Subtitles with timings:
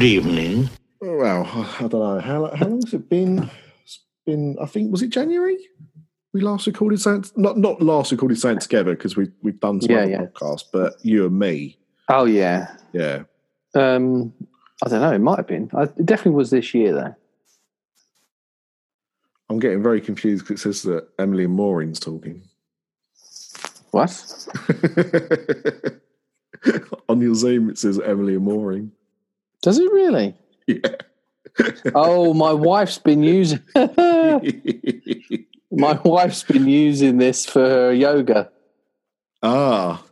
[0.00, 0.70] Good evening.
[1.02, 1.44] Well,
[1.78, 3.50] I don't know how how long has it been?
[3.82, 5.58] It's been I think was it January?
[6.32, 9.90] We last recorded something not not last recorded something together because we we've done some
[9.90, 10.20] Yeah, other yeah.
[10.22, 11.76] podcasts, but you and me,
[12.08, 12.74] Oh yeah.
[12.94, 13.24] yeah.
[13.74, 14.32] Um,
[14.82, 15.12] I don't know.
[15.12, 15.70] It might have been.
[15.74, 17.14] I, it definitely was this year though.
[19.50, 22.48] I'm getting very confused because it says that Emily and Maureen's talking.
[23.90, 24.48] What?
[27.10, 28.92] On your Zoom, it says Emily and Maureen.
[29.62, 30.34] Does it really?
[30.66, 30.78] Yeah.
[31.94, 33.60] Oh, my wife's been using.
[33.74, 34.40] my
[36.04, 38.50] wife's been using this for her yoga.
[39.42, 40.02] ah,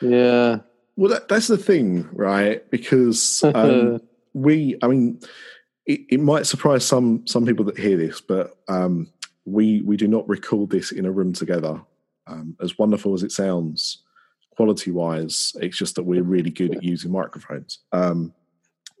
[0.00, 0.58] Yeah.
[0.96, 2.68] well, that, that's the thing, right?
[2.70, 4.00] Because um,
[4.34, 5.20] we, I mean,
[5.86, 9.10] it, it might surprise some some people that hear this, but um,
[9.44, 11.80] we we do not record this in a room together.
[12.26, 13.98] Um, as wonderful as it sounds,
[14.56, 17.80] quality wise, it's just that we're really good at using microphones.
[17.92, 18.32] Um,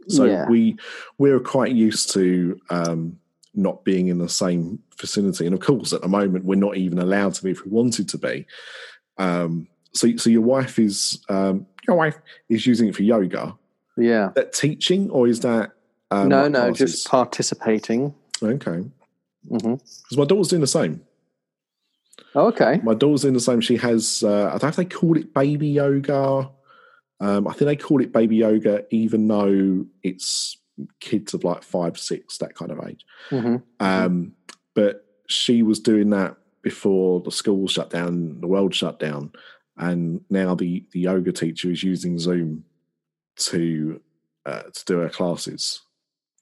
[0.08, 0.48] so Yeah.
[0.48, 0.76] we
[1.18, 3.18] we're quite used to um,
[3.54, 6.98] not being in the same vicinity, and of course, at the moment, we're not even
[6.98, 8.46] allowed to be if we wanted to be.
[9.18, 12.16] Um, so, so your wife is um, your wife
[12.48, 13.54] is using it for yoga.
[13.96, 14.28] yeah.
[14.28, 15.72] Is that teaching or is that
[16.10, 16.92] um, no, no, classes?
[16.94, 18.14] just participating.
[18.42, 18.84] okay?
[19.48, 21.00] hmm Because my daughter's doing the same.
[22.34, 22.80] Oh, okay.
[22.82, 23.60] My daughter's doing the same.
[23.60, 24.22] She has.
[24.24, 26.50] Uh, I don't know if they call it baby yoga.
[27.24, 30.58] Um, I think they call it baby yoga, even though it's
[31.00, 33.04] kids of like five, six, that kind of age.
[33.30, 34.32] hmm Um,
[34.74, 39.32] but she was doing that before the school shut down, the world shut down,
[39.78, 42.64] and now the the yoga teacher is using Zoom
[43.36, 44.00] to
[44.46, 45.80] uh, to do her classes,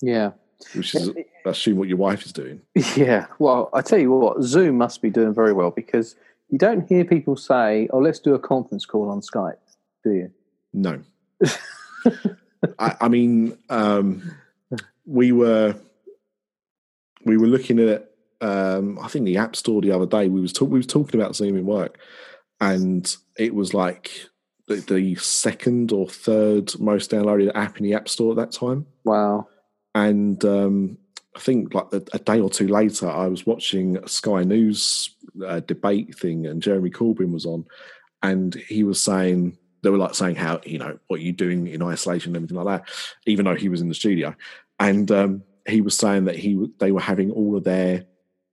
[0.01, 0.33] Yeah.
[0.75, 1.11] which is
[1.47, 2.61] I assume what your wife is doing.
[2.97, 3.27] Yeah.
[3.39, 6.17] Well, I tell you what, Zoom must be doing very well because
[6.49, 9.59] you don't hear people say, "Oh, let's do a conference call on Skype,"
[10.05, 10.31] do you?
[10.73, 11.03] No,
[12.79, 14.35] I, I mean um,
[15.07, 15.75] we were
[17.25, 18.11] we were looking at
[18.41, 20.29] um, I think the App Store the other day.
[20.29, 21.99] We was talk, we was talking about Zoom in work,
[22.61, 24.11] and it was like
[24.67, 28.87] the, the second or third most downloaded app in the App Store at that time.
[29.05, 29.49] Wow.
[29.95, 30.99] And um,
[31.37, 35.15] I think like a, a day or two later, I was watching a Sky News
[35.47, 37.65] uh, debate thing, and Jeremy Corbyn was on,
[38.23, 41.83] and he was saying they were like saying how you know what you're doing in
[41.83, 42.95] isolation and everything like that,
[43.27, 44.35] even though he was in the studio,
[44.79, 48.05] and um, he was saying that he they were having all of their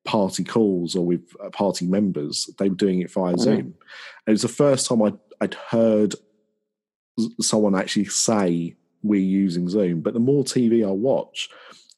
[0.05, 3.39] party calls or with uh, party members, they were doing it via Mhm.
[3.39, 3.73] Zoom.
[4.25, 6.15] It was the first time I'd, I'd heard
[7.41, 10.01] someone actually say we're using Zoom.
[10.01, 11.49] But the more TV I watch,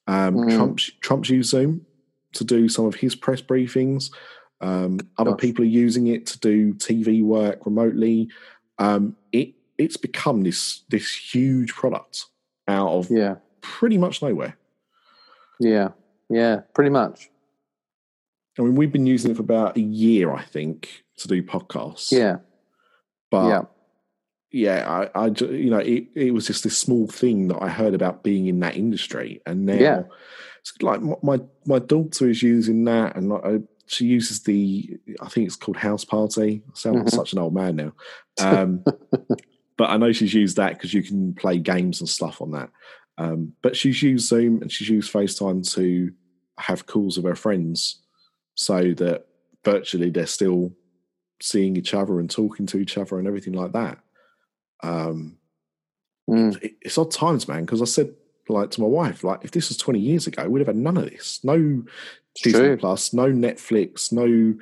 [0.07, 0.55] um, Mm.
[0.55, 1.85] Trump's, Trump's used Zoom
[2.33, 4.11] to do some of his press briefings.
[4.61, 5.39] Um, other Gosh.
[5.41, 8.29] people are using it to do TV work remotely.
[8.77, 9.15] Um,
[9.81, 12.25] it's become this this huge product
[12.67, 13.35] out of Yeah.
[13.61, 14.57] pretty much nowhere.
[15.59, 15.89] Yeah.
[16.29, 16.61] Yeah.
[16.73, 17.29] Pretty much.
[18.59, 22.11] I mean, we've been using it for about a year, I think, to do podcasts.
[22.11, 22.37] Yeah.
[23.29, 23.61] but yeah.
[24.51, 27.93] yeah, I, I, you know, it, it was just this small thing that I heard
[27.93, 30.03] about being in that industry, and now, Yeah.
[30.59, 35.47] it's like my my, daughter is using that, and I, she uses the, I think
[35.47, 36.61] it's called House Party.
[36.67, 37.11] I sound like Mhm.
[37.15, 37.93] such an old man now,
[38.41, 38.83] um,
[39.77, 42.69] but I know she's used that because you can play games and stuff on that.
[43.17, 46.11] Um, but she's used Zoom and she's used FaceTime to
[46.57, 48.01] have calls with her friends,
[48.55, 49.27] so that
[49.63, 50.71] virtually they're still
[51.41, 53.99] seeing each other and talking to each other and everything like that.
[54.83, 55.37] Um,
[56.29, 56.61] Mm.
[56.63, 57.65] it- it's odd times, man.
[57.65, 58.13] Because I said
[58.47, 60.97] like to my wife, like if this was twenty years ago, we'd have had none
[60.97, 61.39] of this.
[61.43, 61.83] No
[62.35, 62.77] Disney true.
[62.77, 64.55] Plus, no Netflix, no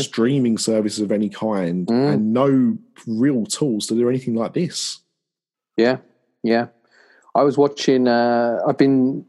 [0.00, 2.12] streaming services of any kind, Mm.
[2.14, 5.00] and no real tools to do anything like this.
[5.76, 5.98] Yeah,
[6.42, 6.66] yeah.
[7.34, 8.08] I was watching.
[8.08, 9.24] Uh, I've been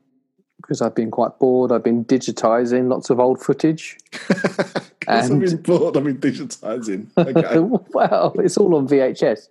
[0.62, 1.72] because I've been quite bored.
[1.72, 3.98] I've been digitizing lots of old footage.
[5.00, 7.08] Because I've And- been bored, I've been digitizing.
[7.18, 7.60] Okay.
[7.94, 9.48] well, it's all on VHS,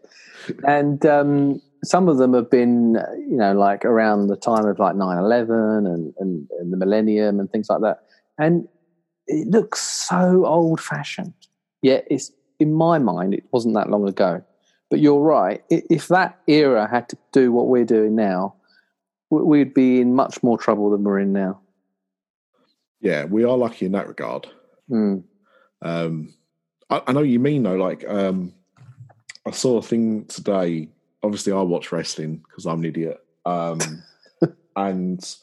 [0.65, 2.95] and um, some of them have been,
[3.29, 7.51] you know, like around the time of like 9-11 and, and, and the millennium and
[7.51, 8.05] things like that.
[8.39, 8.69] And
[9.27, 11.35] it looks so old fashioned.
[11.83, 14.43] Yet it's in my mind, it wasn't that long ago.
[14.91, 15.63] But you're right.
[15.71, 18.55] If that era had to do what we're doing now,
[19.31, 21.61] we- we'd be in much more trouble than we're in now.
[23.01, 24.49] yeah, we are lucky in that regard.
[24.91, 25.23] Mm.
[25.83, 26.35] Um,
[26.91, 27.77] I, I know you mean though.
[27.77, 28.55] Like, um,
[29.47, 30.89] I saw a thing today.
[31.23, 33.19] Obviously, I watch wrestling because I'm an idiot.
[33.45, 33.79] Um,
[34.77, 35.37] and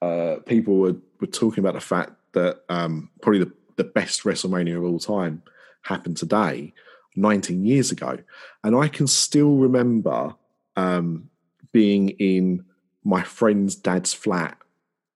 [0.00, 4.76] uh, people were, were talking about the fact that um, probably the, the best WrestleMania
[4.76, 5.42] of all time
[5.82, 6.72] happened today,
[7.16, 8.18] 19 years ago.
[8.64, 10.34] And I can still remember
[10.76, 11.30] um,
[11.72, 12.64] being in
[13.04, 14.58] my friend's dad's flat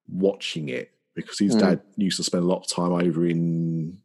[0.08, 1.60] watching it because his Mm.
[1.60, 3.98] dad used to spend a lot of time over in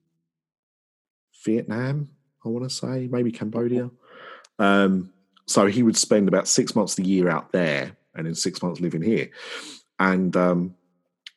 [1.45, 2.10] Vietnam,
[2.45, 3.89] I want to say, maybe Cambodia.
[4.60, 5.13] Um,
[5.45, 8.62] so he would spend about six months of the year out there and then six
[8.62, 9.30] months living here.
[10.00, 10.75] And um,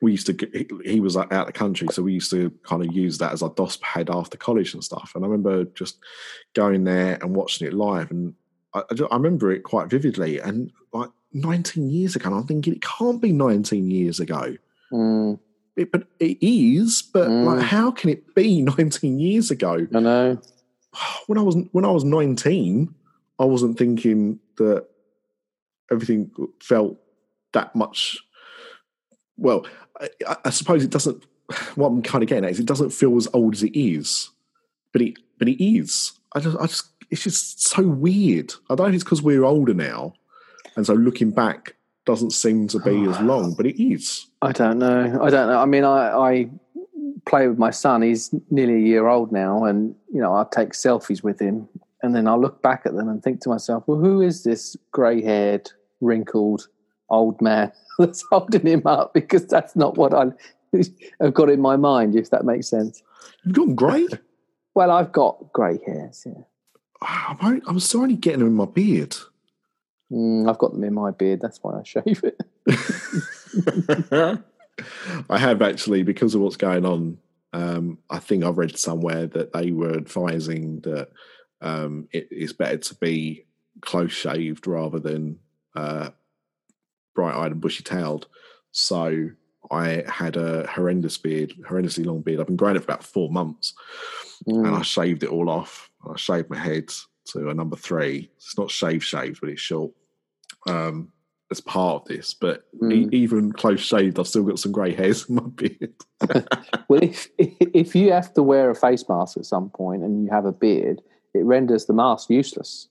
[0.03, 2.93] we used to, he, was out of the country, so we used to kind of
[2.95, 5.13] use that as our DOS pad after college and stuff.
[5.15, 5.99] And I remember just
[6.55, 8.11] going there and watching it live.
[8.11, 8.35] And
[8.75, 10.39] I, I I remember it quite vividly.
[10.41, 14.57] And like 19 years ago, and I'm thinking it can't be 19 years ago.
[14.93, 15.39] Mm,
[15.77, 17.03] It, but it is.
[17.03, 17.45] But Mm.
[17.45, 19.87] like, how can it be 19 years ago?
[19.95, 20.39] I know.
[21.27, 22.93] When I was when I was 19,
[23.39, 24.87] I wasn't thinking that
[25.91, 26.31] everything
[26.61, 26.99] felt
[27.53, 28.19] that much.
[29.37, 29.67] Well,
[30.27, 31.25] I, I- suppose it doesn't.
[31.75, 34.31] What I'm kind of getting at is it doesn't feel as old as it is,
[34.93, 36.13] but it but it is.
[36.35, 38.55] I just I just it's just so weird.
[38.71, 40.13] I don't know if it's because we're older now,
[40.77, 41.75] and so looking back
[42.07, 44.27] doesn't seem to be as long, but it is.
[44.43, 45.19] I don't know.
[45.21, 45.59] I don't know.
[45.59, 46.51] I mean, I, I
[47.27, 48.03] play with my son.
[48.03, 51.69] He's nearly a year old now, and you know, I take selfies with him,
[52.05, 54.77] and then I look back at them and think to myself, "Well, who is this
[54.93, 55.69] grey-haired,
[56.01, 56.69] wrinkled
[57.11, 60.27] old man that's holding him up?" Because that's not what I
[61.21, 62.17] have got in my mind.
[62.17, 63.03] If that makes sense.
[63.45, 64.07] You've got grey.
[64.73, 66.25] Well, I've got grey hairs.
[66.25, 66.43] Yeah,
[67.03, 69.17] I'm, only, I'm still only getting them in my beard.
[70.13, 71.41] mm, I've got them in my beard.
[71.41, 72.41] That's why I shave it.
[75.29, 77.19] I have actually, because of what's going on.
[77.53, 81.09] Um, I think I've read somewhere that they were advising that
[81.61, 83.47] um, it is better to be
[83.81, 85.41] close shaved rather than
[85.75, 86.11] uh,
[87.15, 88.27] bright eyed and bushy tailed.
[88.73, 89.31] So
[89.71, 92.41] I had a horrendous beard, horrendously long beard.
[92.41, 93.75] I've been growing it for about four months,
[94.47, 95.91] and I Mm, shaved it all off.
[96.09, 96.91] I shaved my head
[97.27, 98.31] to a number three.
[98.37, 99.93] It's not shave shaved, but it's short.
[100.67, 101.13] Um,
[101.53, 103.13] as part of this, but e- Mm.
[103.13, 105.95] even close shaved, I've still got some grey hairs in my beard.
[106.89, 110.31] Well, if if you have to wear a face mask at some point and you
[110.31, 111.03] have a beard,
[111.35, 112.89] it renders the mask useless.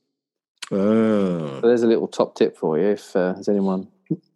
[0.71, 3.87] Ah, So there's a little top tip for you if uh, there's anyone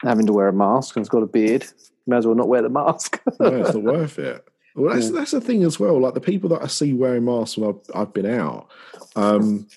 [0.02, 1.66] having to wear a mask and has got a beard,
[2.08, 3.22] may as well not wear the mask.
[3.40, 4.46] no, it's not worth it.
[4.76, 5.20] Well, that's Yeah.
[5.20, 6.00] that's the thing as well.
[6.00, 8.70] Like the people that I see wearing masks when I've, I've been out,
[9.16, 9.68] um,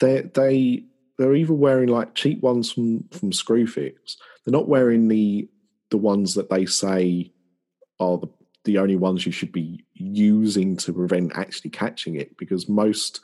[0.00, 0.84] they they
[1.18, 4.16] they're either wearing like cheap ones from from Screwfix.
[4.44, 5.48] They're not wearing the
[5.90, 7.32] the ones that they say
[8.00, 8.28] are the
[8.64, 13.20] the only ones you should be using to prevent actually catching it because most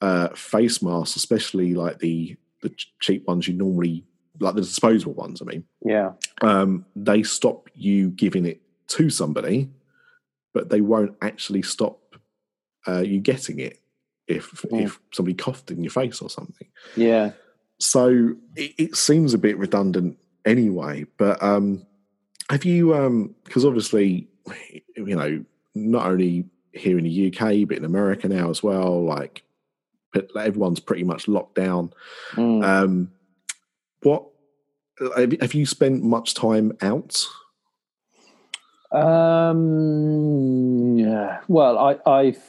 [0.00, 4.04] uh, face masks, especially like the the ch- cheap ones you normally
[4.40, 5.40] like the disposable ones.
[5.40, 6.12] I mean, yeah.
[6.42, 9.68] um, they stop you giving it to somebody,
[10.52, 12.16] but they won't actually stop
[12.88, 13.78] uh, you getting it
[14.26, 14.84] if Mm.
[14.84, 16.68] if somebody coughed in your face or something.
[16.96, 17.32] Yeah.
[17.78, 21.06] So it, it seems a bit redundant anyway.
[21.18, 21.86] But um,
[22.48, 22.94] have you?
[22.94, 24.28] Um because obviously,
[24.96, 25.44] you know,
[25.74, 29.02] not only here in the UK but in America now as well.
[29.04, 29.42] Like,
[30.36, 31.92] everyone's pretty much locked down.
[32.34, 32.64] Mm.
[32.64, 33.10] Um,
[34.02, 34.29] what
[35.16, 37.24] have have you spent much time out?
[38.92, 41.40] Um, yeah.
[41.48, 42.42] Well, I, I've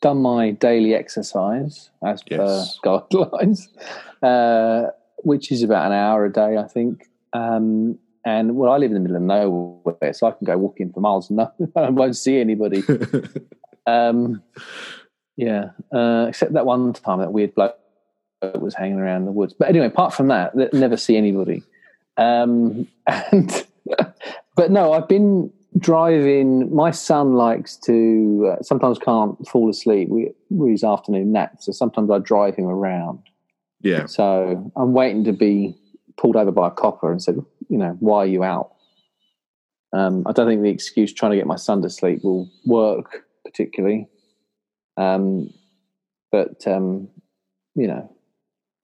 [0.00, 2.78] done my daily exercise as Yes.
[2.80, 2.80] per
[3.10, 3.68] guidelines,
[4.22, 7.06] uh, which is about an hour a day, I think.
[7.32, 10.92] Um, and well, I live in the middle of nowhere, so I can go walking
[10.92, 11.40] for miles and
[11.76, 12.82] I won't see anybody.
[13.86, 14.42] Um,
[15.36, 17.76] yeah, uh, except that one time that weird bloke
[18.54, 19.52] was hanging around the woods.
[19.52, 21.62] But anyway, apart from that, that never see anybody.
[22.16, 23.66] Um, and
[24.56, 26.74] but no, I've been driving.
[26.74, 31.72] My son likes to uh, sometimes can't fall asleep with with his afternoon nap, so
[31.72, 33.20] sometimes I drive him around.
[33.80, 35.76] yeah, So I'm waiting to be
[36.16, 37.36] pulled over by a copper and said,
[37.68, 38.72] you know, why are you out?
[39.92, 43.24] Um, I don't think the excuse trying to get my son to sleep will work
[43.44, 44.08] particularly.
[44.96, 45.50] Um,
[46.32, 47.08] but um,
[47.74, 48.12] you know,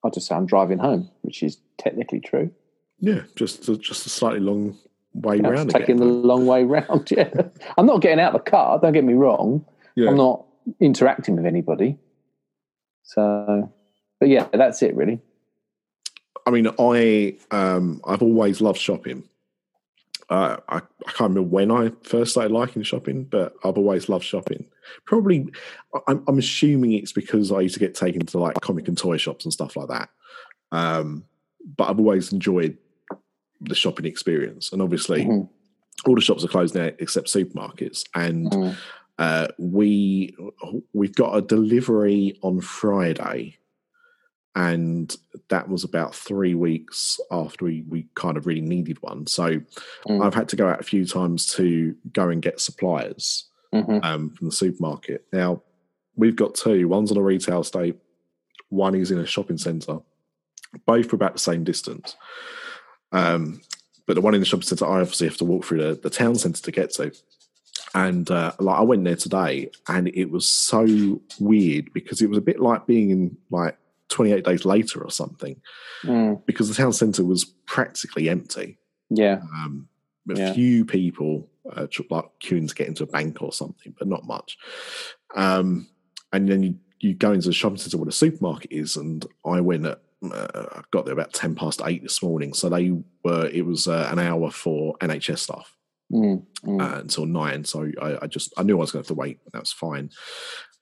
[0.05, 2.53] I'll just say I'm driving home, which is technically true.
[3.01, 4.77] Yeah, just a, just a slightly long
[5.15, 5.71] way I'm round.
[5.71, 7.11] taking the long way round.
[7.17, 7.31] Yeah,
[7.77, 8.79] I'm not getting out of the car.
[8.79, 9.65] Don't get me wrong.
[9.97, 10.09] yeah.
[10.09, 10.45] I'm not
[10.79, 11.99] interacting with anybody.
[13.03, 13.73] So,
[14.21, 15.21] but yeah, that's it really.
[16.47, 19.25] I mean, I um, I've always loved shopping.
[20.29, 24.25] Uh, I, I can't remember when I first started liking shopping, but I've always loved
[24.25, 24.65] shopping.
[25.05, 25.49] Probably,
[26.07, 29.17] I'm, I'm assuming it's because I used to get taken to like comic and toy
[29.17, 30.09] shops and stuff like that.
[30.71, 31.25] Um,
[31.77, 32.79] but I've always enjoyed
[33.61, 35.49] the shopping experience, and obviously, Mhm.
[36.07, 38.05] all the shops are closed now except supermarkets.
[38.15, 38.77] And Mm.
[39.19, 40.35] uh, we
[40.93, 43.57] we've got a delivery on Friday
[44.57, 45.17] and
[45.49, 49.27] that was about three weeks after we, we kind of really needed one.
[49.27, 49.61] So
[50.09, 50.25] Mm.
[50.25, 54.05] I've had to go out a few times to go and get suppliers Mhm.
[54.05, 55.25] um, from the supermarket.
[55.33, 55.63] Now,
[56.17, 56.89] we've got two.
[56.89, 57.97] One's on a retail estate,
[58.71, 60.01] one is in a shopping centre.
[60.87, 62.17] Both are about the same distance.
[63.13, 63.61] Um,
[64.07, 66.11] but the one in the shopping centre, I obviously have to walk through the, the
[66.11, 67.13] town centre to get to.
[67.95, 72.39] And uh, like I went there today, and it was so weird because it was
[72.39, 73.77] a bit like being in like
[74.09, 75.61] 28 days later or something,
[76.05, 76.45] Mm.
[76.47, 78.79] because the town centre was practically empty
[79.11, 79.43] Yeah.
[79.55, 79.87] um,
[80.31, 80.55] a Yeah.
[80.55, 84.57] few people uh, like queuing to get into a bank or something, but not much.
[85.37, 85.89] Um,
[86.33, 89.61] and then you, you go into the shopping centre where the supermarket is, and I
[89.61, 92.93] went at uh, I got there about ten past eight this morning, so they
[93.25, 95.75] were it was uh, an hour for NHS staff
[96.13, 96.45] Mm.
[96.65, 96.81] Mm.
[96.83, 97.65] uh, until nine.
[97.65, 99.39] So I, I just I knew I was going to have to wait.
[99.53, 100.11] That was fine.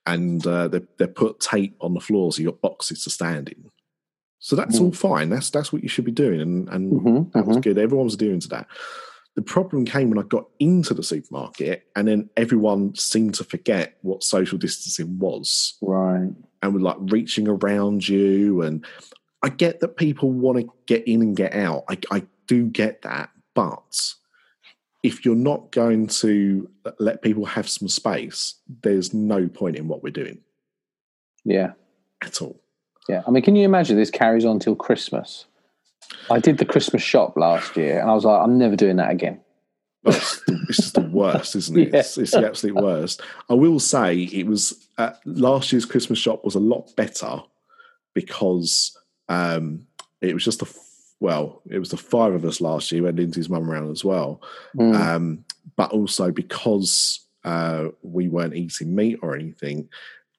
[0.06, 3.50] And uh, they they put tape on the floor, so you got boxes to stand
[3.50, 3.64] in.
[4.38, 4.84] So that's Mm.
[4.84, 5.28] all fine.
[5.28, 7.62] That's that's what you should be doing, and and Mhm, that was mhm.
[7.62, 7.78] good.
[7.78, 8.66] Everyone was doing to that.
[9.36, 13.98] The problem came when I got into the supermarket, and then everyone seemed to forget
[14.02, 16.30] what social distancing was, Right.
[16.62, 18.62] and were like reaching around you.
[18.62, 18.84] And
[19.42, 21.84] I get that people want to get in and get out.
[21.88, 24.14] I, I do get that, but
[25.04, 26.68] if you're not going to
[26.98, 30.38] let people have some space, there's no point in what we're doing
[31.44, 31.72] Yeah.
[32.22, 32.60] at all.
[33.08, 33.22] Yeah.
[33.26, 35.44] I mean, can you imagine this carries on till Christmas?
[36.30, 39.10] I did the Christmas shop last year and I was like, I'm never doing that
[39.10, 39.40] again.
[40.04, 41.88] It's, it's just the worst, isn't it?
[41.92, 42.00] Yeah.
[42.00, 43.22] It's, it's the absolute worst.
[43.48, 47.40] I will say it was uh, last year's Christmas shop was a lot better
[48.14, 48.97] because
[49.28, 49.86] um,
[50.20, 50.76] it was just f-
[51.20, 53.02] well, it was the five of us last year.
[53.02, 54.40] We had Lindsay's mum around as well,
[54.76, 54.94] Mm.
[54.94, 55.44] um,
[55.76, 59.88] but also because uh, we weren't eating meat or anything,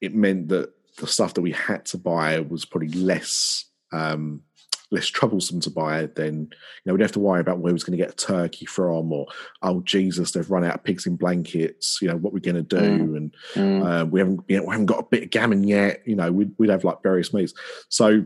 [0.01, 3.65] it meant that the stuff that we had to buy was probably less.
[3.91, 4.43] Um,
[4.91, 6.49] less troublesome to buy than you
[6.87, 9.13] know we'd have to worry about where we was going to get a turkey from
[9.13, 9.27] or
[9.61, 12.63] oh jesus they've run out of pigs in blankets you know what we're going to
[12.63, 13.17] do Mm.
[13.17, 13.85] and Mm.
[14.01, 16.31] uh, we haven't you know, we haven't got a bit of gammon yet you know
[16.31, 17.53] we'd, we'd have like various meats
[17.89, 18.25] so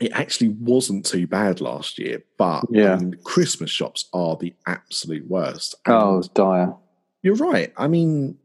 [0.00, 2.94] it actually wasn't too bad last year but Yeah.
[2.94, 6.74] I mean, christmas shops are the absolute worst oh, And was dire.
[7.22, 8.38] you're right i mean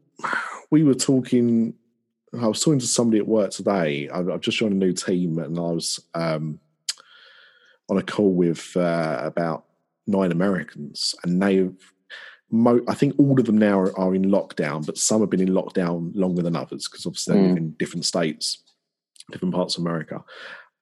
[0.70, 1.74] we were talking
[2.40, 5.38] i was talking to somebody at work today i've, I've just joined a new team
[5.38, 6.58] and i was um,
[7.88, 9.66] on a call with uh, about
[10.06, 11.74] nine Americans, and they've.
[12.50, 15.40] Mo- I think all of them now are, are in lockdown, but some have been
[15.42, 17.58] in lockdown longer than others because obviously they live Mm.
[17.58, 18.62] in different states,
[19.32, 20.24] different parts of America.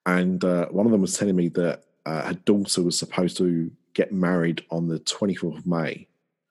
[0.07, 3.71] And uh, one of them was telling me that uh, her daughter was supposed to
[3.95, 6.09] get married on the 24th of May.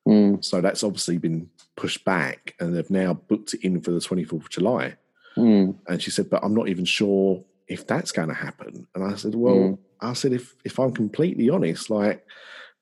[0.07, 0.43] Mm.
[0.43, 4.31] So that's obviously been pushed back, and they've now booked it in for the 24th
[4.33, 4.95] of July.
[5.37, 5.75] Mm.
[5.87, 9.15] And she said, "But I'm not even sure if that's going to happen." And I
[9.15, 9.77] said, "Well, Mm.
[10.01, 12.25] I said if if I'm completely honest, like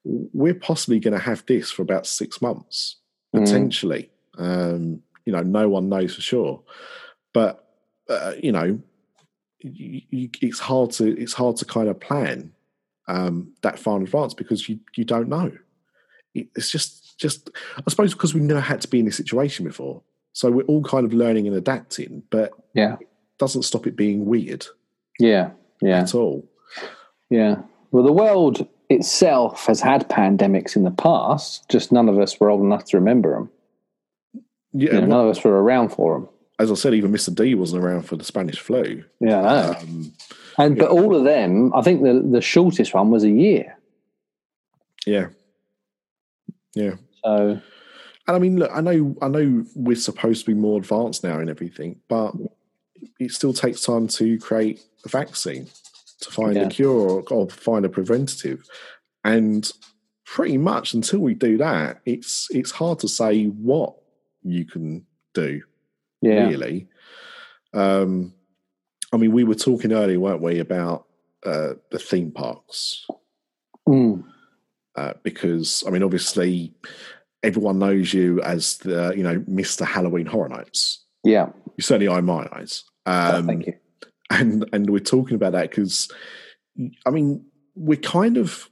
[0.05, 2.95] we're possibly going to have this for about six months
[3.35, 3.39] Mm.
[3.41, 4.09] potentially.
[4.37, 6.63] Um, you know, no one knows for sure,
[7.33, 7.65] but
[8.09, 8.79] uh, you know,
[9.61, 12.51] you, you, it's hard to it's hard to kind of plan
[13.07, 15.51] um, that far in advance because you you don't know.
[16.33, 19.65] It, it's just just I suppose because we've never had to be in this situation
[19.65, 20.01] before,
[20.33, 22.97] so we're all kind of learning and adapting, but Yeah.
[23.37, 24.65] doesn't stop it being weird
[25.19, 25.51] Yeah.
[25.81, 26.01] Yeah.
[26.01, 26.47] at all.
[27.29, 27.61] Yeah.
[27.91, 32.49] Well, the world itself has had pandemics in the past, just none of us were
[32.49, 33.51] old enough to remember them.
[34.73, 36.29] Yeah, You know, well, none of us were around for them.
[36.59, 37.33] As I said, even Mr.
[37.33, 39.03] D wasn't around for the Spanish flu.
[39.19, 39.75] Yeah, I know.
[39.79, 40.13] Um,
[40.57, 43.77] and but all of them, I think the the shortest one was a year.
[45.05, 45.27] yeah,
[46.75, 46.95] yeah.
[47.23, 47.59] So
[48.27, 51.39] And I mean, look, I know, I know, we're supposed to be more advanced now
[51.39, 52.33] and everything, but
[53.19, 55.67] it still takes time to create a vaccine,
[56.21, 56.63] to find Yeah.
[56.63, 58.65] a cure or, or find a preventative,
[59.23, 59.71] and
[60.25, 63.95] pretty much until we do that, it's it's hard to say what
[64.43, 65.61] you can do.
[66.21, 66.87] Yeah, really.
[67.73, 68.33] Um,
[69.13, 71.05] I mean, we were talking earlier, weren't we, about
[71.45, 73.05] uh, the theme parks?
[73.87, 74.23] Mm.
[74.95, 76.73] Uh, because I mean, obviously,
[77.43, 81.05] everyone knows you as the you know Mister Halloween Horror Nights.
[81.23, 81.49] yeah.
[81.77, 82.83] You certainly are in my eyes.
[83.05, 83.73] Oh, Um, thank you.
[84.29, 86.11] and and we're talking about that because
[87.05, 87.45] I mean,
[87.75, 88.69] we're kind of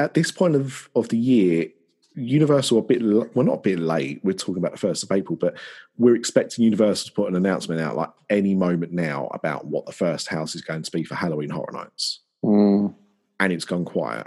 [0.00, 1.68] at this point of of the year.
[2.14, 4.20] Universal a bit l- well, not a bit late.
[4.22, 5.54] We're talking about the first of April, but
[5.98, 9.92] we're expecting Universal to put an announcement out like any moment now about what the
[9.92, 12.94] first house is going to be for Halloween Horror Nights, Mm.
[13.40, 14.26] and it's gone quiet.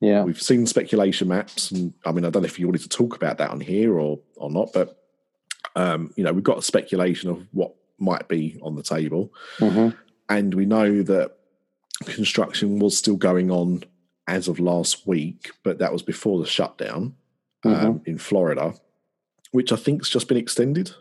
[0.00, 2.88] Yeah, We've seen speculation maps, and I mean, I don't know if you wanted to
[2.90, 5.02] talk about that on here or or not, but
[5.74, 9.32] um, you know, we've got a speculation of what might be on the table.
[9.58, 9.88] hmm
[10.28, 11.36] and we know that
[12.04, 13.82] construction was still going on
[14.28, 17.14] as of last week, but that was before the shutdown
[17.64, 18.06] um, Mhm.
[18.06, 18.74] in Florida,
[19.52, 20.92] which I think's just been extended.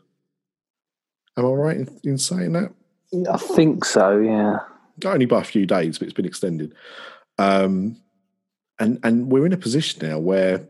[1.38, 2.72] Am I right in, in saying that?
[3.30, 4.18] I think so.
[4.20, 4.60] Yeah.
[5.06, 6.74] Only by a few days, but it's been extended.
[7.38, 7.98] Um,
[8.80, 10.68] and and we're in a position now where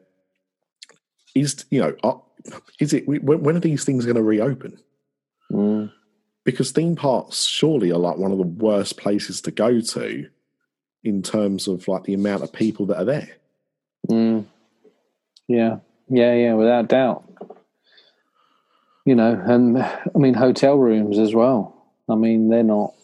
[1.33, 2.21] is you know are,
[2.79, 4.77] is it when, when are these things going to reopen?
[5.51, 5.91] Mm.
[6.43, 10.27] because theme parks surely are like one of the worst places to go to
[11.05, 13.29] in terms of like the amount of people that are there.
[14.09, 14.45] Mm.
[15.47, 15.77] Yeah,
[16.09, 17.23] yeah, yeah, without doubt.
[19.05, 21.75] You know, and I mean, hotel rooms as well.
[22.09, 22.95] I mean, they're not,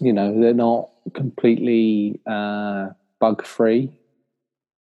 [0.00, 2.88] you know, they're not completely uh,
[3.20, 3.92] bug free.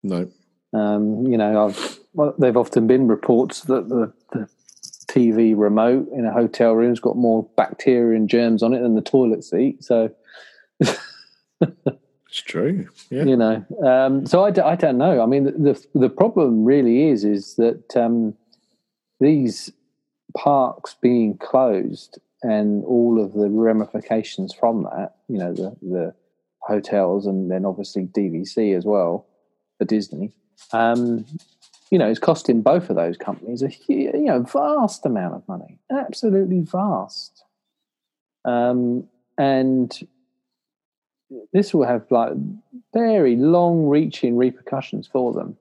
[0.03, 0.29] No,
[0.73, 4.49] Um, you know, I've well, they've often been reports that the, the
[5.07, 9.01] TV remote in a hotel room's got more bacteria and germs on it than the
[9.01, 9.83] toilet seat.
[9.83, 10.11] So,
[12.29, 12.87] it's true.
[13.09, 16.63] Yeah, you know um, so I, d- I don't know i mean the, the problem
[16.63, 18.35] really is is that um,
[19.19, 19.71] these
[20.37, 26.13] parks being closed and all of the ramifications from that you know the the
[26.61, 29.25] hotels and then obviously dvc as well
[29.77, 30.31] for disney
[30.73, 31.25] um,
[31.89, 35.79] you know it's costing both of those companies a you know vast amount of money
[35.91, 37.43] absolutely vast
[38.45, 39.07] um,
[39.37, 40.07] and
[41.53, 42.33] this will have like
[42.93, 45.57] very long reaching repercussions for them.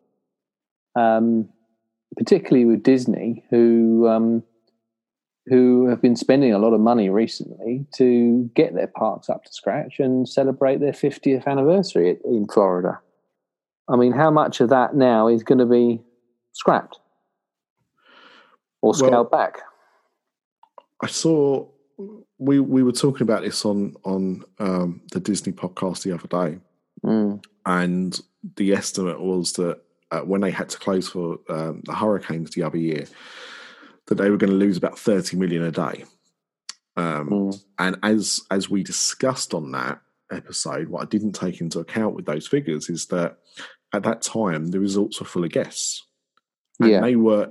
[0.94, 1.48] Um,
[2.16, 4.42] particularly with Disney, who um,
[5.46, 9.52] who have been spending a lot of money recently to get their parks up to
[9.52, 13.00] scratch and celebrate their 50th anniversary in Florida.
[13.88, 16.02] I mean, how much of that now is going to be
[16.52, 16.98] scrapped
[18.82, 19.60] or scaled Well- back?
[21.02, 21.66] I saw
[22.38, 26.60] we we were talking about this on on um, the Disney podcast the other day,
[27.04, 28.20] Mm, and
[28.56, 29.80] the estimate was that
[30.10, 33.06] uh, when they had to close for um, the hurricanes the other year,
[34.06, 36.04] that they were going to lose about thirty million a day.
[36.96, 40.00] Um, mm, And as as we discussed on that
[40.32, 43.38] episode, what I didn't take into account with those figures is that
[43.92, 46.04] at that time the resorts were full of guests,
[46.80, 47.00] and Yeah.
[47.00, 47.50] they were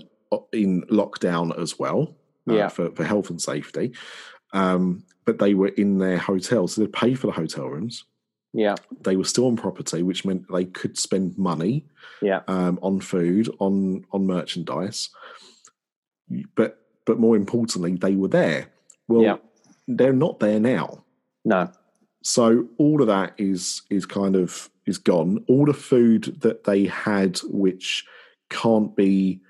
[0.51, 2.15] in lockdown as well
[2.49, 2.67] uh, Yeah.
[2.69, 3.93] for for health and safety.
[4.53, 8.05] Um, but they were in their hotels, so they pay for the hotel rooms.
[8.53, 11.85] yeah, They were still on property, which meant they could spend money
[12.21, 15.09] yeah, um, on food, on on merchandise.
[16.55, 18.67] But but more importantly, they were there.
[19.07, 19.37] Well, Yeah.
[19.87, 21.03] they're not there now.
[21.45, 21.69] no,
[22.23, 25.43] So all of that is is kind of is gone.
[25.47, 28.05] All the food that they had, which
[28.49, 29.41] can't be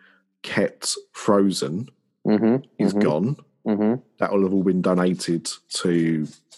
[0.44, 1.90] kept frozen,
[2.28, 3.38] mm-hmm, is gone.
[3.68, 5.50] Hmm That will have all been donated
[5.82, 5.92] to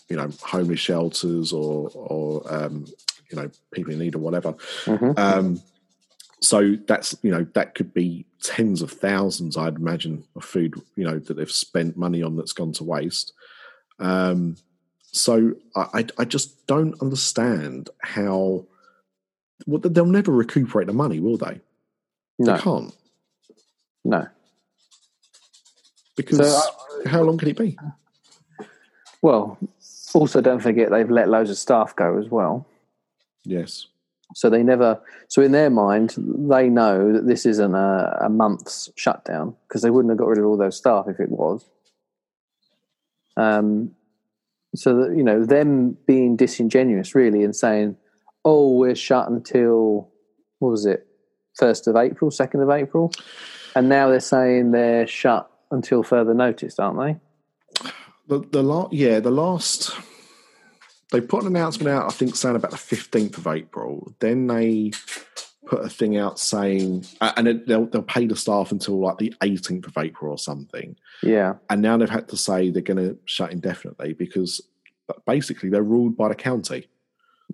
[0.10, 2.86] you know homeless shelters or or um,
[3.32, 4.56] you know people in need or whatever.
[4.86, 5.62] hmm Um,
[6.42, 11.04] so that's you know that could be tens of thousands, I'd imagine, of food you
[11.04, 13.34] know that they've spent money on that's gone to waste.
[14.00, 14.56] Um,
[15.12, 18.66] so I, I I just don't understand how.
[19.68, 21.60] Well, they'll never recuperate the money, will they?
[22.40, 22.96] no, They can't
[24.06, 24.28] no.
[26.20, 27.78] Because So, how long can it be?
[29.22, 29.58] Well,
[30.14, 32.68] also don't forget they've let loads of staff go as well.
[33.44, 33.88] Yes,
[34.36, 35.02] So they never.
[35.28, 39.90] So in their mind, they know that this isn't a, a month's shutdown because they
[39.90, 41.66] wouldn't have got rid of all those staff if it was.
[43.38, 43.92] Um,
[44.76, 47.96] so that you know them being disingenuous really and saying,
[48.46, 50.10] "Oh, we're shut until
[50.60, 51.08] what was it,
[51.58, 53.12] first of April, second of April,"
[53.76, 57.84] and now they're saying they're shut until further notice, aren't they?
[58.28, 59.92] the the last yeah the last
[61.12, 62.06] they put an announcement out.
[62.08, 64.14] I think saying about the fifteenth of April.
[64.20, 64.92] Then they
[65.66, 69.18] put a thing out saying, uh, and then they'll they'll pay the staff until like
[69.18, 70.96] the eighteenth of April or something.
[71.24, 74.62] Yeah, And now they've had to say they're going to shut indefinitely because
[75.26, 76.88] basically they're ruled by the county.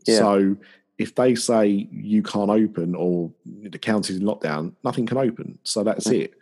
[0.06, 0.18] Yeah.
[0.20, 0.58] So
[0.98, 5.58] if they say you can't open or the county's in lockdown, nothing can open.
[5.64, 6.22] So that's Mhm.
[6.22, 6.34] it.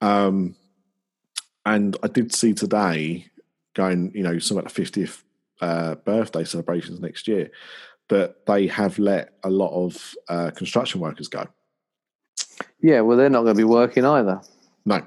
[0.00, 0.56] Um,
[1.64, 3.26] and I did see today
[3.74, 5.22] going, you know, some of the fiftieth
[5.60, 7.50] uh, birthday celebrations next year
[8.08, 11.46] that they have let a lot of uh, construction workers go.
[12.80, 13.00] yeah.
[13.00, 14.42] Well, they're not going to be working either.
[14.84, 15.02] No.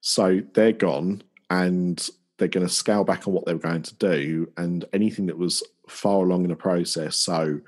[0.00, 3.94] So they're gone and they're going to scale back on what they were going to
[3.96, 4.50] do.
[4.56, 7.60] And anything that was far along in the process, so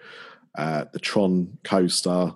[0.56, 2.32] uh, the Tron coaster,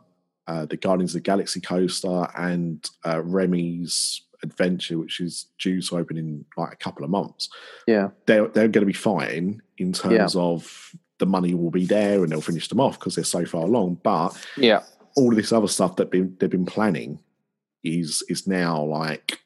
[0.46, 5.96] uh, the Guardians of the Galaxy coaster, and uh, Remy's Adventure, which is due to
[5.98, 7.48] open in like a couple of months,
[7.86, 8.08] Yeah.
[8.26, 12.30] they're they're going to be fine in terms of the money will be there and
[12.30, 14.00] they'll finish them off because they're so far along.
[14.02, 14.82] But Yeah.
[15.16, 17.18] all of this other stuff that been, they've been planning
[17.84, 19.40] is is now like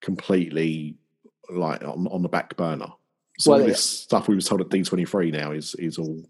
[0.00, 0.96] completely
[1.50, 2.92] like on, on the back burner.
[3.38, 3.72] So Well, all yeah.
[3.72, 6.22] this stuff we was told at D twenty three now is is all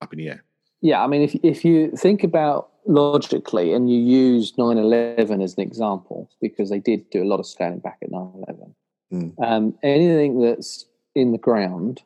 [0.00, 0.44] up in the air.
[0.80, 5.60] Yeah, I mean, if if you think about logically and you use 9/11 as an
[5.60, 8.74] example, because they did do a lot of scaling back at 9/11,
[9.12, 9.34] Mm.
[9.38, 12.02] um, anything that's in the ground,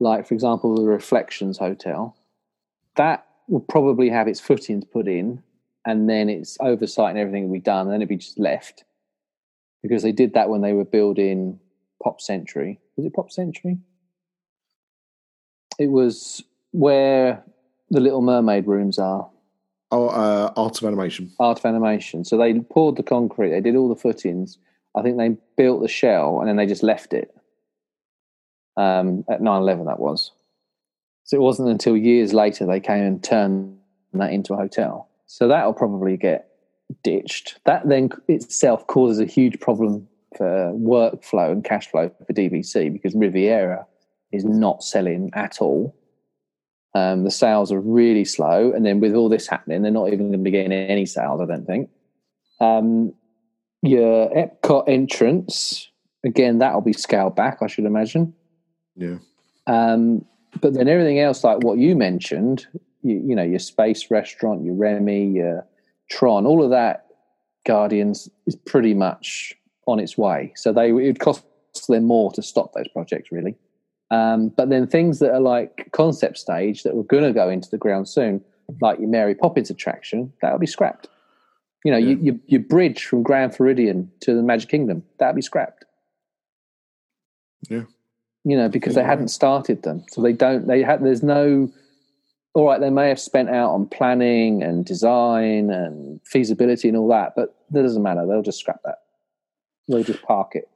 [0.00, 2.16] like for example the Reflections Hotel,
[2.96, 5.42] that will probably have its footings put in,
[5.84, 8.84] and then its oversight and everything will be done, and then it'll be just left,
[9.82, 11.58] because they did that when they were building
[12.02, 12.78] Pop Century.
[12.96, 13.78] Was it Pop Century?
[15.78, 17.44] It was where
[17.90, 19.28] the Little Mermaid rooms are,
[19.92, 21.30] Oh, uh, art of animation.
[21.38, 22.24] Art of Animation.
[22.24, 24.58] So they poured the concrete, they did all the footings.
[24.96, 27.34] I think they built the shell and then they just left it.
[28.76, 30.32] Um, at 9 11, that was.
[31.24, 33.78] So it wasn't until years later they came and turned
[34.14, 35.08] that into a hotel.
[35.26, 36.48] So that'll probably get
[37.02, 37.58] ditched.
[37.64, 43.14] That then itself causes a huge problem for workflow and cash flow for DVC because
[43.14, 43.86] Riviera
[44.32, 45.94] is not selling at all.
[46.94, 50.30] Um, the sales are really slow, and then with all this happening, they're not even
[50.30, 51.40] going to be getting any sales.
[51.40, 51.88] I don't think.
[52.60, 53.14] Um,
[53.82, 55.88] your Epcot entrance
[56.24, 57.58] again, that'll be scaled back.
[57.62, 58.34] I should imagine.
[58.96, 59.18] Yeah.
[59.66, 60.24] Um,
[60.60, 62.66] but then everything else, like what you mentioned,
[63.02, 65.66] you, you know, your space restaurant, your Remy, your
[66.10, 67.06] Tron, all of that,
[67.64, 69.54] Guardians is pretty much
[69.86, 70.52] on its way.
[70.56, 71.44] So they it would cost
[71.88, 73.56] them more to stop those projects, really.
[74.12, 77.70] Um, but then things that are like concept stage that were going to go into
[77.70, 78.44] the ground soon,
[78.82, 81.08] like your Mary Poppins attraction, that'll be scrapped.
[81.84, 82.08] You know, Yeah.
[82.10, 85.86] you, you, your bridge from Grand Floridian to the Magic Kingdom, that'll be scrapped
[87.70, 87.84] Yeah.
[88.44, 90.04] you know, because Yeah, they hadn't started them.
[90.10, 91.72] So they don't, they had, there's no,
[92.54, 97.08] all right, they may have spent out on planning and design and feasibility and all
[97.08, 98.26] that, but that doesn't matter.
[98.26, 98.98] They'll just scrap that.
[99.88, 100.68] They'll just park it.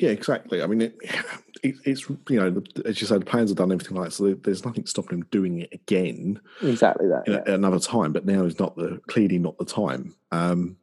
[0.00, 0.62] Yeah, exactly.
[0.62, 0.96] I mean, it,
[1.62, 4.12] it, it's you know, the, as you said, the plans have done everything like that,
[4.14, 7.24] so there's nothing stopping them doing it again Exactly that.
[7.26, 7.36] Yeah.
[7.36, 8.12] at another time.
[8.12, 10.14] But now is not the clearly not the time.
[10.32, 10.76] Um,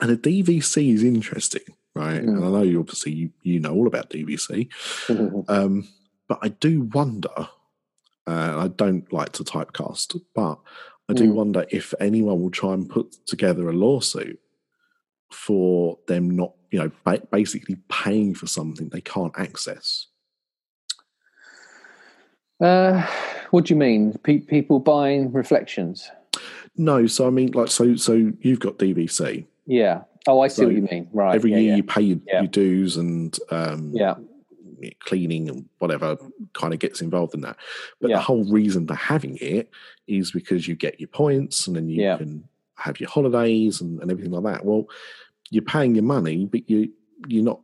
[0.00, 1.62] and the DVC is interesting,
[1.94, 2.22] right?
[2.22, 2.28] Mm.
[2.28, 4.68] And I know you obviously you, you know all about DVC,
[5.48, 5.88] um,
[6.28, 7.48] but I do wonder.
[8.26, 10.58] Uh, I don't like to typecast, but
[11.08, 11.34] I do Mm.
[11.34, 14.38] wonder if anyone will try and put together a lawsuit
[15.32, 20.06] for them not, you know, ba- basically paying for something they can't access.
[22.60, 23.06] uh,
[23.50, 24.18] what do you mean?
[24.22, 26.10] Pe- people buying reflections?
[26.76, 29.46] No, so I mean, like, so so you've got DVC.
[29.66, 30.02] Yeah.
[30.28, 31.08] Oh, I see So what you mean.
[31.12, 31.34] Right.
[31.34, 31.76] Every yeah, year yeah.
[31.76, 32.40] you pay your, Yeah.
[32.42, 34.16] your dues and um, Yeah.
[35.00, 36.16] cleaning and whatever
[36.52, 37.56] kind of gets involved in that.
[38.00, 39.70] But the whole reason for having it
[40.06, 42.44] is because you get your points and then you can
[42.76, 44.64] have your holidays and, and everything like that.
[44.64, 44.86] Well,
[45.50, 46.92] you're paying your money, but you
[47.28, 47.60] you're not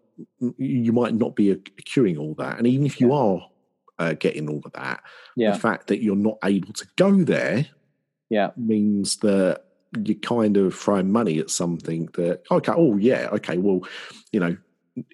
[0.58, 2.58] you might not be accruing all that.
[2.58, 3.14] And even if you Yeah.
[3.16, 3.50] are
[3.98, 5.02] uh, getting all of that,
[5.36, 5.52] Yeah.
[5.52, 7.66] the fact that you're not able to go there
[8.28, 8.50] Yeah.
[8.56, 9.62] means that
[10.04, 13.80] you're kind of throwing money at something that okay, oh yeah, okay, well,
[14.32, 14.56] you know,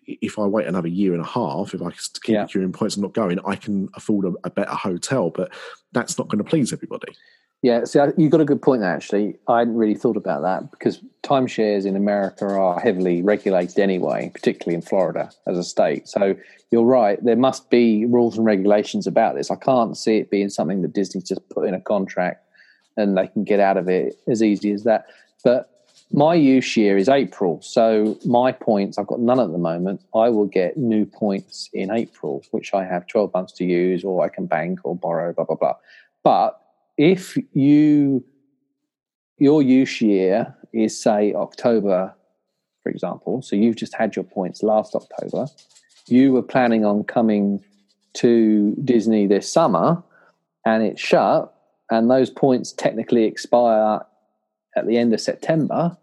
[0.06, 2.44] if I wait another year and a half, if I keep Yeah.
[2.44, 5.52] accruing points and not going, I can afford a, a better hotel, but
[5.92, 7.12] that's not going to please everybody.
[7.62, 9.36] Yeah, see, you've got a good point there, actually.
[9.46, 14.74] I hadn't really thought about that because timeshares in America are heavily regulated anyway, particularly
[14.74, 16.08] in Florida as a state.
[16.08, 16.34] So
[16.72, 19.48] you're right, there must be rules and regulations about this.
[19.48, 22.44] I can't see it being something that Disney's just put in a contract
[22.96, 25.06] and they can get out of it as easy as that.
[25.44, 25.68] But
[26.12, 27.62] my use year is April.
[27.62, 30.02] So my points, I've got none at the moment.
[30.14, 34.24] I will get new points in April, which I have 12 months to use, or
[34.24, 35.76] I can bank or borrow, blah, blah, blah.
[36.22, 36.61] But
[36.96, 38.24] if you
[39.38, 42.14] your use year is say October,
[42.82, 45.46] for example, so you've just had your points last October,
[46.06, 47.62] you were planning on coming
[48.14, 50.02] to Disney this summer,
[50.64, 51.52] and it's shut,
[51.90, 54.00] and those points technically expire
[54.76, 55.96] at the end of September,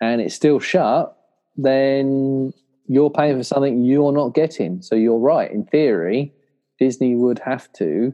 [0.00, 1.16] and it's still shut,
[1.56, 2.52] then
[2.86, 4.82] you're paying for something you're not getting.
[4.82, 5.50] So you're right.
[5.50, 6.32] In theory,
[6.78, 8.12] Disney would have to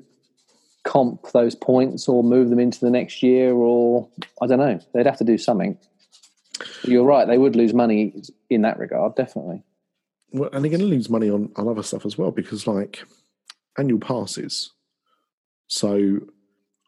[0.85, 4.09] comp those points or move them into the next year or
[4.41, 4.81] I don't know.
[4.93, 5.79] They'd have to do something.
[6.85, 9.63] You're right, they would lose money in that regard, definitely.
[10.33, 13.05] Well, and they're going to lose money on, on other stuff as well because, like,
[13.79, 14.71] annual passes.
[15.67, 16.21] So,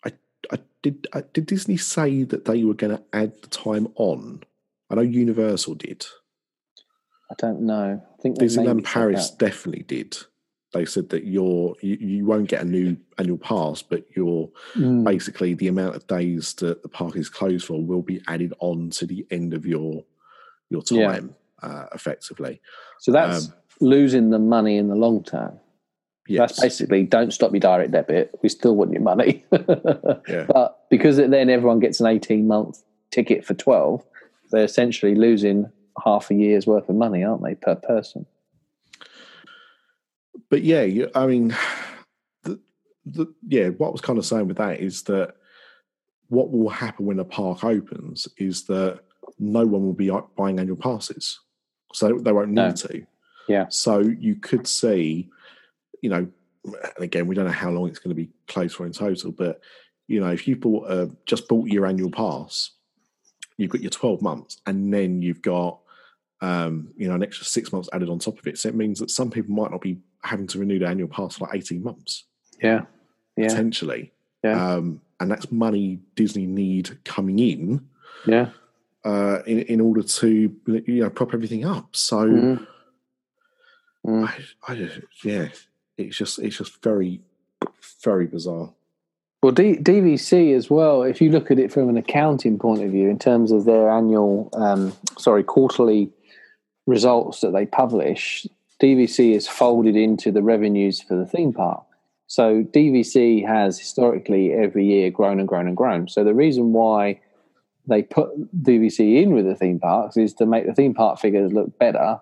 [0.04, 0.12] I,
[0.50, 4.42] I did I, did Disney say that they were going to add the time on?
[4.90, 6.07] I know Universal did.
[7.30, 8.02] I don't know.
[8.02, 10.16] I think Disneyland Paris definitely did.
[10.74, 15.04] They said that you're you, you won't get a new annual pass, but you're Mm,
[15.04, 18.90] basically the amount of days that the park is closed for will be added on
[18.90, 20.04] to the end of your
[20.70, 21.12] your Yeah.
[21.12, 22.60] time, uh, effectively.
[22.98, 25.58] so that's um, losing the money in the long term.
[26.26, 26.50] Yes.
[26.56, 28.30] That's basically don't stop your direct debit.
[28.42, 29.44] We still want your money.
[30.28, 30.46] Yeah.
[30.48, 34.02] But because then everyone gets an 18 month ticket for 12,
[34.50, 35.70] they're essentially losing
[36.04, 38.24] half a year's worth of money, aren't they, per person?
[40.51, 41.55] But yeah, you, I mean,
[42.42, 42.61] the,
[43.07, 45.35] the, yeah, what I was kind of saying with that is that
[46.29, 49.01] what will happen when the park opens is that
[49.38, 51.40] no one will be buying annual passes,
[51.92, 52.73] so they won't need No.
[52.73, 53.07] to.
[53.49, 53.66] Yeah.
[53.68, 55.29] So you could see,
[56.01, 56.27] you know,
[56.64, 59.33] and again, we don't know how long it's going to be closed for in total,
[59.33, 59.61] but
[60.07, 62.70] you know, if you bought uh, just bought your annual pass,
[63.59, 65.81] you've got your twelve months, and then you've got
[66.40, 68.59] um, you know an extra six months added on top of it.
[68.59, 71.37] So it means that some people might not be having to renew their annual pass
[71.37, 72.24] for like eighteen months
[72.62, 72.82] Yeah.
[73.37, 73.48] Yeah.
[73.48, 74.12] potentially.
[74.42, 74.74] Yeah.
[74.74, 77.87] Um, and that's money Disney need coming in
[78.26, 78.50] Yeah.
[79.04, 80.28] uh, in in order to
[80.66, 81.94] you know prop everything up.
[81.94, 82.66] So Mhm.
[84.06, 84.28] Mm.
[84.28, 85.48] I, I just yeah,
[85.96, 87.20] it's just it's just very
[88.02, 88.72] very bizarre.
[89.42, 92.90] Well, D- DVC as well, if you look at it from an accounting point of
[92.90, 96.10] view, in terms of their annual, um, sorry, quarterly
[96.87, 98.46] results that they publish,
[98.85, 101.85] DVC is folded into the revenues for the theme park.
[102.27, 106.07] So DVC has historically every year grown and grown and grown.
[106.07, 107.20] So the reason why
[107.87, 108.29] they put
[108.62, 112.20] DVC in with the theme parks is to make the theme park figures look better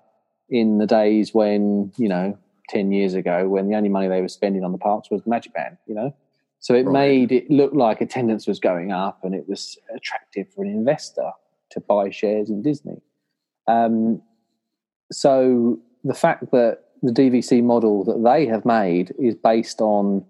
[0.48, 4.28] in the days when, you know, 10 years ago, when the only money they were
[4.28, 6.14] spending on the parks was the Magic Band, you know?
[6.60, 6.92] So it Right.
[6.92, 11.32] made it look like attendance was going up and it was attractive for an investor
[11.70, 13.00] to buy shares in Disney.
[13.66, 14.22] Um,
[15.10, 20.24] so the fact that the DVC model that they have made is based on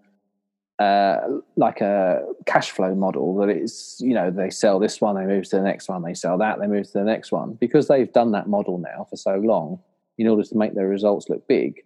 [0.79, 1.19] uh,
[1.57, 5.49] like a cash flow model that it's, you know, they sell this one, they move
[5.49, 7.53] to the next one, they sell that, they move to the next one.
[7.55, 9.79] Because they've done that model now for so long
[10.19, 11.83] in order to make their results look big,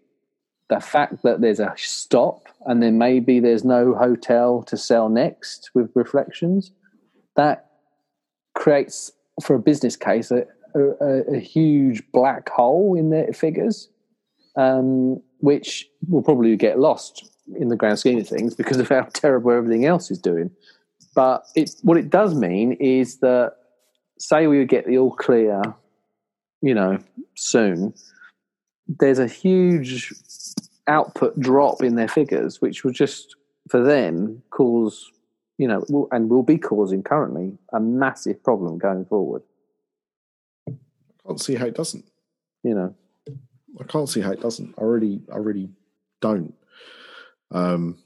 [0.69, 5.71] the fact that there's a stop and then maybe there's no hotel to sell next
[5.75, 6.71] with reflections,
[7.35, 7.71] that
[8.55, 10.47] creates for a business case a,
[10.77, 13.89] a, a huge black hole in their figures,
[14.57, 19.03] um, which will probably get lost in the grand scheme of things because of how
[19.13, 20.51] terrible everything else is doing.
[21.15, 23.55] But it, what it does mean is that,
[24.19, 25.63] say, we would get the all clear,
[26.61, 26.99] you know,
[27.37, 27.95] soon.
[28.87, 30.13] There's a huge
[30.87, 33.35] output drop in their figures, which will just
[33.69, 35.11] for them cause,
[35.59, 39.43] you know, and will be causing currently a massive problem going forward.
[41.27, 42.05] Can't see how it doesn't.
[42.63, 42.95] You know,
[43.81, 44.75] I can't see how it doesn't.
[44.79, 45.71] I really, I really
[46.21, 46.55] don't.
[47.51, 47.99] Um,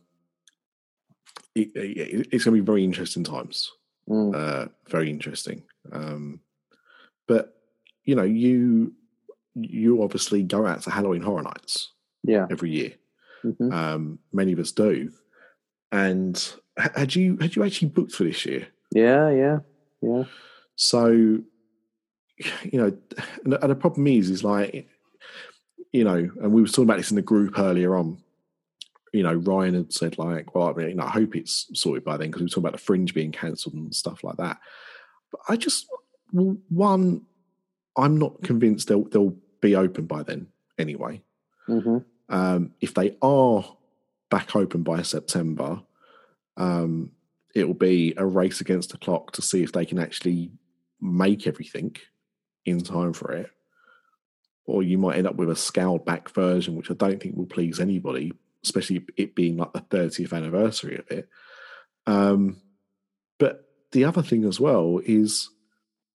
[1.54, 3.70] it, it, it's going to be very interesting times.
[4.08, 5.62] Mm, Uh, very interesting.
[5.92, 6.40] Um,
[7.28, 7.54] but
[8.04, 8.94] you know, you
[9.54, 12.46] you obviously go out to Halloween Horror Nights yeah.
[12.50, 12.92] every year.
[13.42, 15.10] hmm Um, many of us do.
[15.92, 18.68] And had you had you actually booked for this year?
[18.94, 19.58] Yeah, yeah,
[20.02, 20.24] yeah.
[20.76, 21.40] So,
[22.64, 22.96] you know,
[23.44, 24.88] and the, and the problem is, is like,
[25.92, 28.18] you know, and we were talking about this in the group earlier on.
[29.12, 32.04] You know, Ryan had said like, well, I mean, you know, I hope it's sorted
[32.04, 34.58] by then because we were talking about the fringe being cancelled and stuff like that.
[35.32, 35.88] But I just,
[36.32, 37.22] well, one,
[37.96, 40.46] I'm not convinced they'll they'll be open by then
[40.78, 41.22] anyway.
[41.66, 41.98] hmm
[42.28, 43.64] Um, if they are
[44.30, 45.82] back open by September,
[46.56, 47.10] um,
[47.54, 50.52] it will be a race against the clock to see if they can actually
[51.00, 51.96] make everything
[52.64, 53.50] in time for it.
[54.66, 57.46] Or you might end up with a scaled back version, which I don't think will
[57.46, 58.32] please anybody,
[58.64, 61.28] especially it being like the 30th anniversary of it.
[62.06, 62.60] Um,
[63.38, 65.50] but the other thing as well is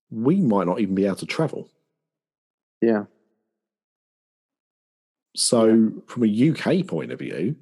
[0.10, 1.70] we might not even be able to travel.
[2.82, 3.06] Yeah.
[5.36, 7.58] So, from a UK point of view,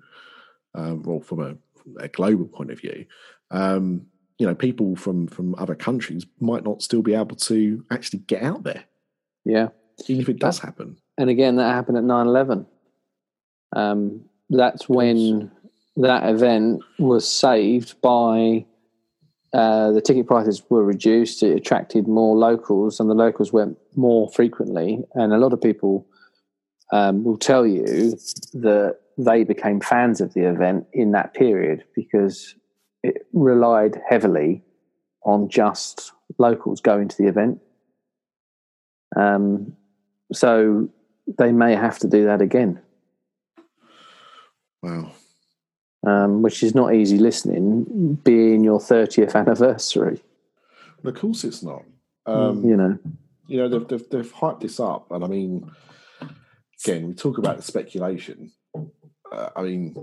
[0.76, 1.56] um, or from a,
[2.04, 3.06] a global point of view,
[3.50, 4.08] um,
[4.44, 8.44] you know, people from from other countries might not still be able to actually get
[8.44, 8.84] out there,
[9.46, 9.70] Yeah.
[10.10, 10.98] even if it does happen.
[11.18, 12.66] And again, that happened at 9 11.
[13.74, 15.50] Um, that's when
[15.96, 18.66] that event was saved by
[19.54, 21.42] uh, the ticket prices were reduced.
[21.42, 25.06] It attracted more locals, and the locals went more frequently.
[25.14, 26.06] And a lot of people
[26.92, 28.18] um, will tell you
[28.56, 32.56] that they became fans of the event in that period because
[33.04, 34.64] it relied heavily
[35.24, 37.60] on just locals going to the event.
[39.16, 39.76] Um,
[40.32, 40.90] so
[41.38, 42.82] they may have to do that again.
[44.82, 45.12] Wow.
[46.06, 50.22] Um, which is not easy listening, being your 30th anniversary.
[51.04, 51.84] Of course, it's not.
[52.26, 52.98] Um, you know,
[53.48, 55.70] you know they've, they've, they've hyped this up, and I mean,
[56.84, 58.52] again, we talk about the speculation.
[59.34, 59.96] Uh, I mean,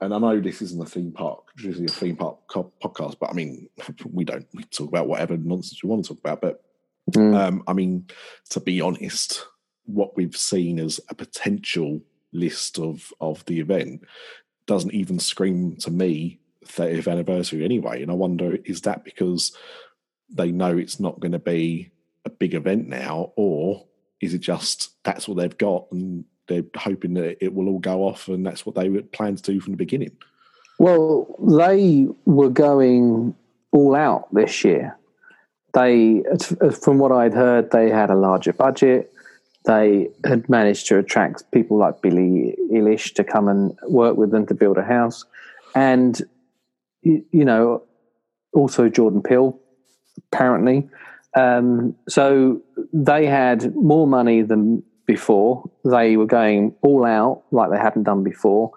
[0.00, 3.30] and I know this isn't a theme park, usually a theme park co- podcast, but
[3.30, 3.68] I mean,
[4.12, 6.40] we don't we talk about whatever nonsense we want to talk about.
[6.40, 6.64] But
[7.12, 7.34] Mm.
[7.34, 8.06] um, I mean,
[8.50, 9.46] to be honest,
[9.86, 14.02] what we've seen as a potential list of of the event
[14.66, 18.02] doesn't even scream to me 30th anniversary anyway.
[18.02, 19.56] And I wonder, is that because
[20.28, 21.90] they know it's not going to be
[22.26, 23.86] a big event now, or
[24.20, 28.04] is it just that's what they've got and they're hoping that it will all go
[28.04, 30.16] off and that's what they would plan to do from the beginning?
[30.78, 33.34] Well, they were going
[33.72, 34.96] all out this year.
[35.74, 36.22] They,
[36.80, 39.12] from what I'd heard, they had a larger budget.
[39.64, 44.46] They had managed to attract people like Billie Eilish to come and work with them
[44.46, 45.24] to build a house,
[45.74, 46.20] and
[47.02, 47.82] you, know,
[48.54, 49.58] also Jordan Peele,
[50.32, 50.88] apparently.
[51.36, 55.68] Um, so they had more money than before.
[55.84, 58.70] They were going all out like they hadn't done before.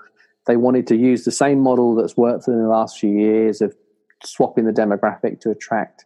[0.48, 3.76] They wanted to use the same model that's worked in the last few years of
[4.24, 6.06] swapping the demographic to attract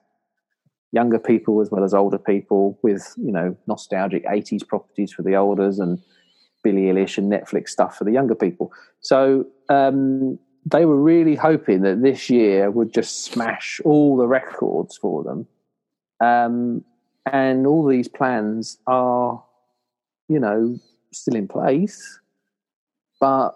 [0.92, 5.36] younger people as well as older people with you know nostalgic 80s properties for the
[5.36, 6.02] olders and
[6.64, 8.72] Billie Eilish and Netflix stuff for the younger people.
[9.02, 14.98] So um, they were really hoping that this year would just smash all the records
[14.98, 15.48] for them.
[16.20, 16.84] Um,
[17.32, 19.44] and all these plans are,
[20.28, 20.78] you know,
[21.12, 22.20] still in place.
[23.20, 23.52] But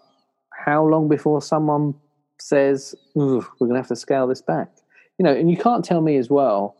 [0.53, 1.95] how long before someone
[2.39, 4.69] says, we're going to have to scale this back?
[5.17, 6.77] You know, and you can't tell me as well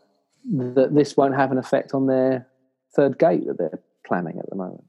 [0.52, 2.48] that this won't have an effect on their
[2.96, 4.86] third gate that they're planning at the moment.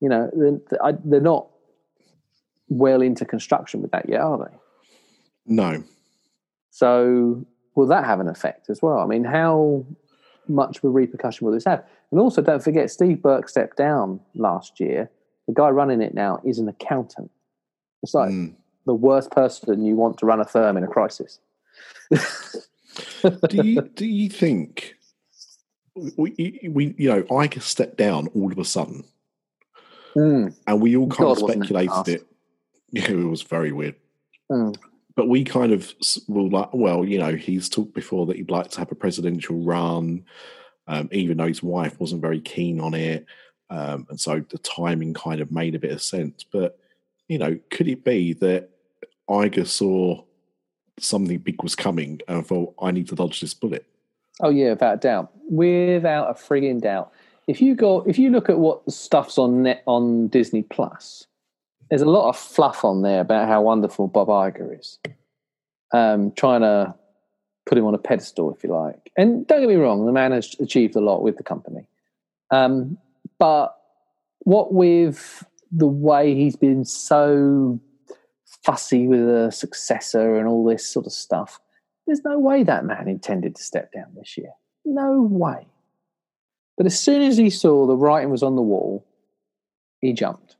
[0.00, 1.48] You know, they're, they're not
[2.68, 4.56] well into construction with that yet, are they?
[5.46, 5.82] No.
[6.70, 8.98] So will that have an effect as well?
[8.98, 9.84] I mean, how
[10.46, 11.84] much of a repercussion will this have?
[12.10, 15.10] And also, don't forget, Steve Burke stepped down last year.
[15.46, 17.30] The guy running it now is an accountant.
[18.02, 18.54] It's like mm.
[18.86, 21.40] the worst person you want to run a firm in a crisis.
[23.48, 24.94] do you do you think
[26.16, 29.04] we, we you know Iger stepped down all of a sudden,
[30.16, 30.54] mm.
[30.66, 32.26] and we all kind God, of speculated it.
[32.90, 33.96] Yeah, it was very weird.
[34.50, 34.76] Mm.
[35.14, 35.92] But we kind of
[36.28, 39.56] were like, well, you know, he's talked before that he'd like to have a presidential
[39.56, 40.24] run,
[40.88, 43.24] um, even though his wife wasn't very keen on it,
[43.70, 46.44] um, and so the timing kind of made a bit of sense.
[46.50, 46.78] But
[47.28, 48.70] you know, could it be that
[49.28, 50.24] Iger saw
[51.00, 53.86] something big was coming and thought, I need to dodge this bullet.
[54.40, 55.30] Oh yeah, without doubt.
[55.48, 57.12] Without a frigging doubt.
[57.46, 61.26] If you go if you look at what stuff's on net on Disney Plus,
[61.88, 64.98] there's a lot of fluff on there about how wonderful Bob Iger is.
[65.92, 66.94] Um, trying to
[67.68, 69.12] put him on a pedestal, if you like.
[69.16, 71.86] And don't get me wrong, the man has achieved a lot with the company.
[72.50, 72.98] Um,
[73.38, 73.76] but
[74.40, 77.78] what with the way he's been so
[78.64, 81.60] fussy with a successor and all this sort of stuff.
[82.06, 84.52] There's no way that man intended to step down this year.
[84.84, 85.66] No way.
[86.76, 89.06] But as soon as he saw the writing was on the wall,
[90.00, 90.56] he jumped.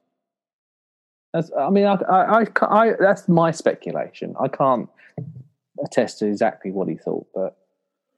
[1.32, 4.34] That's, I mean, I, I, I, I, that's my speculation.
[4.40, 4.88] I can't
[5.84, 7.56] attest to exactly what he thought, but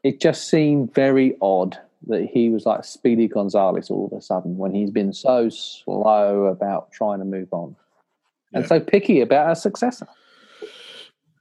[0.02, 4.56] it just seemed very odd that he was like Speedy Gonzales all of a sudden
[4.56, 7.76] when he's been so slow about trying to move on
[8.52, 8.68] and yeah.
[8.68, 10.08] so picky about a successor.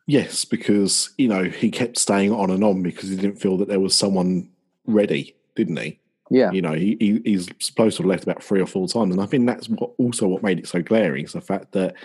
[0.05, 3.67] Yes, because you know he kept staying on and on because he didn't feel that
[3.67, 4.49] there was someone
[4.85, 5.99] ready, didn't he?
[6.31, 6.51] Yeah.
[6.51, 9.21] You know, he, he he's supposed to have left about three or four times, and
[9.21, 11.95] I think that's what also what made it so glaring is the fact that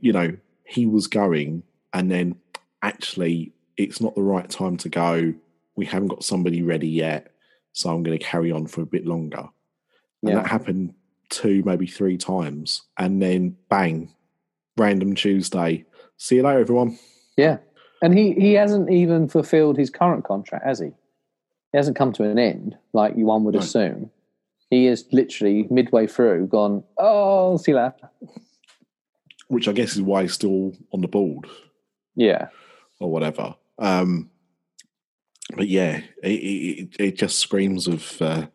[0.00, 1.62] you know he was going,
[1.92, 2.36] and then
[2.82, 5.34] actually it's not the right time to go.
[5.76, 7.32] We haven't got somebody ready yet,
[7.72, 9.48] so I'm going to carry on for a bit longer.
[10.22, 10.34] And yeah.
[10.36, 10.94] that happened
[11.28, 14.14] two, maybe three times, and then bang,
[14.76, 15.84] random Tuesday.
[16.16, 16.98] See you later, everyone.
[17.36, 17.58] Yeah.
[18.02, 20.92] And he, he hasn't even fulfilled his current contract, has he?
[21.72, 23.60] He hasn't come to an end like one would no.
[23.60, 24.10] assume.
[24.70, 28.10] He is literally midway through gone, oh, see you later.
[29.48, 31.46] Which I guess is why he's still on the board.
[32.14, 32.48] Yeah.
[33.00, 33.56] Or whatever.
[33.78, 34.30] Um,
[35.56, 38.46] but yeah, it, it, it just screams of uh,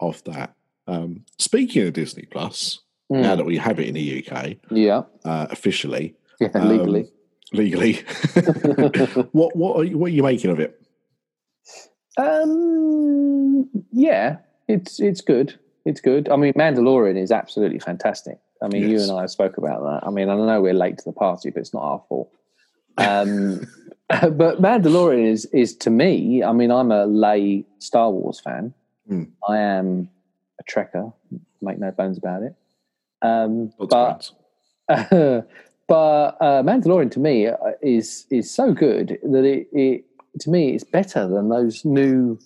[0.00, 0.54] of that.
[0.86, 2.80] Um, speaking of Disney Plus,
[3.12, 3.20] mm.
[3.20, 7.08] now that we have it in the UK, yeah, uh, officially, yeah, legally, um,
[7.52, 7.92] legally.
[9.32, 10.80] what what are you, what are you making of it?
[12.16, 14.38] Um, yeah,
[14.68, 15.58] it's it's good.
[15.84, 16.30] It's good.
[16.30, 18.38] I mean, Mandalorian is absolutely fantastic.
[18.62, 20.06] I mean, you and I spoke about that.
[20.06, 22.30] I mean, I know we're late to the party, but it's not our fault.
[22.96, 23.66] Um,
[24.08, 26.42] but Mandalorian is is to me.
[26.42, 28.74] I mean, I'm a lay Star Wars fan.
[29.10, 29.30] Mm.
[29.48, 30.08] I am
[30.60, 31.12] a Trekker.
[31.60, 32.54] Make no bones about it.
[33.22, 34.32] Um, but points.
[34.88, 40.04] but uh, Mandalorian to me uh, is is so good that it, it
[40.40, 42.38] to me it's better than those new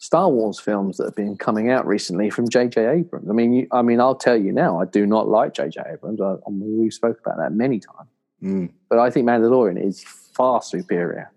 [0.00, 2.86] Star Wars films that have been coming out recently from J.J.
[2.86, 3.28] Abrams.
[3.28, 5.78] I mean, you, I mean, I'll tell you now, I do not like J.J.
[5.92, 6.22] Abrams.
[6.22, 8.08] I, I mean, we spoke about that many times,
[8.42, 8.70] Mm.
[8.88, 11.30] but I think Mandalorian is far superior.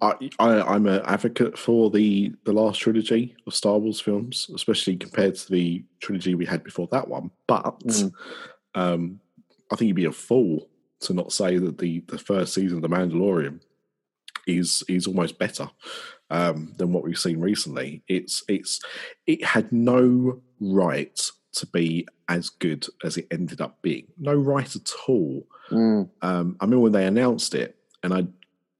[0.00, 4.96] I, I, I'm an advocate for the the last trilogy of Star Wars films, especially
[4.96, 7.30] compared to the trilogy we had before that one.
[7.46, 8.12] But Mm.
[8.74, 9.20] um,
[9.72, 10.68] I think you'd be a fool
[11.00, 13.60] to not say that the the first season of The Mandalorian
[14.46, 15.68] is is almost better
[16.30, 18.02] um, than what we've seen recently.
[18.06, 18.80] It's it's
[19.26, 21.18] it had no right
[21.54, 24.06] to be as good as it ended up being.
[24.18, 28.26] No right at all Mm, um, I remember when they announced it, and I,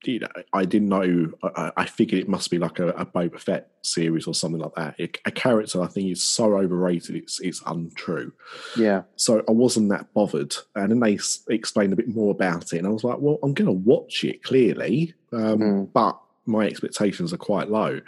[0.05, 1.33] you know, I didn't know.
[1.43, 4.75] I, I figured it must be like a, a Boba Fett series or something like
[4.77, 4.95] that.
[5.01, 8.33] A, a character I think is so overrated, it's it's untrue.
[8.77, 10.55] yeah, So I wasn't that bothered.
[10.77, 13.39] And then they s- explained a bit more about it, and I was like, well,
[13.43, 15.93] I'm going to watch it clearly, um, Mm.
[15.93, 18.01] but my expectations are quite low.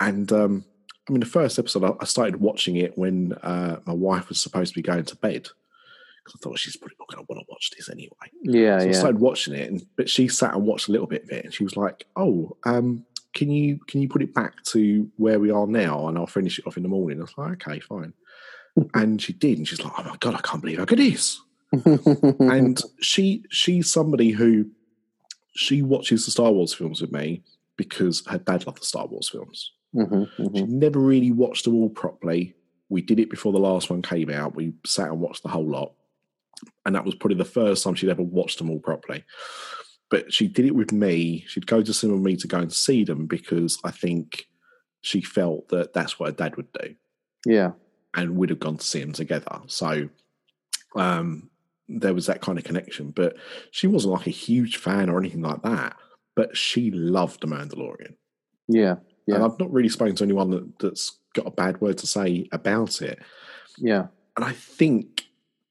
[0.00, 0.64] And um,
[1.08, 4.40] I mean, the first episode, I, I started watching it when uh, my wife was
[4.40, 5.48] supposed to be going to bed.
[6.34, 8.10] I thought she's probably not going to want to watch this anyway.
[8.42, 8.98] yeah, So I yeah.
[8.98, 11.54] started watching it, and but she sat and watched a little bit of it, and
[11.54, 13.04] she was like, "Oh, um,
[13.34, 16.58] can you can you put it back to where we are now, and I'll finish
[16.58, 18.12] it off in the morning?" I was like, "Okay, fine."
[18.94, 21.14] and she did, and she's like, "Oh my god, I can't believe how good it
[21.14, 21.40] is!"
[22.40, 24.66] and she she's somebody who
[25.54, 27.42] she watches the Star Wars films with me
[27.76, 29.72] because her dad loved the Star Wars films.
[29.94, 30.56] Mhm, mhm.
[30.56, 32.54] She never really watched them all properly.
[32.88, 34.54] We did it before the last one came out.
[34.54, 35.92] We sat and watched the whole lot.
[36.84, 39.24] And that was probably the first time she'd ever watched them all properly.
[40.10, 41.44] But she did it with me.
[41.48, 44.46] She'd go to cinema with me to go and see them because I think
[45.00, 46.94] she felt that that's what her dad would do
[47.44, 47.72] yeah,
[48.14, 49.60] and would have gone to see them together.
[49.66, 50.08] So
[50.96, 51.50] um,
[51.88, 53.10] there was that kind of connection.
[53.10, 53.36] But
[53.70, 55.96] she wasn't like a huge fan or anything like that.
[56.34, 58.14] But she loved The Mandalorian.
[58.68, 59.44] yeah, And Yeah.
[59.44, 63.00] I've not really spoken to anyone that, that's got a bad word to say about
[63.02, 63.18] it.
[63.78, 65.24] yeah, And I think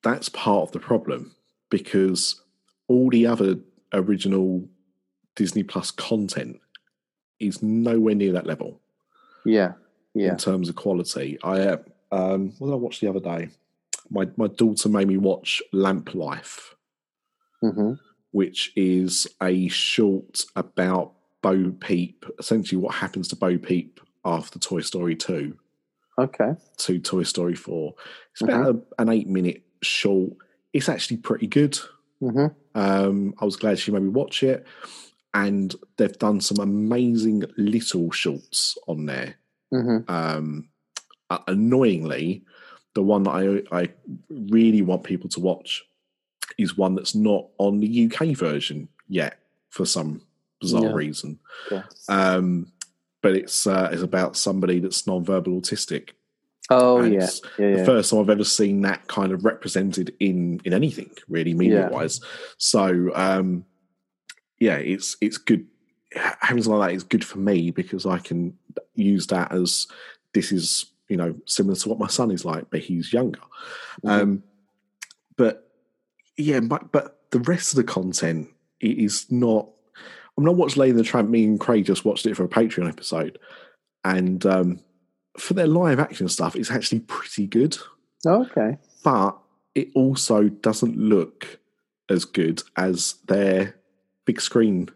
[0.05, 1.35] that's part of the problem
[1.71, 2.39] because
[2.87, 3.55] all the other
[3.91, 4.63] original
[5.35, 6.59] Disney Plus content
[7.39, 8.79] is nowhere near that level
[9.45, 9.73] yeah,
[10.13, 10.29] yeah.
[10.29, 11.39] in terms of quality.
[11.43, 11.77] I uh,
[12.11, 13.49] um, what did I watch the other day?
[14.11, 16.75] My my daughter made me watch Lamp Life,
[17.61, 17.93] hmm
[18.31, 22.25] which is a short about Bo Peep.
[22.37, 25.57] Essentially, what happens to Bo Peep after Toy Story two
[26.17, 26.51] Okay.
[26.77, 27.93] to Toy Story 4.
[28.31, 30.33] It's about a, an eight minute short.
[30.73, 31.77] It's actually pretty good.
[32.19, 34.65] hmm Um, I was glad she made me watch it.
[35.33, 39.35] And they've done some amazing little shorts on there.
[39.71, 40.69] hmm Um,
[41.29, 42.43] uh, annoyingly,
[42.93, 43.31] the one that
[43.71, 43.89] I, I
[44.29, 45.83] really want people to watch
[46.57, 50.21] is one that's not on the UK version yet for some
[50.61, 50.93] bizarre Yeah.
[50.93, 51.39] reason.
[51.71, 51.83] Yeah.
[52.07, 52.71] Um,
[53.21, 56.11] but it's uh, it's about somebody that's non-verbal autistic.
[56.69, 57.85] Oh And yeah, yeah, the yeah.
[57.85, 62.19] first time I've ever seen that kind of represented in in anything really media wise.
[62.57, 63.65] So um,
[64.59, 65.67] yeah, it's it's good.
[66.15, 68.57] Having something like that is good for me because I can
[68.95, 69.87] use that as
[70.33, 73.41] this is you know similar to what my son is like, but he's younger.
[74.03, 74.09] Mhm.
[74.21, 74.43] Um,
[75.37, 75.69] but
[76.37, 78.49] yeah, but but the rest of the content
[78.81, 79.69] i- is not.
[80.37, 81.29] I'm not watching and the Tramp.
[81.29, 83.39] Me and Craig just watched it for a Patreon episode,
[84.03, 84.79] and um,
[85.37, 87.77] for their live action stuff, it's actually pretty good.
[88.25, 88.77] Oh, okay.
[89.03, 89.37] But
[89.75, 91.59] it also doesn't look
[92.09, 93.75] as good as their
[94.25, 94.89] big screen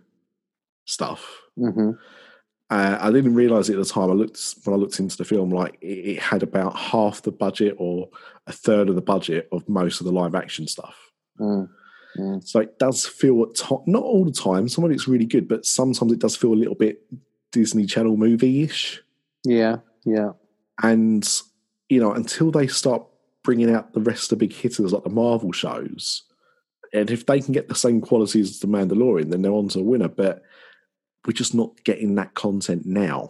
[0.85, 1.41] stuff.
[1.57, 1.91] hmm
[2.71, 4.09] Uh, I didn't realize it at the time.
[4.11, 7.31] I looked when I looked into the film, like it, it had about half the
[7.31, 8.09] budget or
[8.47, 10.95] a third of the budget of most of the live action stuff.
[11.39, 11.67] Mm.
[12.17, 12.47] Mm.
[12.47, 14.67] So it does feel at to- not all the time.
[14.69, 17.01] Some of it's really good, but sometimes it does feel a little bit
[17.51, 19.01] Disney Channel movie ish.
[19.43, 19.77] Yeah,
[20.09, 20.31] yeah,
[20.83, 21.27] And
[21.89, 23.03] you know, until they start
[23.43, 26.23] bringing out the rest of the big hitters like the Marvel shows,
[26.93, 29.79] and if they can get the same qualities as the Mandalorian, then they're on to
[29.79, 30.07] a winner.
[30.07, 30.41] But
[31.25, 33.29] we're just not getting that content now.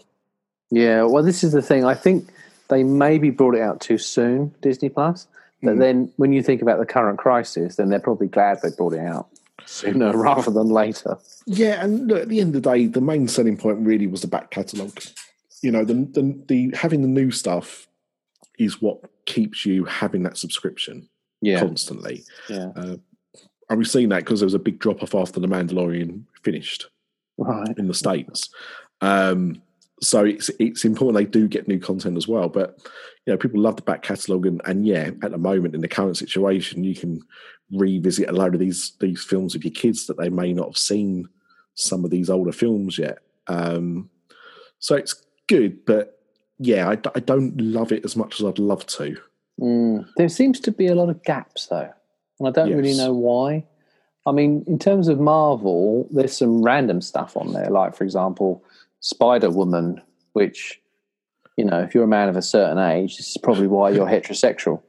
[0.72, 1.04] yeah.
[1.04, 1.84] Well, this is the thing.
[1.86, 2.30] I think
[2.70, 5.28] they maybe brought it out too soon, Disney Plus.
[5.62, 5.80] But Mm.
[5.80, 9.00] then, when you think about the current crisis, then they're probably glad they brought it
[9.02, 9.28] out
[9.66, 11.18] sooner rather than later.
[11.48, 14.22] Yeah, and look, at the end of the day, the main selling point really was
[14.22, 15.02] the back catalogue.
[15.62, 17.88] You know, the, the the having the new stuff
[18.58, 21.08] is what keeps you having that subscription
[21.42, 22.24] Yeah, constantly.
[22.50, 22.96] yeah, Uh,
[23.70, 26.88] and we've seen that because there was a big drop off after the Mandalorian finished
[27.38, 27.78] right.
[27.78, 28.50] in the states.
[29.02, 29.62] Um,
[30.02, 32.50] so it's it's important they do get new content as well.
[32.50, 32.80] But
[33.26, 35.88] you know, people love the back catalogue, and, and yeah, at the moment in the
[35.88, 37.22] current situation, you can
[37.72, 40.78] revisit a load of these these films with your kids that they may not have
[40.78, 41.28] seen
[41.76, 43.20] some of these older films yet.
[43.48, 44.10] Um,
[44.80, 45.14] so it's
[45.50, 46.22] good, but
[46.60, 49.18] yeah, I don't love it as much as I'd love to.
[49.60, 50.08] Mm.
[50.16, 51.92] There seems to be a lot of gaps, though,
[52.40, 53.66] and I don't really know why.
[54.26, 58.64] I mean, in terms of Marvel, there's some random stuff on there, like for example,
[59.00, 60.02] Spider Woman,
[60.34, 60.80] which
[61.58, 64.08] you know, if you're a man of a certain age, this is probably why you're
[64.16, 64.82] heterosexual.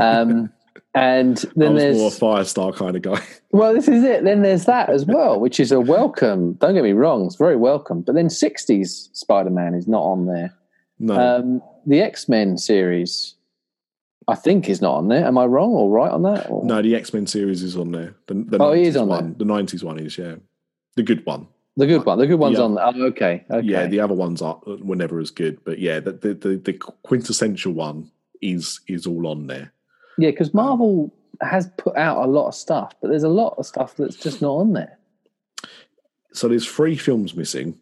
[0.00, 0.50] Um,
[0.96, 3.22] and then there's more a Firestar kind of guy.
[3.52, 4.24] well, this is it.
[4.24, 6.54] Then there's that as well, which is a welcome.
[6.54, 8.00] Don't get me wrong; it's very welcome.
[8.00, 10.54] But then '60s Spider-Man is not on there.
[10.98, 13.34] No, Um, the X Men series,
[14.26, 15.24] I think, is not on there.
[15.26, 16.48] Am I wrong or right on that?
[16.50, 16.64] Or?
[16.64, 18.14] no, the X Men series is on there.
[18.26, 19.34] The, the Oh, it 90s on one.
[19.38, 20.36] The nineties one is yeah,
[20.96, 21.46] the good one.
[21.76, 22.18] the good one.
[22.18, 22.64] The good one's Yeah.
[22.64, 22.86] on there.
[22.86, 23.44] Oh, okay.
[23.50, 23.66] Okay.
[23.66, 26.72] Yeah, the other ones are were never as good, but yeah, the the, the, the
[26.72, 29.72] quintessential one is is all on there.
[30.18, 33.66] Yeah, because Marvel has put out a lot of stuff, but there's a lot of
[33.66, 34.98] stuff that's just not on there.
[36.32, 37.78] So there's three films missing,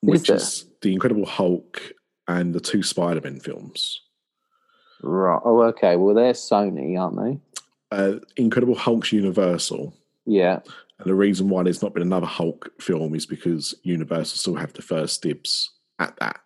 [0.00, 1.80] which is the Incredible Hulk
[2.26, 4.00] and the two Spider Man films.
[5.02, 5.40] Right.
[5.44, 5.96] Oh, okay.
[5.96, 7.40] Well, they're Sony, aren't they?
[7.90, 9.94] Uh, Incredible Hulk's Universal,
[10.26, 10.60] Yeah.
[10.98, 14.74] and the reason why there's not been another Hulk film is because Universal still have
[14.74, 16.40] the first dibs at that.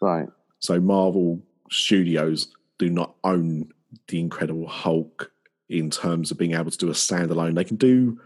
[0.00, 0.28] Right.
[0.58, 2.48] So Marvel Studios
[2.78, 3.70] do not own
[4.08, 5.30] the Incredible Hulk
[5.68, 7.54] in terms of being able to do a standalone.
[7.54, 8.20] They can do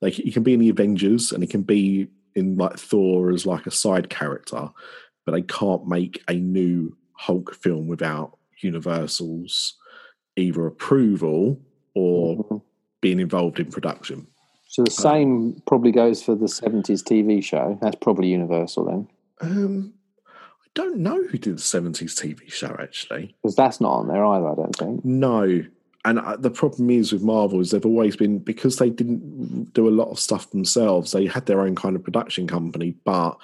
[0.00, 3.46] like he can be in the Avengers and he can be in like Thor as
[3.46, 4.68] like a side character,
[5.24, 9.74] but they can't make a new Hulk film without Universal's
[10.36, 11.60] either approval
[11.94, 12.62] or Mhm.
[13.00, 14.26] being involved in production.
[14.68, 17.78] So the same probably goes for the '70s TV show.
[17.82, 19.08] That's probably Universal then,
[19.40, 19.94] Um,
[20.74, 23.34] don't know who did the seventies TV show actually.
[23.42, 24.48] because that's not on there either.
[24.48, 25.04] I don't think.
[25.04, 25.64] No.
[26.04, 29.86] And uh, the problem is with Marvel is they've always been because they didn't do
[29.86, 31.12] a lot of stuff themselves.
[31.12, 33.36] They had their own kind of production company, but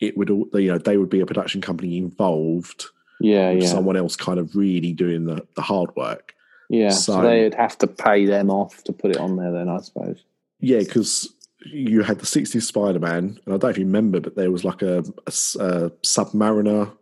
[0.00, 2.84] it would all you know they would be a production company involved
[3.20, 3.50] Yeah.
[3.50, 3.66] Yeah.
[3.66, 6.34] someone else kind of really doing the, the hard work.
[6.70, 9.68] Yeah, so, So- they'd have to pay them off to put it on there, then
[9.68, 10.22] I suppose.
[10.60, 11.34] Yeah, because
[11.66, 14.50] you had the 60s Spider Man, and I don't know if you remember, but there
[14.50, 16.92] was like a a Submariner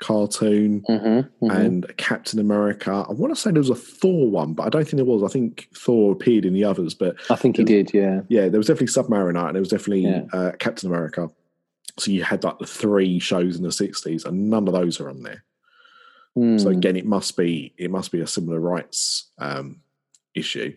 [0.00, 2.90] cartoon Mm-hmm, and a Captain America.
[3.08, 5.22] I want to say there was a Thor one, but I don't think there was.
[5.22, 7.92] I think Thor appeared in the others, but I think he did.
[7.94, 10.24] Yeah, yeah, there was definitely Submariner and there was definitely Yeah.
[10.32, 11.30] uh, Captain America.
[11.98, 15.08] So you had like the three shows in the 60s, and none of those are
[15.10, 15.44] on there.
[16.34, 16.56] Hmm.
[16.58, 19.80] So again, it must be it must be a similar rights um,
[20.34, 20.74] issue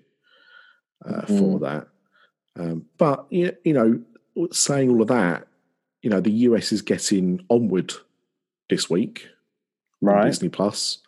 [1.05, 1.61] uh, for Mm.
[1.61, 1.88] that.
[2.58, 5.47] Um, but you you know, saying all of that,
[6.01, 7.93] you know, the US is getting onward
[8.70, 9.28] this week,
[10.01, 10.26] right.
[10.26, 10.99] Disney Plus,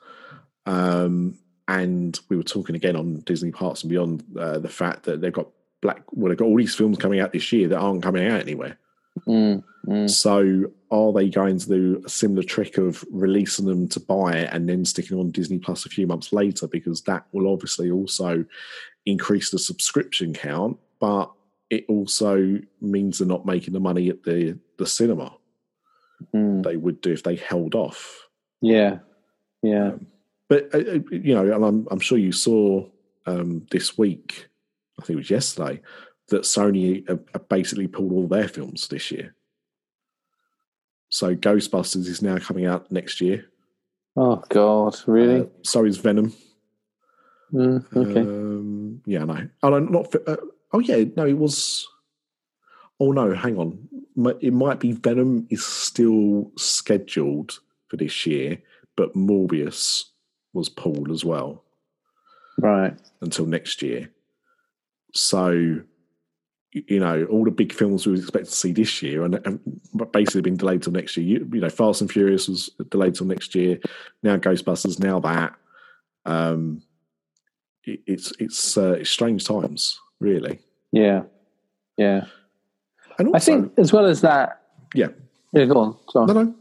[0.65, 1.37] um,
[1.67, 5.33] and we were talking again on Disney Parks and Beyond uh, the fact that they've
[5.33, 5.47] got
[5.81, 6.03] black.
[6.11, 8.77] Well, they've got all these films coming out this year that aren't coming out anywhere.
[9.27, 10.09] Mm, mm.
[10.09, 14.49] So, are they going to do a similar trick of releasing them to buy it
[14.51, 16.67] and then sticking on Disney Plus a few months later?
[16.67, 18.45] Because that will obviously also
[19.05, 21.31] increase the subscription count, but
[21.69, 25.33] it also means they're not making the money at the the cinema
[26.33, 26.63] Mm.
[26.63, 28.27] they would do if they held off.
[28.61, 28.99] Yeah,
[29.61, 29.91] yeah.
[30.49, 32.87] But uh, uh, you know, and I'm, I'm sure you saw
[33.27, 34.47] um, this week.
[34.99, 35.81] I think it was yesterday
[36.29, 39.35] that Sony have, have basically pulled all their films this year.
[41.09, 43.45] So Ghostbusters is now coming out next year.
[44.15, 45.41] Oh God, really?
[45.41, 46.33] Uh, so is Venom.
[47.53, 48.21] Mm, okay.
[48.21, 49.47] Um, yeah, no.
[49.63, 50.15] Oh, no, not.
[50.27, 50.37] Uh,
[50.73, 51.03] oh, yeah.
[51.15, 51.87] No, it was.
[52.99, 53.87] Oh no, hang on.
[54.41, 57.59] It might be Venom is still scheduled
[57.89, 58.57] for this year,
[58.95, 60.05] but Morbius
[60.53, 61.63] was pulled as well
[62.57, 62.97] right.
[63.21, 64.09] until next year.
[65.13, 65.81] So,
[66.71, 69.35] you know, all the big films we expect to see this year and
[69.99, 71.25] have basically been delayed till next year.
[71.25, 73.79] You, you know, Fast and Furious was delayed till next year.
[74.23, 74.99] Now Ghostbusters.
[74.99, 75.53] Now that.
[76.25, 76.81] Um,
[77.83, 80.59] it, it's it's uh, it's strange times, really.
[80.91, 81.23] Yeah,
[81.97, 82.25] yeah.
[83.19, 84.61] And also, I think as well as that.
[84.93, 85.07] Yeah.
[85.53, 85.65] Yeah.
[85.65, 85.97] Go on.
[86.13, 86.27] Go on.
[86.27, 86.55] no, no,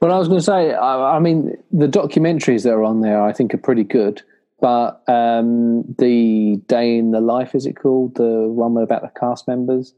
[0.00, 3.22] Well, I was going to say, I, I mean, the documentaries that are on there,
[3.22, 4.22] I think, are pretty good.
[4.60, 9.48] But um, the day in the life, is it called the one about the cast
[9.48, 9.94] members?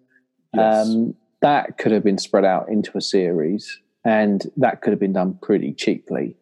[0.54, 0.88] yes.
[0.88, 5.12] Um, that could have been spread out into a series, and that could have been
[5.12, 6.36] done pretty cheaply.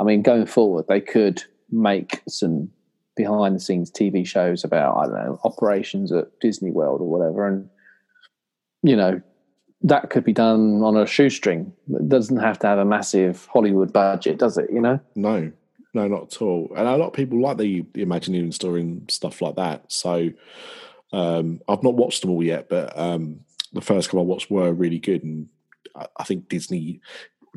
[0.00, 2.70] I mean, going forward, they could make some
[3.16, 7.46] behind the scenes TV shows about I don't know operations at Disney World or whatever,
[7.46, 7.68] and
[8.82, 9.20] you know
[9.82, 11.72] that could be done on a shoestring.
[11.88, 14.70] It doesn't have to have a massive Hollywood budget, does it?
[14.72, 15.00] You know?
[15.14, 15.52] No,
[15.94, 16.72] no, not at all.
[16.76, 19.92] And a lot of people like the, the Imagineering story and stuff like that.
[19.92, 20.30] So
[21.12, 23.40] um, I've not watched them all yet, but um,
[23.72, 25.48] the first couple I watched were really good, and
[25.94, 27.00] I, I think Disney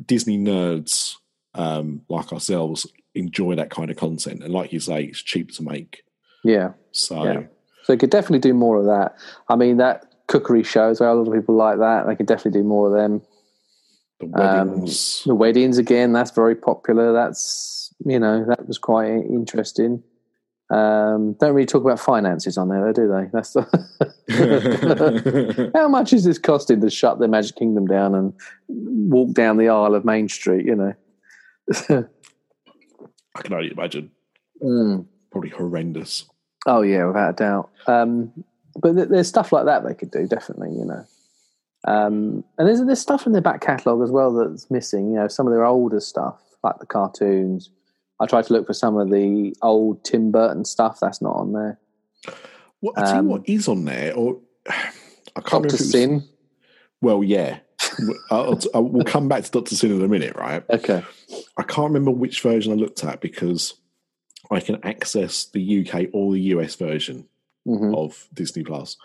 [0.06, 1.16] Disney nerds
[1.54, 4.42] um, like ourselves enjoy that kind of content.
[4.42, 6.02] And like you say, it's cheap to make.
[6.44, 6.72] Yeah.
[6.92, 7.24] So.
[7.24, 7.42] Yeah.
[7.84, 9.16] So you could definitely do more of that.
[9.48, 12.06] I mean, that cookery shows where a lot of people like that.
[12.06, 13.22] They could definitely do more of them.
[14.20, 15.22] The weddings.
[15.24, 16.12] Um, the weddings again.
[16.12, 17.12] That's very popular.
[17.12, 20.02] That's you know that was quite interesting.
[20.70, 23.28] Um, don't really talk about finances on there, do they?
[23.32, 23.64] That's the
[25.74, 28.32] how much is this costing to shut the Magic Kingdom down and
[28.68, 30.64] walk down the aisle of Main Street?
[30.64, 30.94] You know,
[33.36, 34.10] I can only imagine.
[34.62, 35.06] Mm.
[35.30, 36.24] Probably horrendous.
[36.66, 37.70] Oh yeah, without a doubt.
[37.86, 38.32] Um,
[38.80, 40.70] but th- there's stuff like that they could do definitely.
[40.76, 41.04] You know,
[41.86, 45.10] um, and there's there's stuff in their back catalogue as well that's missing.
[45.12, 47.70] You know, some of their older stuff like the cartoons.
[48.20, 50.98] I tried to look for some of the old Tim Burton stuff.
[51.00, 51.78] That's not on there.
[52.82, 54.72] Well, I tell Um, you what is on there, or I
[55.34, 55.66] can't Doctor remember.
[55.78, 56.24] Was, Sin.
[57.00, 57.60] well, yeah.
[58.30, 60.62] I'll, I'll, we'll come back to Doctor Syn in a minute, right?
[60.70, 61.02] Okay.
[61.56, 63.74] I can't remember which version I looked at because
[64.50, 67.26] I can access the UK or the US version
[67.64, 68.96] hmm of Disney Plus.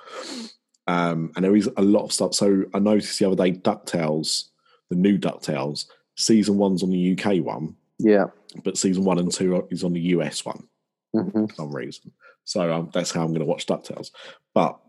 [0.87, 2.33] Um, and there is a lot of stuff.
[2.33, 4.45] So I noticed the other day DuckTales,
[4.89, 8.27] the new DuckTales, season one's on the UK one, Yeah.
[8.63, 10.67] but season one and two is on the US one
[11.13, 12.11] hmm for some reason.
[12.43, 14.11] So um, that's how I'm going to watch DuckTales.
[14.53, 14.79] But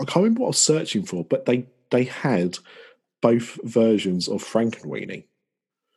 [0.00, 2.58] I can't remember what I was searching for, but they, they had
[3.22, 5.24] both versions of Frankenweenie.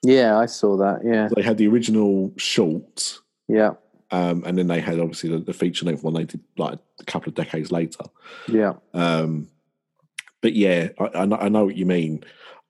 [0.04, 1.02] Yeah, I saw that.
[1.04, 1.28] Yeah.
[1.36, 3.72] They had the original short, Yeah.
[4.12, 7.04] um, and then they had obviously the, the feature length one they did like a
[7.06, 8.06] couple of decades later.
[8.48, 8.74] Yeah.
[8.94, 9.50] Um,
[10.42, 12.24] but yeah, I, I, know, I know what you mean.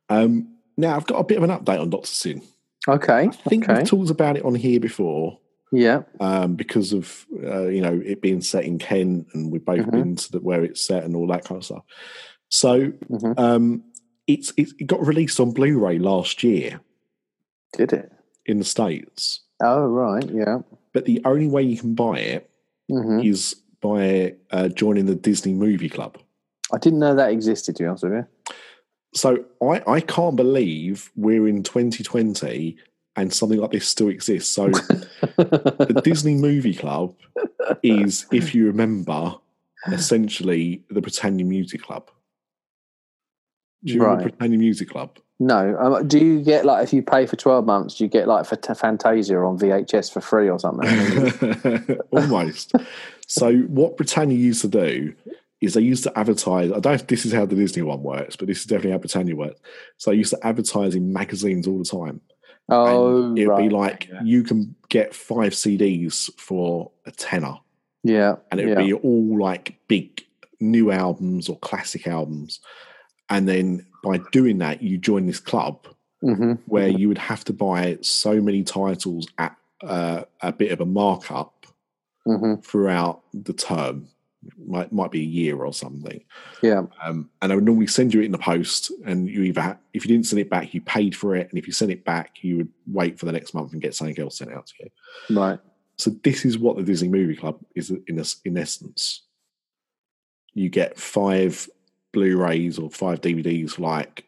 [0.09, 2.41] Um, now I've got a bit of an update on Doctor Syn.
[2.87, 3.27] Okay.
[3.27, 3.79] I think okay.
[3.79, 5.37] we've talked about it on here before
[5.71, 6.01] Yeah.
[6.19, 9.91] um, because of uh, you know it being set in Kent, and we've both Mhm.
[9.91, 11.83] been to the, where it's set and all that kind of stuff.
[12.49, 13.83] So hmm um,
[14.27, 16.81] it's it, it got released on Blu-ray last year
[17.73, 18.11] Did it?
[18.45, 20.27] in the states, Oh, right.
[20.31, 20.59] Yeah.
[20.93, 22.49] but the only way you can buy it
[22.89, 26.17] hmm is by uh, joining the Disney Movie Club.
[26.73, 28.27] I didn't know that existed, to be honest with you.
[29.13, 32.77] So I, I can't believe we're in 2020
[33.15, 34.53] and something like this still exists.
[34.53, 37.15] So the Disney Movie Club
[37.83, 39.35] is, if you remember,
[39.87, 42.11] essentially the Britannia Music Club.
[43.83, 44.31] Do you remember Right.
[44.31, 45.17] Britannia Music Club?
[45.39, 45.77] No.
[45.79, 48.45] Um, do you get like if you pay for twelve months, do you get like
[48.45, 51.97] for Fantasia on VHS for free or something?
[52.11, 52.73] Almost.
[53.27, 55.13] so what Britannia used to do
[55.61, 56.71] is they used to advertise.
[56.71, 58.91] I don't know if this is how the Disney one works, but this is definitely
[58.91, 59.59] how Britannia works.
[59.97, 62.21] So they used to advertise in magazines all the time.
[62.69, 63.69] oh, and it'd right.
[63.69, 64.21] be like yeah.
[64.23, 67.55] you can get five CDs for a tenner,
[68.03, 68.85] yeah, and it'd yeah.
[68.85, 70.21] be all like big
[70.59, 72.59] new albums or classic albums.
[73.29, 75.87] And then by doing that, you join this club
[76.21, 80.81] hmm where you would have to buy so many titles at uh, a bit of
[80.81, 81.65] a markup
[82.25, 84.07] hmm throughout the term.
[84.57, 86.23] Might might be a year or something.
[86.61, 89.61] yeah, Um, and I would normally send you it in the post, and you either
[89.61, 91.91] ha- if you didn't send it back, you paid for it, and if you sent
[91.91, 94.67] it back, you would wait for the next month and get something else sent out
[94.67, 95.35] to you.
[95.35, 95.59] right.
[95.97, 99.23] So this is what the Disney Movie Club is in es- in essence.
[100.53, 101.69] You get five
[102.11, 104.25] Blu-rays or five DVDs for like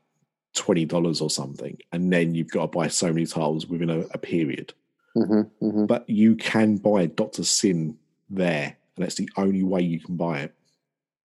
[0.54, 4.00] twenty dollars or something, and then you've got to buy so many titles within a,
[4.12, 4.74] a period.
[5.16, 7.98] hmm hmm But you can buy Doctor Syn
[8.30, 10.54] there, and that's the only way you can buy it.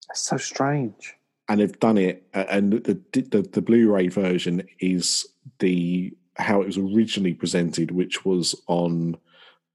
[0.08, 1.16] That's so strange.
[1.49, 5.28] and they've done it and the, the the Blu-ray version is
[5.60, 9.18] the how it was originally presented which was on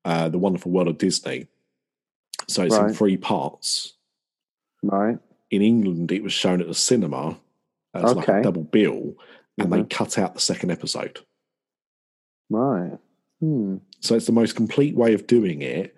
[0.04, 1.46] uh, the wonderful world of Disney
[2.46, 3.94] so it's in three parts
[4.82, 5.18] Right.
[5.50, 7.38] In England it was shown at the cinema
[7.94, 9.14] as like a double bill
[9.58, 9.90] and they Mhm.
[9.90, 11.20] cut out the second episode
[12.50, 12.98] Right.
[13.40, 13.76] Hmm.
[14.00, 15.94] so it's the most complete way of doing it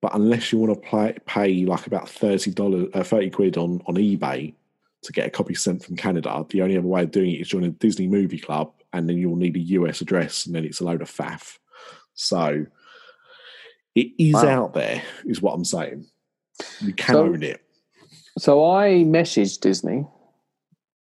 [0.00, 3.94] but unless you want to play, pay like about $30 uh, 30 quid on, on
[3.96, 4.54] ebay
[5.02, 7.48] to get a copy sent from canada the only other way of doing it is
[7.48, 10.78] join a disney movie club and then you'll need a us address and then it's
[10.80, 11.58] a load of faff
[12.14, 12.64] so
[13.96, 14.46] it is Wow.
[14.66, 16.06] out there is what i'm saying
[16.80, 17.63] you can So- own it
[18.38, 20.06] So I messaged Disney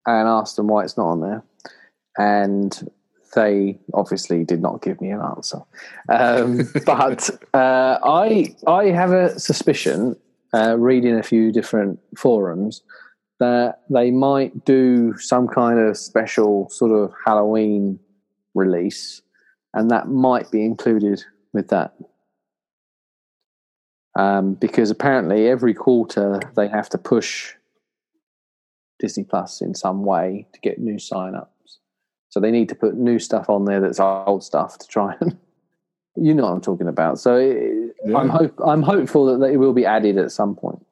[0.06, 1.44] and asked them why it's not on there,
[2.18, 2.90] and
[3.36, 5.60] they obviously did not give me an answer.
[6.10, 10.16] Um, but uh, I I have a suspicion,
[10.54, 12.82] uh, reading a few different forums,
[13.40, 18.00] that they might do some kind of special sort of Halloween
[18.54, 19.22] release,
[19.74, 21.94] and that might be included with that.
[24.16, 27.54] Um, because apparently every quarter they have to push
[29.00, 31.80] Disney Plus in some way to get new sign-ups.
[32.30, 35.38] So they need to put new stuff on there that's old stuff to try and
[36.16, 37.20] you know what I'm talking about.
[37.20, 38.18] So it, Yeah.
[38.18, 40.86] I'm hope I'm hopeful that it will be added at some point.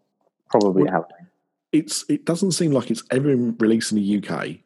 [0.50, 1.28] Probably Well- Halloween.
[1.72, 4.58] It's it doesn't seem like it's ever been released in the UK.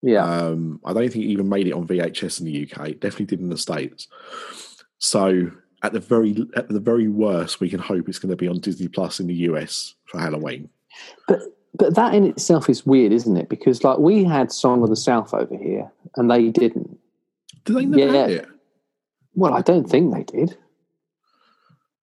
[0.00, 0.24] Yeah.
[0.24, 2.88] Um, I don't think it even made it on VHS in the UK.
[2.90, 4.08] It definitely did in the States.
[4.98, 5.50] So
[5.84, 8.58] at the very at the very worst, we can hope it's going to be on
[8.58, 10.70] Disney Plus in the US for Halloween.
[11.28, 11.40] But
[11.74, 13.50] but that in itself is weird, isn't it?
[13.50, 16.98] Because like we had Song of the South over here, and they didn't.
[17.66, 18.26] Do they never Yeah.
[18.26, 18.48] it?
[19.34, 20.56] Well, I don't think they did.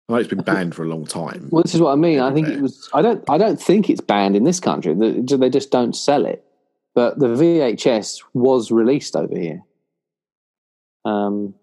[0.07, 1.47] I know it's been banned for a long time.
[1.51, 2.19] Well, this is what I mean.
[2.19, 2.87] I think it was.
[2.93, 3.27] I don't.
[3.29, 4.93] I don't think it's banned in this country.
[4.93, 6.45] They just don't sell it.
[6.93, 9.63] But the VHS was released over here.
[11.05, 11.55] Um,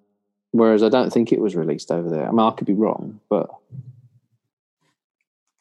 [0.53, 2.27] whereas I don't think it was released over there.
[2.29, 3.51] I mean, I could be wrong, but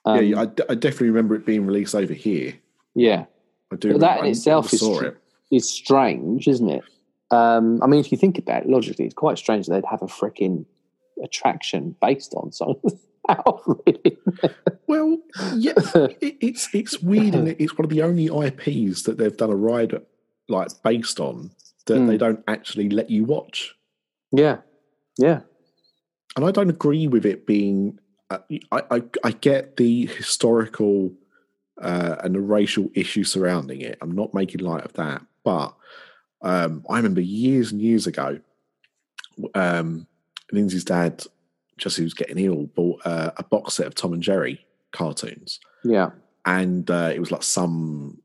[0.05, 2.53] um, yeah, I, d- I definitely remember it being released over here.
[2.95, 3.25] yeah.
[3.69, 3.91] I do.
[3.91, 5.07] But that remember- in I itself is tr-
[5.51, 6.83] It's strange, isn't it?
[7.31, 10.01] Um, I mean, if you think about it logically, it's quite strange that they'd have
[10.01, 10.65] a freaking
[11.21, 13.61] attraction based on Song of the South.
[13.85, 14.17] Really.
[14.87, 15.17] Well,
[15.57, 15.73] yeah,
[16.21, 17.57] it, it's it's weird, and it?
[17.59, 20.01] it's one of the only IPs that they've done a ride
[20.47, 21.51] like based on
[21.87, 22.07] that Hmm.
[22.07, 23.75] they don't actually let you watch.
[24.31, 24.59] yeah,
[25.17, 25.41] yeah,
[26.35, 27.99] and I don't agree with it being.
[28.29, 28.39] Uh,
[28.71, 31.13] I, I I get the historical
[31.81, 33.97] uh, and the racial issue surrounding it.
[34.01, 35.75] I'm not making light of that, but
[36.41, 38.39] um, I remember years and years ago,
[39.53, 40.07] um,
[40.51, 41.23] Lindsay's dad,
[41.77, 45.59] just who was getting ill, bought uh, a box set of Tom and Jerry cartoons,
[45.83, 46.11] yeah,
[46.45, 48.21] and uh, it was like some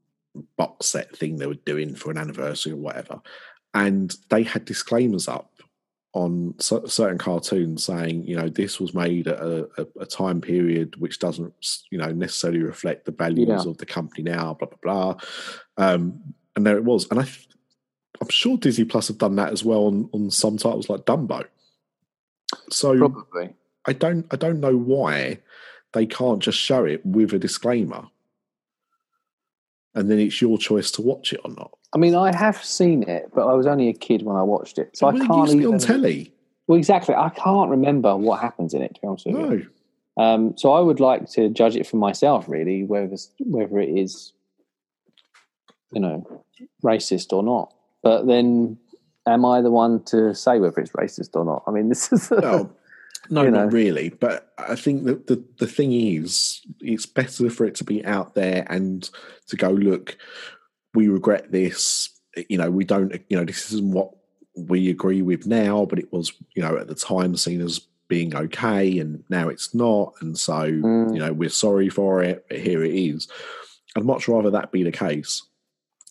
[0.56, 3.20] box set thing they were doing for an anniversary or whatever,
[3.74, 5.51] and they had disclaimers up
[6.14, 10.40] on cer- certain cartoons saying, you know, this was made at a, a, a time
[10.40, 11.54] period which doesn't,
[11.90, 13.70] you know, necessarily reflect the values Yeah.
[13.70, 15.16] of the company now, blah blah blah.
[15.78, 17.26] Um, and there it was, and I,
[18.20, 21.46] I'm sure Disney Plus have done that as well on, on some titles like Dumbo.
[22.70, 23.54] So probably.
[23.86, 25.38] I don't I don't know why
[25.92, 28.04] they can't just show it with a disclaimer.
[29.94, 31.70] And then it's your choice to watch it or not.
[31.94, 34.78] I mean, I have seen it, but I was only a kid when I watched
[34.78, 35.74] it, so Well, I can't used to be even.
[35.74, 36.32] on telly.
[36.66, 38.94] Well, exactly, I can't remember what happens in it.
[38.94, 39.66] To be honest with you,
[40.16, 40.24] No.
[40.24, 44.32] um, so I would like to judge it for myself, really, whether whether it is,
[45.92, 46.26] you know,
[46.82, 47.74] racist or not.
[48.02, 48.78] But then,
[49.26, 51.62] am I the one to say whether it's racist or not?
[51.66, 52.74] I mean, this is Well,
[53.32, 54.10] no, You not really.
[54.10, 58.34] But I think that the, the thing is, it's better for it to be out
[58.34, 59.08] there and
[59.48, 60.16] to go, look,
[60.94, 62.10] we regret this.
[62.48, 64.10] You know, we don't, you know, this isn't what
[64.54, 68.36] we agree with now, but it was, you know, at the time seen as being
[68.36, 70.12] okay and now it's not.
[70.20, 71.14] And so, Mm.
[71.14, 73.28] you know, we're sorry for it, but here it is.
[73.96, 75.42] I'd much rather that be the case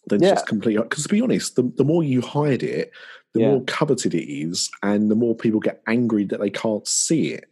[0.07, 0.31] than Yeah.
[0.31, 2.91] just completely, because to be honest, the, the more you hide it,
[3.33, 3.51] the Yeah.
[3.51, 7.45] more coveted it is, and the more people get angry that they can't see it.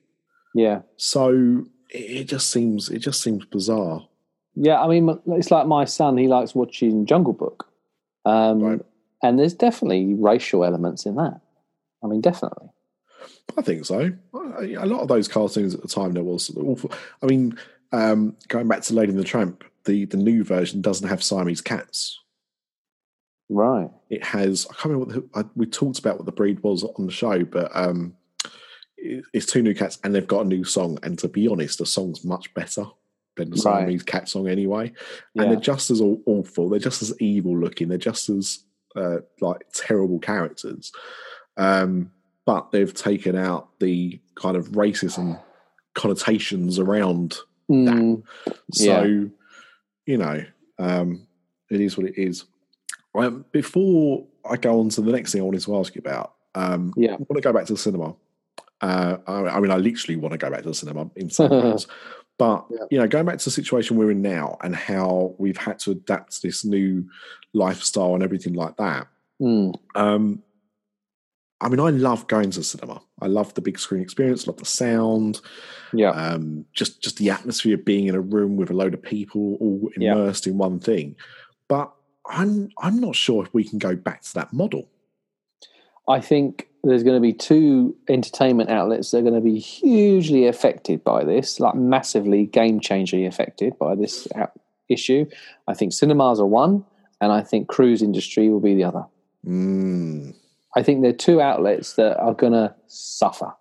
[0.56, 4.08] yeah, So it, just seems it just seems bizarre.
[4.56, 4.82] yeah.
[4.82, 7.68] I mean, it's like my son; he likes watching Jungle Book,
[8.26, 8.82] um, Right.
[9.24, 11.40] and there's definitely racial elements in that.
[12.04, 12.68] I mean, definitely.
[13.58, 14.12] I think so.
[14.34, 16.92] A lot of those cartoons at the time there was awful.
[17.24, 17.58] I mean,
[17.92, 21.62] um, going back to Lady and the Tramp, the the new version doesn't have Siamese
[21.62, 22.20] cats.
[23.50, 23.90] Right.
[24.10, 24.68] It has.
[24.70, 27.12] I can't remember what the, I, we talked about what the breed was on the
[27.12, 28.16] show, but um,
[28.98, 31.00] it, it's two new cats and they've got a new song.
[31.04, 32.86] And to be honest, the song's much better
[33.38, 33.82] than the Right.
[33.82, 34.94] Siamese cat song anyway.
[35.34, 35.44] Yeah.
[35.44, 36.70] and they're just as awful.
[36.70, 37.88] They're just as evil looking.
[37.88, 38.60] They're just as
[38.96, 40.92] uh, like terrible characters.
[41.58, 42.12] Um,
[42.46, 45.40] but they've taken out the kind of racism
[45.96, 47.38] connotations around.
[47.70, 48.24] Mm,
[48.74, 49.26] So, Yeah.
[50.06, 50.44] you know,
[50.80, 51.28] um,
[51.70, 52.46] it is what it is.
[53.16, 56.34] Um, before I go on to the next thing I wanted to ask you about,
[56.56, 57.14] um, Yeah.
[57.14, 58.16] I want to go back to the cinema.
[58.82, 61.50] Uh, I, I mean, I literally want to go back to the cinema in some
[61.52, 61.88] ways.
[62.38, 62.86] But Yeah.
[62.90, 65.92] you know, going back to the situation we're in now and how we've had to
[65.92, 67.04] adapt to this new
[67.52, 69.08] lifestyle and everything like that.
[69.42, 70.42] mm, Um,
[71.60, 73.02] I mean, I love going to the cinema.
[73.22, 75.42] I love the big screen experience, love the sound,
[75.92, 76.12] yeah.
[76.12, 79.58] um, just just the atmosphere of being in a room with a load of people
[79.60, 80.14] all Yeah.
[80.14, 81.18] immersed in one thing.
[81.68, 81.92] But
[82.30, 84.88] I'm I'm not sure if we can go back to that model.
[86.08, 90.48] I think there's going to be two entertainment outlets that are going to be hugely
[90.48, 94.28] affected by this, like massively game changingly affected by this
[94.88, 95.26] issue.
[95.68, 96.86] I think cinemas are one,
[97.20, 99.06] and I think cruise industry will be the other.
[99.46, 100.36] Mm,
[100.76, 103.54] I think they're two outlets that are going to suffer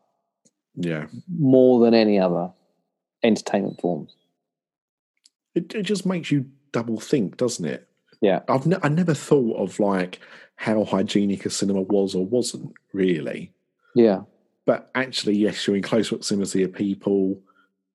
[0.77, 1.07] yeah.
[1.29, 2.51] more than any other
[3.23, 4.15] entertainment forms.
[5.55, 7.88] It, it just makes you double think, doesn't it?
[8.21, 8.41] Yeah.
[8.49, 10.21] I've ne- I never thought of like
[10.57, 13.53] how hygienic a cinema was or wasn't really.
[13.95, 14.23] Yeah.
[14.67, 17.41] But actually, yes, you're in close proximity of people.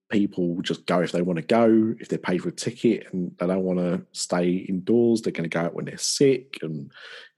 [0.09, 1.95] People just go if they want to go.
[1.99, 5.49] If they pay for a ticket and they don't want to stay indoors, they're going
[5.49, 6.91] to go out when they're sick and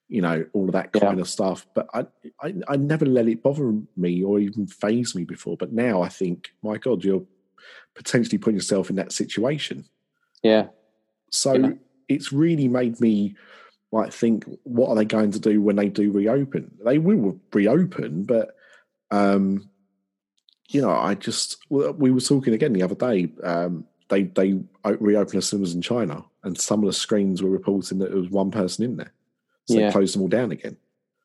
[0.08, 1.22] you know all of that kind Yeah.
[1.22, 1.66] of stuff.
[1.74, 2.06] But I,
[2.42, 5.58] I, I never let it bother me or even phase me before.
[5.58, 7.24] But now I think, my God, you're
[7.96, 9.86] potentially putting yourself in that situation.
[10.44, 10.68] Yeah.
[11.32, 11.72] So Yeah.
[12.08, 13.36] It's really made me
[13.92, 16.72] like think, what are they going to do when they do reopen?
[16.84, 18.56] They will reopen, but
[19.12, 19.70] um,
[20.68, 23.32] you know, I just we were talking again the other day.
[23.44, 28.00] Um, they they reopened the cinemas in China, and some of the screens were reporting
[28.00, 29.14] that there was one person in there,
[29.66, 29.88] so Yeah.
[29.88, 30.78] they closed them all down again.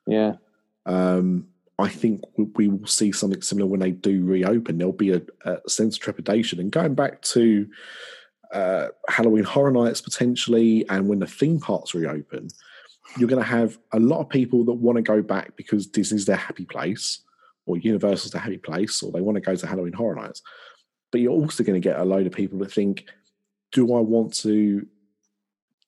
[0.06, 0.34] Yeah.
[0.86, 4.78] Um, I think we, we will see something similar when they do reopen.
[4.78, 6.60] There'll be a, a sense of trepidation.
[6.60, 7.66] And going back to
[8.52, 12.48] uh, Halloween Horror Nights potentially, and when the theme parks reopen,
[13.16, 16.26] you're going to have a lot of people that want to go back because Disney's
[16.26, 17.20] their happy place,
[17.66, 20.42] or Universal's their happy place, or they want to go to Halloween Horror Nights.
[21.10, 23.06] But you're also going to get a load of people that think,
[23.72, 24.86] do I want to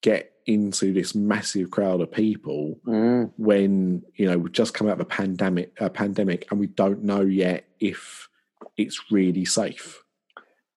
[0.01, 3.31] get into this massive crowd of people Mm.
[3.37, 7.01] when you know we've just come out of a pandemic a pandemic and we don't
[7.01, 8.27] know yet if
[8.75, 10.02] it's really safe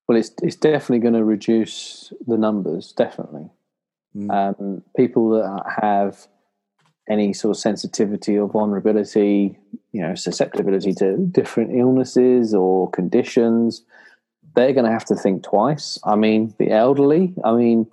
[0.08, 2.92] Well, it's it's definitely going to reduce the numbers.
[2.92, 3.50] Definitely,
[4.16, 4.30] Mm.
[4.32, 6.26] um, people that have
[7.08, 9.58] any sort of sensitivity or vulnerability,
[9.92, 13.84] you know, susceptibility to different illnesses or conditions,
[14.54, 15.98] they're going to have to think twice.
[16.04, 17.34] I mean, the elderly.
[17.44, 17.86] I mean,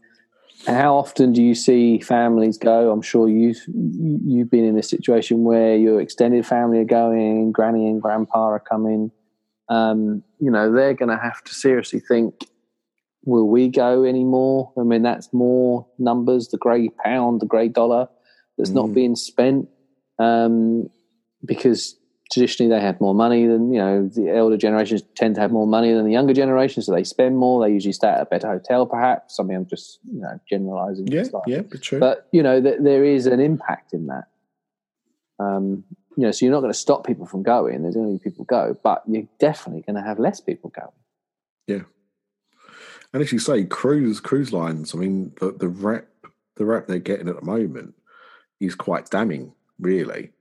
[0.65, 2.89] how often do you see families go?
[2.91, 7.87] I'm sure you- you've been in a situation where your extended family are going, granny
[7.89, 9.11] and grandpa are coming.
[9.69, 12.45] Um, you know, they're going to have to seriously think:
[13.25, 14.73] Will we go anymore?
[14.77, 16.49] I mean, that's more numbers.
[16.49, 18.07] The grey pound, the grey dollar,
[18.57, 18.93] that's not Mm.
[18.93, 19.69] being spent
[20.19, 20.89] um,
[21.45, 21.95] because
[22.31, 25.67] traditionally they have more money than you know the elder generations tend to have more
[25.67, 27.65] money than the younger generations, so they spend more.
[27.65, 29.39] They usually stay at a better hotel, perhaps.
[29.39, 31.07] I mean, I'm just you know generalizing.
[31.07, 34.25] yeah yeah but true But you know, th- there is an impact in that.
[35.39, 35.83] Um,
[36.15, 37.81] you know, so you're not going to stop people from going.
[37.81, 40.91] There's be people go, but you're definitely going to have less people going.
[41.67, 41.83] Yeah,
[43.13, 46.09] and as you say cruise cruise lines i mean the, the rep
[46.57, 47.93] the rep they're getting at the moment
[48.59, 50.31] is quite damning really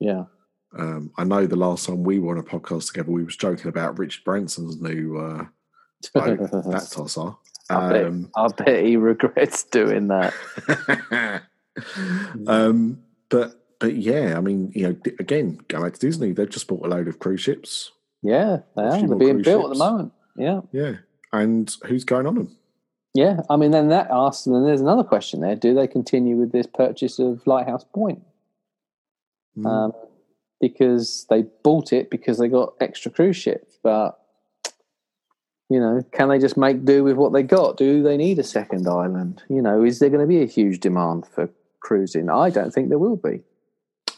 [0.00, 0.24] Yeah,
[0.78, 3.68] um, I know the last time we were on a podcast together, we was joking
[3.68, 5.44] about Richard Branson's new uh,
[6.14, 7.34] boat, that tosser.
[7.70, 10.34] I bet, Um, I bet he regrets doing that.
[12.46, 16.68] um, but but yeah, I mean, you know, again, going back to Disney, they've just
[16.68, 17.90] bought a load of cruise ships.
[18.22, 19.08] Yeah, they are.
[19.08, 20.12] They're being built at the moment.
[20.36, 20.60] Yeah.
[20.70, 20.94] Yeah,
[21.32, 22.56] and who's going on them?
[23.12, 26.36] Yeah, I mean, then that asks, and then there's another question there: Do they continue
[26.36, 28.22] with this purchase of Lighthouse Point?
[29.58, 29.66] Mm.
[29.66, 29.92] Um,
[30.60, 34.16] because they bought it because they got extra cruise ships, but
[35.68, 37.78] you know, can they just make do with what they got?
[37.78, 39.42] Do they need a second island?
[39.48, 42.30] You know, is there going to be a huge demand for cruising?
[42.30, 43.40] I don't think there will be.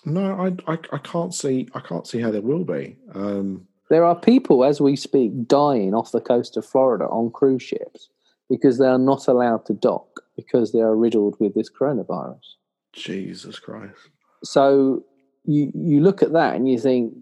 [0.05, 0.35] No,
[0.67, 2.97] I, I I can't see I can't see how there will be.
[3.15, 7.63] Um, There are people, as we speak, dying off the coast of Florida on cruise
[7.63, 8.09] ships
[8.49, 12.57] because they are not allowed to dock because they are riddled with this coronavirus.
[12.93, 13.97] Jesus Christ.
[14.45, 15.05] so
[15.45, 17.15] you you look at that and you think,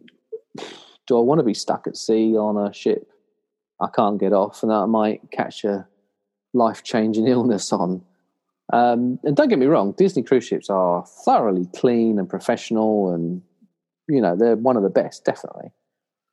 [1.06, 3.08] do I want to be stuck at sea on a ship
[3.80, 5.86] I can't get off, and I might catch a
[6.52, 8.02] life changing illness on?
[8.72, 13.42] Um, and don't get me wrong, Disney cruise ships are thoroughly clean and professional, and
[14.08, 15.70] you know they're one of the best, definitely.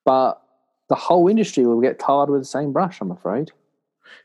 [0.05, 0.41] But
[0.87, 3.51] the whole industry will get tarred with the same brush, I'm afraid.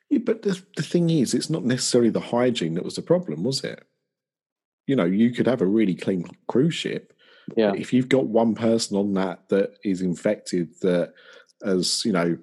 [0.08, 3.44] Yeah, but the, the thing is, it's not necessarily the hygiene that was the problem,
[3.44, 3.84] was it?
[4.86, 7.12] You know, you could have a really clean cruise ship.
[7.56, 11.12] Yeah, If you've got one person on that that is infected, that
[11.62, 12.38] has, you know,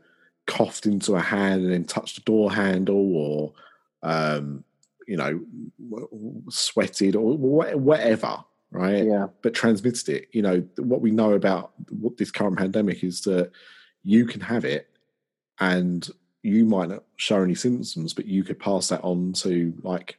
[0.45, 3.53] coughed into a hand and then touched a door handle or,
[4.03, 4.63] um,
[5.07, 5.41] you know,
[6.49, 9.05] sweated or whatever, right?
[9.05, 10.27] yeah, but transmitted it.
[10.31, 13.51] You know, what we know about what this current pandemic is that
[14.03, 14.89] you can have it
[15.59, 16.07] and
[16.43, 20.17] you might not show any symptoms, but you could pass that on to like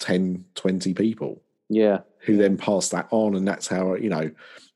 [0.00, 2.00] 10, 20 people yeah.
[2.18, 4.30] who then pass that on, and that's how you know.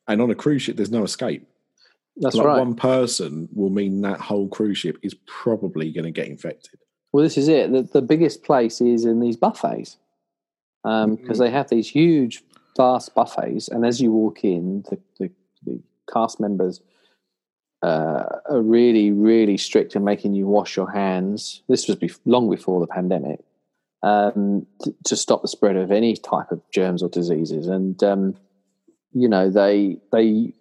[0.08, 1.46] And on a cruise ship, there's no escape.
[2.16, 2.58] That's like right.
[2.58, 6.80] one person will mean that whole cruise ship is probably going to get infected.
[7.12, 7.72] Well, this is it.
[7.72, 9.96] The, the biggest place is in these buffets
[10.82, 11.38] because Mhm.
[11.38, 12.42] they have these huge,
[12.76, 15.30] vast buffets, and as you walk in, the the,
[15.66, 15.80] the
[16.12, 16.80] cast members
[17.82, 21.62] uh, are really, really strict in making you wash your hands.
[21.68, 23.40] This was bef- long before the pandemic
[24.02, 28.36] um, to, to stop the spread of any type of germs or diseases, and um,
[29.12, 30.52] you know they they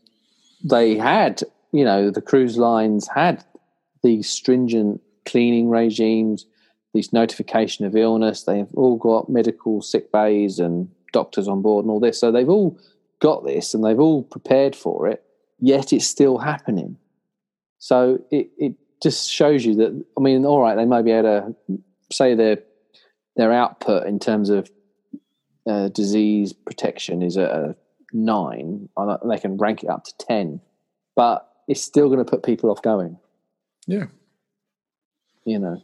[0.63, 3.43] they had you know the cruise lines had
[4.03, 6.45] these stringent cleaning regimes,
[6.93, 8.43] these notification of illness.
[8.43, 12.19] They've all got medical sick bays and doctors on board and all this.
[12.19, 12.79] So they've all
[13.19, 15.23] got this and they've all prepared for it,
[15.59, 16.97] yet it's still happening.
[17.77, 21.55] So it, it just shows you that, I mean, all right, they may be able
[21.67, 21.79] to
[22.11, 22.59] say their,
[23.35, 24.69] their output in terms of
[25.69, 27.75] uh, disease protection is at a
[28.11, 30.59] nine, and they can rank it up to 10,
[31.15, 33.17] but it's still going to put people off going,
[33.87, 34.07] Yeah,
[35.49, 35.81] you know.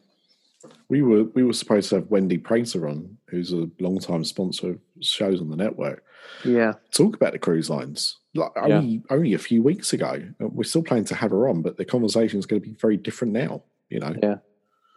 [0.89, 4.71] we were we were supposed to have Wendy Prater on, who's a long time sponsor
[4.71, 6.03] of shows on the network.
[6.43, 6.73] Yeah.
[6.91, 8.17] Talk about the cruise lines.
[8.33, 11.61] Like only only a few weeks ago, Uh, we're still planning to have her on,
[11.61, 13.63] but the conversation is going to be very different now.
[13.89, 14.15] You know.
[14.21, 14.37] Yeah.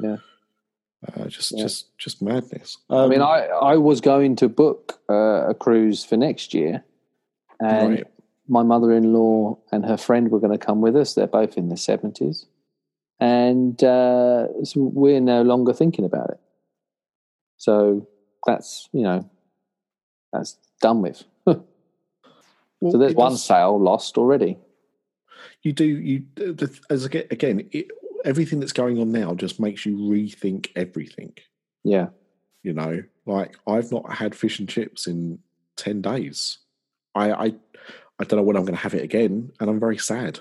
[0.00, 0.16] Yeah.
[1.06, 1.62] Uh, just Yeah.
[1.62, 2.78] just just madness.
[2.90, 6.82] I mean, Um, I, I was going to book uh, a cruise for next year,
[7.60, 8.06] and Right.
[8.48, 11.14] my mother in law and her friend were going to come with us.
[11.14, 12.46] They're both in their 70s.
[13.20, 16.40] And uh, so we're no longer thinking about it.
[17.56, 18.06] So
[18.46, 19.28] that's, you know,
[20.32, 21.24] that's done with.
[21.46, 21.64] well,
[22.90, 24.56] so there's one does- sale lost already.
[25.62, 26.24] you do you
[26.90, 27.88] as again, it,
[28.24, 31.32] everything that's going on now just makes you rethink everything
[31.84, 32.08] Yeah.
[32.64, 35.38] you know like i've not had fish and chips in
[35.76, 36.58] 10 days
[37.14, 37.44] i i,
[38.18, 40.40] I don't know when i'm going to have it again and i'm very sad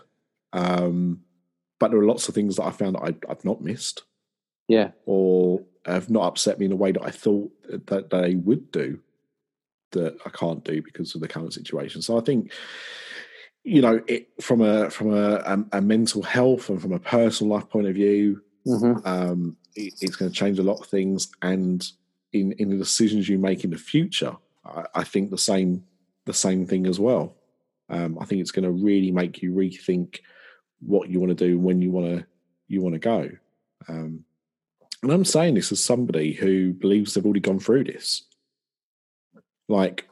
[0.53, 1.21] um
[1.79, 4.03] but there are lots of things that i found that I, i've not missed
[4.67, 4.91] Yeah.
[5.05, 7.51] or have not upset me in a way that i thought
[7.87, 8.99] that they would do
[9.91, 12.51] that i can't do because of the current situation so i think
[13.63, 17.53] you know it from a from a, a, a mental health and from a personal
[17.55, 21.29] life point of view hmm um, it, it's going to change a lot of things.
[21.41, 21.85] And
[22.33, 25.85] in in the decisions you make in the future, I, I think the same
[26.25, 27.35] the same thing as well.
[27.89, 30.19] Um, I think it's going to really make you rethink
[30.79, 32.25] what you want to do when you want to
[32.67, 33.29] you want to go.
[33.87, 34.23] Um,
[35.03, 38.23] and I'm saying this as somebody who believes they've already gone through this.
[39.67, 40.07] Like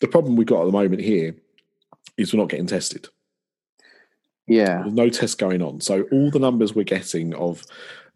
[0.00, 1.34] the problem we've got at the moment here
[2.16, 3.08] is we're not getting tested.
[4.46, 4.82] Yeah.
[4.82, 5.80] There's no tests going on.
[5.80, 7.64] So all the numbers we're getting of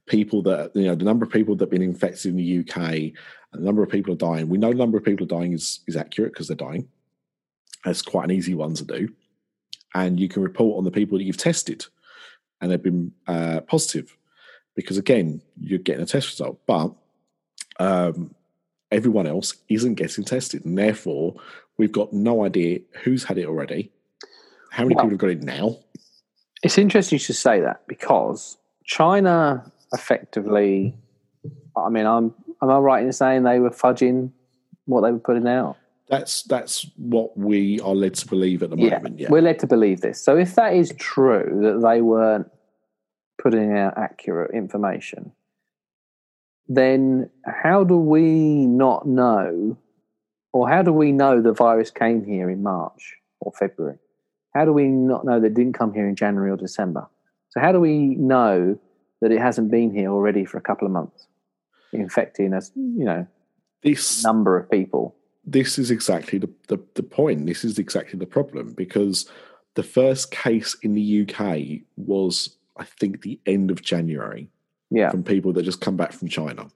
[0.06, 2.78] people that you know, the number of people that have been infected in the UK,
[3.52, 4.48] and the number of people are dying.
[4.48, 6.88] We know the number of people are dying is is accurate because they're dying.
[7.84, 9.08] That's quite an easy one to do,
[9.96, 11.86] and you can report on the people that you've tested,
[12.60, 14.14] and they've been uh, positive,
[14.74, 16.92] because again, you're getting a test result, but
[17.80, 18.34] um,
[18.92, 21.34] everyone else isn't getting tested, and therefore
[21.78, 23.90] we've got no idea who's had it already,
[24.70, 25.78] how many Well- people have got it now.
[26.62, 30.96] It's interesting you should say that because China effectively,
[31.76, 34.32] I mean, I'm am I right in saying they were fudging
[34.86, 35.76] what they were putting out?
[36.08, 39.18] That's that's what we are led to believe at the moment.
[39.18, 40.22] Yeah, we're led to believe this.
[40.22, 42.48] So if that is true that they weren't
[43.42, 45.32] putting out accurate information,
[46.68, 49.76] then how do we not know,
[50.52, 53.98] or how do we know the virus came here in March or February?
[54.54, 57.08] How do we not know that it didn't come here in January or December?
[57.48, 58.78] So how do we know
[59.20, 61.26] that it hasn't been here already for a couple of months,
[61.92, 63.26] infecting a you know
[63.82, 65.15] this number of people?
[65.46, 67.46] This is exactly the, the the point.
[67.46, 69.30] This is exactly the problem because
[69.74, 74.48] the first case in the UK was, I think, the end of January
[74.90, 76.68] Yeah, from people that just come back from China,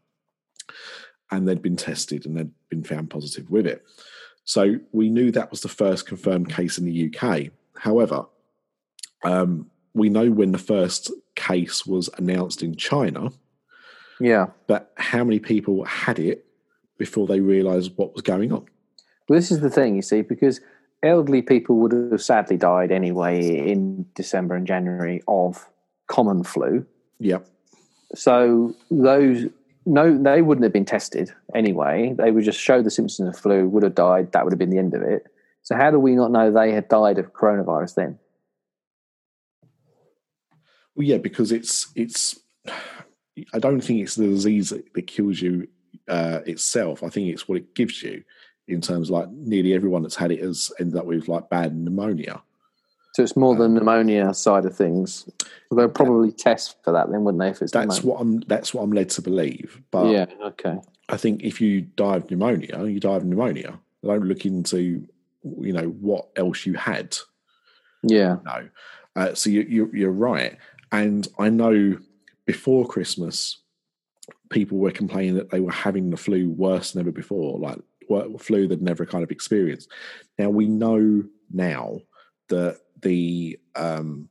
[1.30, 3.84] and they'd been tested and they'd been found positive with it.
[4.44, 7.52] So we knew that was the first confirmed case in the UK.
[7.76, 8.26] However,
[9.22, 13.30] um, we know when the first case was announced in China,
[14.20, 14.46] yeah.
[14.66, 16.46] but how many people had it
[17.00, 18.66] before they realised what was going on?
[19.26, 20.60] Well, this is the thing, you see, because
[21.02, 25.66] elderly people would have sadly died anyway in December and January of
[26.08, 26.84] common flu.
[27.18, 27.46] Yep.
[28.14, 29.46] So those
[29.86, 32.14] no, they wouldn't have been tested anyway.
[32.16, 34.32] They would just show the symptoms of flu, would have died.
[34.32, 35.26] That would have been the end of it.
[35.62, 38.18] So how do we not know they had died of coronavirus then?
[40.94, 42.38] Well, yeah, because it's it's.
[43.54, 45.68] I don't think it's the disease that, that kills you
[46.10, 47.02] uh, itself.
[47.02, 48.22] I think it's what it gives you.
[48.68, 51.74] in terms of like nearly everyone that's had it has ended up with like bad
[51.74, 52.42] pneumonia.
[53.14, 55.28] So it's more the pneumonia side of things.
[55.74, 57.48] They'll probably test for that then, wouldn't they?
[57.48, 58.06] If it's That's pneumonia?
[58.06, 58.40] what I'm.
[58.46, 59.80] That's what I'm led to believe.
[59.90, 60.26] But yeah.
[60.44, 60.76] Okay.
[61.08, 63.80] I think if you die of pneumonia, you die of pneumonia.
[64.02, 65.04] They don't look into
[65.42, 67.16] you know what else you had.
[68.02, 68.36] Yeah.
[68.44, 68.68] No,
[69.16, 70.56] uh, so you, you, you're right.
[70.92, 71.98] And I know
[72.46, 73.58] before Christmas,
[74.50, 77.78] people were complaining that they were having the flu worse than ever before, like
[78.40, 79.88] flu they'd never kind of experienced.
[80.38, 82.00] Now we know now
[82.48, 84.28] that the um,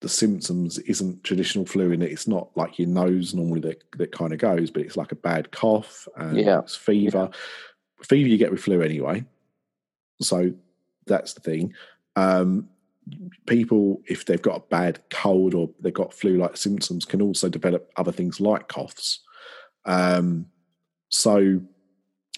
[0.00, 2.10] the symptoms isn't traditional flu in it.
[2.10, 5.16] It's not like your nose normally that, that kind of goes, but it's like a
[5.16, 6.60] bad cough and Yeah.
[6.60, 7.28] it's fever.
[8.02, 9.24] Fever you get with flu anyway.
[10.22, 10.54] So
[11.06, 11.74] that's the thing.
[12.16, 12.69] Um,
[13.46, 17.90] people, if they've got a bad cold or they've got flu-like symptoms, can also develop
[17.96, 19.20] other things like coughs.
[19.84, 20.46] Um,
[21.08, 21.60] so,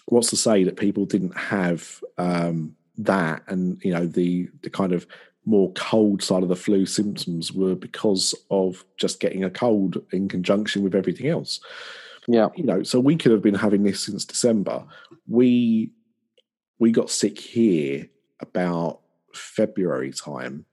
[0.07, 4.93] what's to say that people didn't have um, that, and you know the the kind
[4.93, 5.07] of
[5.45, 10.29] more cold side of the flu symptoms were because of just getting a cold in
[10.29, 11.59] conjunction with everything else
[12.29, 12.51] Yeah.
[12.55, 14.85] you know, so we could have been having this since December.
[15.27, 15.91] We
[16.79, 18.09] we got sick here
[18.41, 19.02] about
[19.35, 20.67] February time.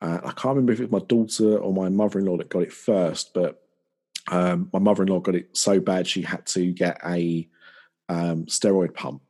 [0.00, 2.72] Uh, I can't remember if it was my daughter or my mother-in-law that got it
[2.72, 3.62] first, but
[4.30, 7.48] um, my mother-in-law got it so bad she had to get a
[8.08, 9.22] um, steroid pump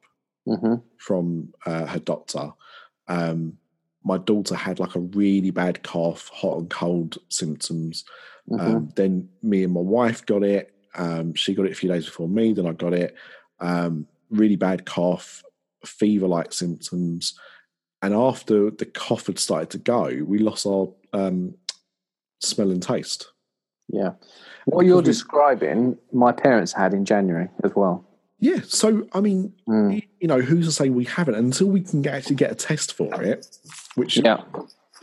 [0.47, 2.53] hmm from uh, her doctor.
[3.09, 3.59] Um,
[4.05, 8.05] my daughter had like a really bad cough, hot and cold symptoms.
[8.49, 10.75] hmm Um, then me and my wife got it.
[10.95, 12.53] Um, she got it a few days before me.
[12.53, 13.15] Then I got it.
[13.61, 15.43] Um, really bad cough,
[15.85, 17.39] fever-like symptoms,
[18.03, 21.55] and after the cough had started to go, we lost our um,
[22.41, 23.29] smell and taste.
[23.89, 24.13] yeah.
[24.65, 28.05] What you're we- describing, my parents had in January as well.
[28.39, 28.61] Yeah.
[28.65, 30.03] So I mean, Mm.
[30.21, 33.23] you know, who's to say we haven't until we can actually get a test for
[33.23, 33.47] it,
[33.95, 34.43] which Yeah.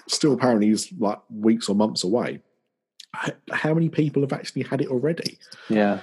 [0.07, 2.41] still apparently is like weeks or months away.
[3.51, 5.37] How many people have actually had it already?
[5.69, 5.99] Yeah.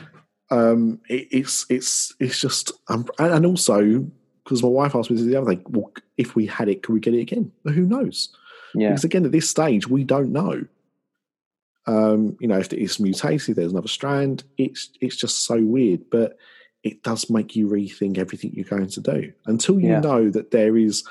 [0.51, 4.07] um, it, it's it's it's just um, and, and also
[4.47, 7.01] because my wife asked me the other day, well, if we had it, could we
[7.01, 7.51] get it again?
[7.65, 8.29] Well, who knows?
[8.77, 8.91] Yeah.
[8.91, 10.65] Because again, at this stage, we don't know.
[11.89, 14.45] Um, you know, if it's mutated, there's another strand.
[14.57, 16.37] It's it's just so weird, but
[16.85, 20.01] it does make you rethink everything you're going to do until you Yeah.
[20.01, 21.05] know that there is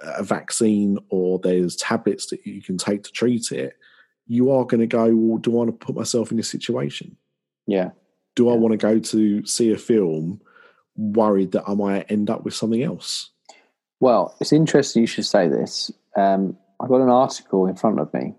[0.00, 3.76] a vaccine or there's tablets that you can take to treat it.
[4.26, 7.16] You are going to go, well, do I want to put myself in this situation?
[7.66, 7.90] Yeah.
[8.36, 10.40] do I want to go to see a film
[10.96, 13.30] worried that I might end up with something else?
[14.00, 15.90] Well, it's interesting you should say this.
[16.16, 18.34] Um, I've got an article in front of me,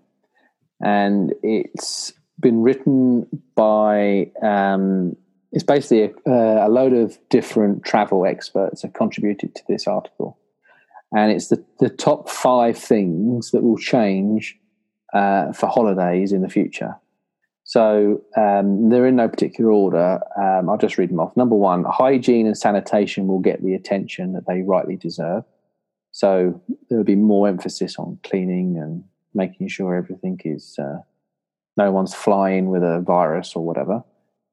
[0.80, 4.30] and it's been written by.
[4.42, 5.16] Um,
[5.52, 10.38] it's basically a, a load of different travel experts have contributed to this article,
[11.16, 14.58] and it's the, the top five things that will change
[15.14, 16.96] uh, for holidays in the future.
[17.66, 20.20] So um, they're in no particular order.
[20.40, 21.36] Um, I'll just read them off.
[21.36, 25.42] Number one, hygiene and sanitation will get the attention that they rightly deserve.
[26.12, 29.02] So there will be more emphasis on cleaning and
[29.34, 30.98] making sure everything is uh,
[31.76, 34.04] no one's flying with a virus or whatever.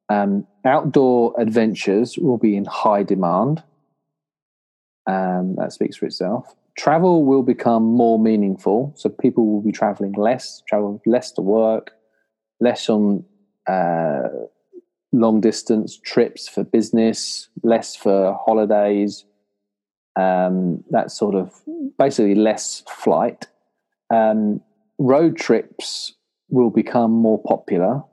[0.10, 3.62] Um, outdoor adventures will be in high demand.
[5.06, 6.56] Um, that speaks for itself.
[6.80, 11.92] Travel will become more meaningful, so people will be traveling less, travel less to work,
[12.60, 13.26] less on
[13.68, 14.28] uh,
[15.12, 19.26] long distance trips for business, less for holidays.
[20.16, 21.54] Um, that sort of
[21.98, 23.48] basically less flight.
[24.14, 24.62] Um,
[25.00, 26.14] road trips
[26.50, 28.04] will become more popular,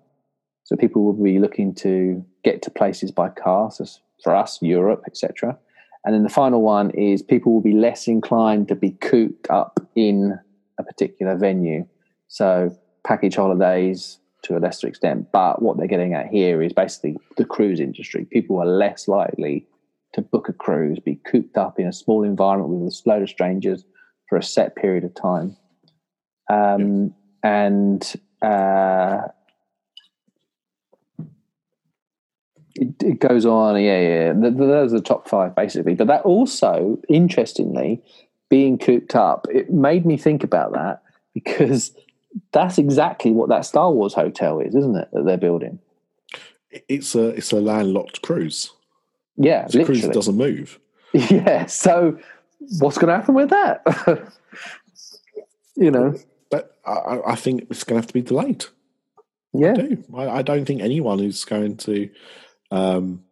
[0.65, 3.71] so people will be looking to get to places by car.
[3.71, 3.85] So
[4.23, 5.59] for us, Europe, etc.
[6.05, 9.79] And then the final one is people will be less inclined to be cooped up
[9.95, 10.39] in
[10.79, 11.87] a particular venue.
[12.29, 17.17] So package holidays to a lesser extent, but what they're getting at here is basically
[17.37, 18.25] the cruise industry.
[18.25, 19.67] People are less likely
[20.13, 23.29] to book a cruise, be cooped up in a small environment with a load of
[23.29, 23.85] strangers
[24.29, 25.57] for a set period of time.
[26.53, 28.03] Um, And
[28.43, 29.23] uh,
[32.75, 34.33] it, it goes on, yeah, yeah.
[34.33, 35.95] Th- th- Those are the top five, basically.
[35.95, 38.03] But that also, interestingly,
[38.49, 41.03] being cooped up, it made me think about that
[41.35, 41.93] because
[42.53, 45.09] that's exactly what that Star Wars hotel is, isn't it?
[45.13, 45.79] That they're building.
[46.89, 48.71] It's a it's a landlocked cruise.
[49.37, 50.79] Yeah, It's a cruise that doesn't move.
[51.13, 51.67] Yeah.
[51.67, 52.19] So,
[52.79, 53.83] what's going to happen with that?
[55.77, 56.15] you know.
[56.51, 58.67] But I- I, I think it's going to have to be delayed.
[59.53, 59.73] Yeah.
[59.73, 60.05] I do.
[60.17, 62.09] I, I don't think anyone is going to
[62.71, 63.25] um,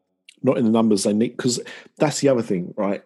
[0.42, 1.36] not in the numbers they need.
[1.36, 1.60] Because
[1.98, 3.04] that's the other thing, right?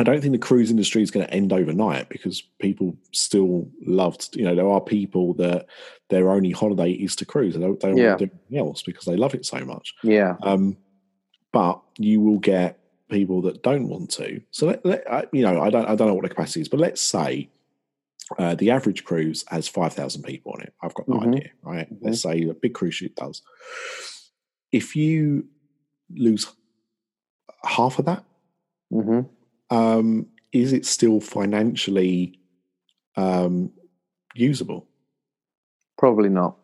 [0.00, 4.36] I don't think the cruise industry is going to end overnight because people still loved.
[4.36, 5.66] You know, there are people that
[6.08, 7.54] their only holiday is to cruise.
[7.54, 8.08] They don't, they don't Yeah.
[8.10, 9.94] want to do anything else because they love it so much.
[10.04, 10.36] Yeah.
[10.42, 10.76] Um,
[11.52, 12.78] but you will get
[13.10, 14.40] people that don't want to.
[14.52, 16.68] So let, let, I- you know, I don't I don't know what the capacity is,
[16.68, 17.48] but let's say
[18.38, 20.74] uh, the average cruise has five thousand people on it.
[20.82, 21.34] I've got no Mhm.
[21.34, 21.88] idea, right?
[22.00, 23.42] Let's say a big cruise ship does.
[24.70, 25.48] If you
[26.14, 26.46] lose
[27.64, 28.24] half of that,
[28.92, 29.22] hmm
[29.70, 32.38] um, is it still financially
[33.16, 33.70] um,
[34.34, 34.86] usable?
[35.96, 36.56] Probably not.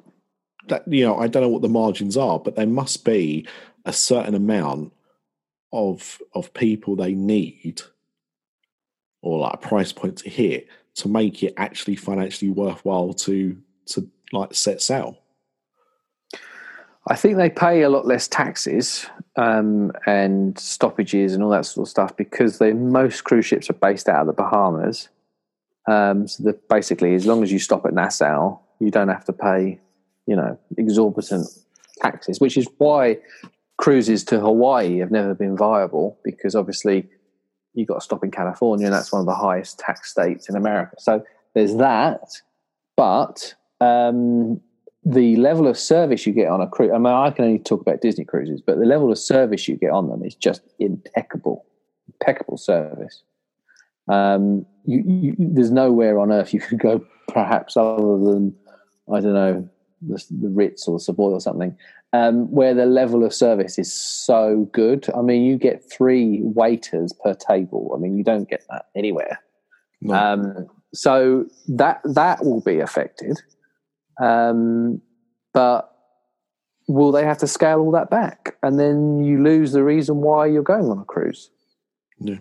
[0.68, 3.46] that you know i don't know what the margins are but there must be
[3.84, 4.92] a certain amount
[5.72, 7.82] of of people they need
[9.22, 13.56] or like a price point to hit to make it actually financially worthwhile to
[13.86, 15.18] to like set sail
[17.08, 21.86] I think they pay a lot less taxes um, and stoppages and all that sort
[21.86, 25.08] of stuff because they most cruise ships are based out of the Bahamas.
[25.86, 29.32] Um, so that basically, as long as you stop at Nassau, you don't have to
[29.32, 29.78] pay,
[30.26, 31.46] you know, exorbitant
[32.00, 32.40] taxes.
[32.40, 33.18] Which is why
[33.76, 37.08] cruises to Hawaii have never been viable because obviously
[37.74, 40.56] you've got to stop in California, and that's one of the highest tax states in
[40.56, 40.96] America.
[40.98, 41.24] So
[41.54, 42.22] there's that,
[42.96, 44.60] but um,
[45.04, 46.90] the level of service you get on a cruise.
[46.94, 49.76] I mean, I can only talk about Disney cruises, but the level of service you
[49.76, 51.66] get on them is just impeccable,
[52.08, 53.22] impeccable service.
[54.08, 58.54] Um, you, you, there's nowhere on earth you could go, perhaps other than
[59.12, 59.68] I don't know
[60.06, 61.76] the, the Ritz or the Savoy or something,
[62.12, 65.06] um, where the level of service is so good.
[65.14, 67.92] I mean, you get three waiters per table.
[67.94, 69.40] I mean, you don't get that anywhere.
[70.00, 70.14] No.
[70.14, 73.40] Um, so that that will be affected.
[74.20, 75.00] Um,
[75.52, 75.90] but
[76.88, 78.56] will they have to scale all that back?
[78.62, 81.50] And then you lose the reason why you're going on a cruise.
[82.20, 82.38] yeah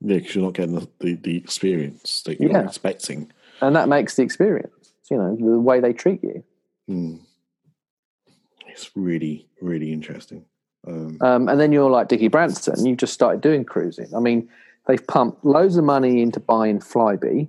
[0.00, 2.64] Yeah, because you're not getting the, the, the experience that you're Yeah.
[2.66, 3.30] expecting
[3.62, 6.42] And that makes the experience, you know, the way they treat you.
[6.88, 7.16] Hmm.
[8.68, 10.44] it's really really interesting
[10.88, 14.08] um, Um, and then you're like Dickie Branson, you've just started doing cruising.
[14.16, 14.48] I mean,
[14.86, 17.48] they've pumped loads of money into buying Flybe,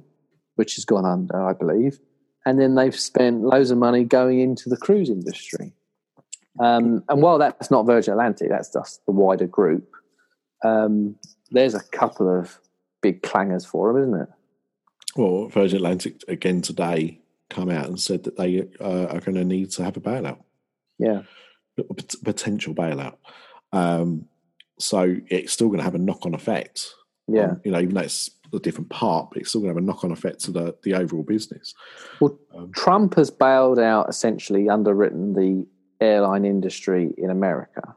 [0.55, 1.97] which has gone under, I believe.
[2.45, 5.73] And then they've spent loads of money going into the cruise industry.
[6.59, 9.89] Um, and while that's not Virgin Atlantic, that's just the wider group.
[10.63, 11.15] Um,
[11.51, 12.57] there's a couple of
[13.01, 14.29] big clangers for them, isn't it?
[15.15, 17.19] Well, Virgin Atlantic again today
[17.49, 20.39] come out and said that they uh, are going to need to have a bailout,
[20.97, 21.23] Yeah.
[21.77, 21.83] a
[22.23, 23.17] potential bailout.
[23.73, 24.25] Um,
[24.79, 26.93] so it's still going to have a knock-on effect.
[27.27, 27.49] Yeah.
[27.49, 29.83] on- you know, even though it's a different part, but it's still going to have
[29.83, 31.73] a knock-on effect to the the overall business.
[32.19, 35.65] Well, Um, Trump has bailed out, essentially underwritten the
[35.99, 37.95] airline industry in America,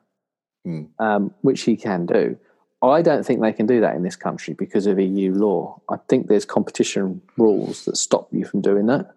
[0.65, 0.83] Hmm.
[0.99, 2.37] um, which he can do.
[2.83, 5.81] I don't think they can do that in this country because of EU law.
[5.89, 9.13] I think there's competition rules that stop you from doing that.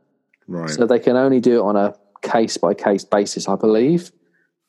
[0.47, 0.69] Right.
[0.69, 4.11] So they can only do it on a case by case basis, I believe.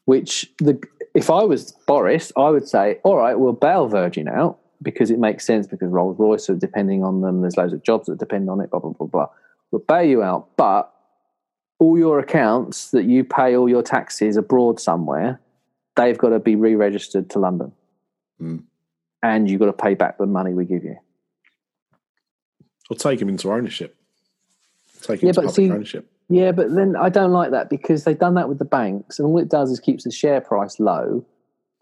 [0.06, 0.82] Which the
[1.14, 5.18] if I was Boris, I would say, all right, we'll bail Virgin out because it
[5.18, 7.40] makes sense because Rolls Royce are depending on them.
[7.40, 8.70] There's loads of jobs that depend on it.
[8.70, 9.28] Blah blah blah blah.
[9.70, 10.92] We'll bail you out, but
[11.78, 15.40] all your accounts that you pay all your taxes abroad somewhere,
[15.96, 17.72] they've got to be re-registered to London,
[18.40, 18.62] Mm.
[19.22, 20.96] and you've got to pay back the money we give you.
[22.90, 23.94] or take them into ownership.
[25.02, 26.10] Take Yeah, into but public see- ownership.
[26.30, 29.26] Yeah, but then I don't like that because they've done that with the banks, and
[29.26, 31.24] all it does is keeps the share price low,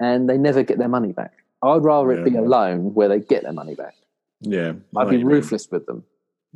[0.00, 1.32] and they never get their money back.
[1.66, 3.94] I'd rather it be a loan where they get their money back.
[4.40, 5.36] Yeah, I I'd be you mean.
[5.36, 6.04] ruthless with them.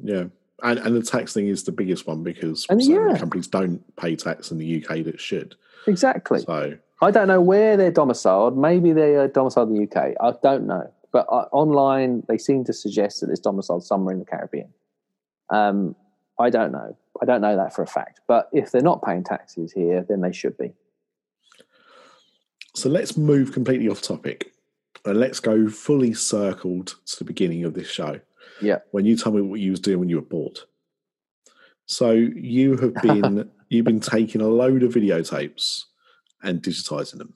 [0.03, 0.25] Yeah,
[0.63, 3.19] and and the tax thing is the biggest one because And so yeah.
[3.19, 5.57] companies don't pay tax in the UK that should.
[5.87, 6.41] Exactly.
[6.41, 8.57] So I don't know where they're domiciled.
[8.57, 10.15] Maybe they are domiciled in the UK.
[10.21, 10.93] I don't know.
[11.13, 14.73] But uh, online, they seem to suggest that it's domiciled somewhere in the Caribbean.
[15.49, 15.97] Um,
[16.39, 16.97] I don't know.
[17.21, 18.21] I don't know that for a fact.
[18.29, 20.73] But if they're not paying taxes here, then they should be.
[22.75, 24.53] So let's move completely off topic
[25.05, 28.21] let's go fully circled to the beginning of this show.
[28.61, 28.79] Yeah.
[28.91, 30.61] When you told me what you was doing when you were bored.
[31.87, 35.85] So you have been you've been taking a load of videotapes
[36.43, 37.35] and digitizing them.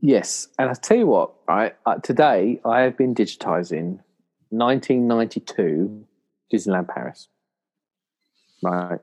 [0.00, 1.74] Yes, and I tell you what, right?
[1.86, 4.00] Uh, today I have been digitizing
[4.50, 6.06] 1992
[6.52, 7.28] Disneyland Paris.
[8.62, 9.00] Right?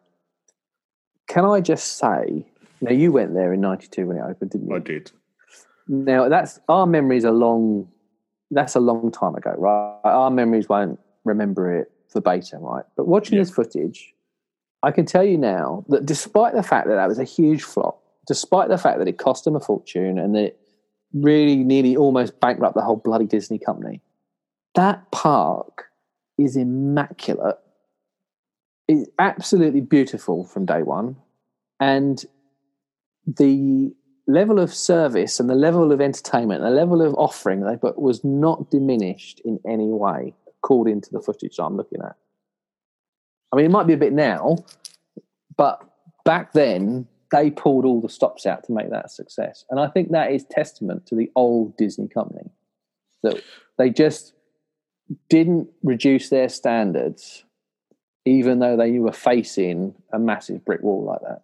[1.28, 2.45] Can I just say?
[2.82, 4.76] Now you went there in '92 when it opened, didn't you?
[4.76, 5.11] I did.
[5.88, 7.88] Now that's our memories are long.
[8.51, 9.99] That's a long time ago, right?
[10.03, 12.85] Our memories won't remember it verbatim, right?
[12.95, 13.41] But watching Yeah.
[13.41, 14.14] this footage,
[14.84, 18.01] I can tell you now that despite the fact that that was a huge flop,
[18.27, 20.57] despite the fact that it cost them a fortune and that
[21.14, 24.01] really nearly almost bankrupt the whole bloody Disney company.
[24.76, 25.85] That park
[26.38, 27.57] is immaculate.
[28.88, 31.18] It's absolutely beautiful from day one.
[31.80, 32.23] And
[33.26, 33.93] the
[34.27, 38.23] level of service and the level of entertainment, the level of offering they put was
[38.23, 42.15] not diminished in any way, according to the footage that I'm looking at.
[43.51, 44.57] I mean, it might be a bit now,
[45.57, 45.83] but
[46.25, 49.65] back then they pulled all the stops out to make that a success.
[49.69, 52.49] And I think that is testament to the old Disney company
[53.23, 53.43] that
[53.77, 54.33] they just
[55.29, 57.43] didn't reduce their standards,
[58.25, 61.41] even though they were facing a massive brick wall like that.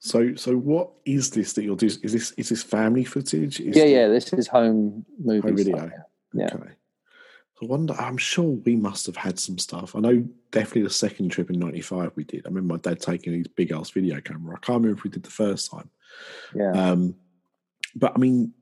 [0.00, 1.92] So, so what is this that you're doing?
[2.02, 3.60] Is this is this family footage?
[3.60, 4.08] Is yeah, yeah.
[4.08, 5.76] This is home movie home video.
[5.76, 5.90] stuff,
[6.34, 6.46] yeah.
[6.46, 6.54] Yeah.
[6.54, 6.70] Okay.
[7.62, 7.92] I wonder.
[7.94, 9.94] I'm sure we must have had some stuff.
[9.94, 12.46] I know definitely the second trip in '95 we did.
[12.46, 14.56] I remember my dad taking his big ass video camera.
[14.56, 15.90] I can't remember if we did the first time.
[16.54, 16.72] Yeah.
[16.72, 17.16] Um,
[17.94, 18.54] but I mean,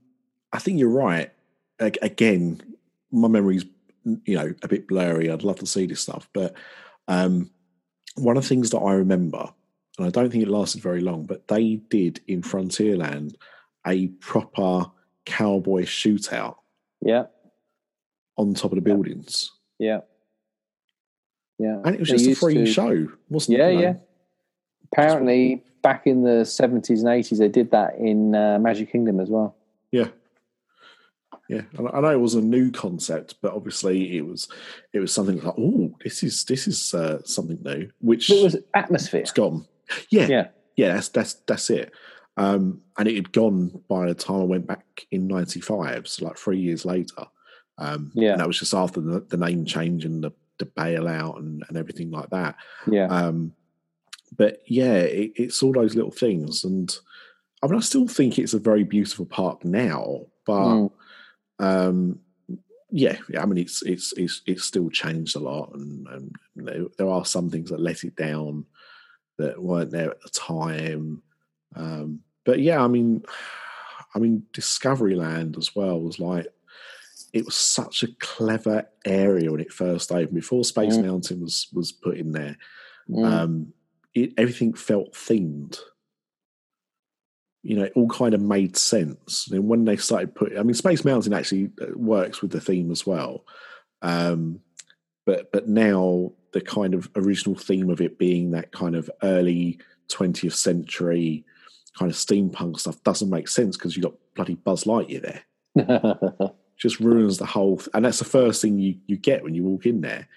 [0.53, 1.31] I think you're right.
[1.79, 2.61] Again,
[3.13, 3.65] my memory's
[4.25, 5.31] you know a bit blurry.
[5.31, 6.55] I'd love to see this stuff, but
[7.07, 7.51] um,
[8.17, 9.53] one of the things that I remember,
[9.99, 13.35] and I don't think it lasted very long, but they did in Frontierland
[13.87, 14.87] a proper
[15.27, 16.57] cowboy shootout
[17.03, 17.25] yeah.
[18.37, 20.01] on top of the buildings, Yeah.
[21.59, 21.81] Yeah.
[21.85, 23.75] and it was They just a free to- show, wasn't Yeah, it?
[23.75, 23.81] Know?
[23.81, 23.95] yeah.
[24.93, 29.29] Apparently, back in the 70s and 80s, they did that in uh, Magic Kingdom as
[29.29, 29.55] well.
[29.93, 30.09] Yeah.
[31.51, 31.63] Yeah,
[31.93, 34.49] I know it was a new concept, but obviously it was
[34.93, 38.57] it was something like, oh, this is this is uh, something new, which it was
[38.75, 39.21] atmosphere.
[39.21, 39.67] it's gone.
[40.11, 40.49] Yeah, Yeah.
[40.77, 41.93] yeah, that's that's that's it.
[42.37, 46.37] Um, and it had gone by the time I went back in '95, so like
[46.39, 47.25] three years later.
[47.79, 48.33] Um, Yeah.
[48.33, 51.77] and that was just after the, the name change and the, the bailout and, and
[51.77, 52.57] everything like that.
[52.91, 53.07] Yeah.
[53.07, 53.53] Um,
[54.37, 56.97] but yeah, it, it's all those little things, and
[57.63, 60.91] I mean, I still think it's a very beautiful park now, but Mm.
[61.59, 62.21] um,
[62.91, 67.09] yeah, I mean, it's it's it's it's still changed a lot, and, and know, there
[67.09, 68.65] are some things that let it down
[69.39, 71.23] that weren't there at the time.
[71.75, 73.25] Um, but yeah, I mean,
[74.15, 76.47] I mean, Discoveryland as well was like
[77.33, 81.05] it was such a clever area when it first opened before Space Mm.
[81.05, 82.57] Mountain was was put in there.
[83.09, 83.27] Mm.
[83.27, 83.73] Um,
[84.15, 85.79] it, everything felt themed.
[87.63, 89.49] You know, it all kind of made sense.
[89.51, 92.91] And when they started putting, I mean, Space Mountain actually uh, works with the theme
[92.91, 93.45] as well.
[94.01, 94.61] Um,
[95.27, 99.79] but but now the kind of original theme of it being that kind of early
[100.09, 101.45] 20th century
[101.99, 105.43] kind of steampunk stuff doesn't make sense because you've got bloody Buzz Lightyear
[105.77, 109.55] there just ruins the whole th- and that's the first thing you, you get when
[109.55, 110.29] you walk in there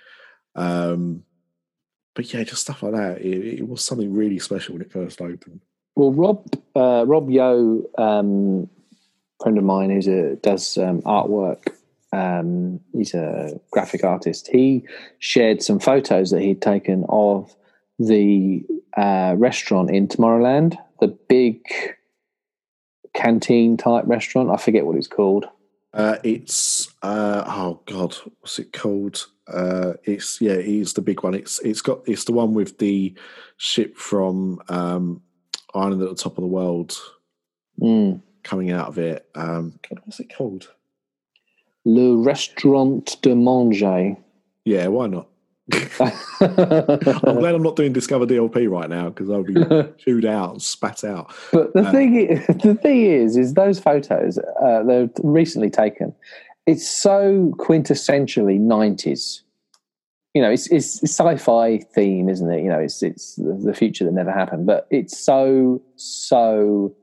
[0.56, 1.24] um
[2.16, 5.22] but yeah just stuff like that it, it was something really special when it first
[5.22, 5.62] opened
[5.96, 8.70] well, Rob uh, Rob Yo, um,
[9.42, 11.76] friend of mine who's a does um, artwork.
[12.14, 14.48] Um, he's a graphic artist.
[14.48, 14.84] He
[15.20, 17.56] shared some photos that he'd taken of
[18.00, 18.64] the
[18.98, 21.62] uh, restaurant in Tomorrowland, the big
[23.14, 24.50] canteen type restaurant.
[24.50, 25.46] I forget what it's called.
[25.94, 31.34] uh it's uh oh god what's it called uh it's yeah it's the big one
[31.34, 33.14] it's it's got it's the one with the
[33.58, 35.22] ship from um
[35.74, 36.98] island at the top of the world
[37.82, 38.22] Mm.
[38.44, 40.70] coming out of it um god what's it called
[41.86, 44.16] Le Restaurant de Manger.
[44.66, 45.28] yeah why not
[46.42, 49.54] i'm glad i'm not doing discover dlp right now because i'll be
[49.98, 52.26] chewed out and spat out But the Uh, thing,
[52.64, 56.14] the thing is, is those photos uh, they're recently taken.
[56.68, 59.44] It's so quintessentially nineties.
[60.34, 62.64] You know, it's, it's sci-fi theme, isn't it?
[62.64, 66.96] You know, it's it's the future that never happened, but it's so so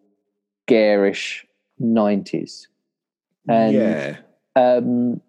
[0.67, 1.45] garish
[1.79, 2.69] nineties,
[3.49, 4.17] and yeah
[4.59, 5.21] um,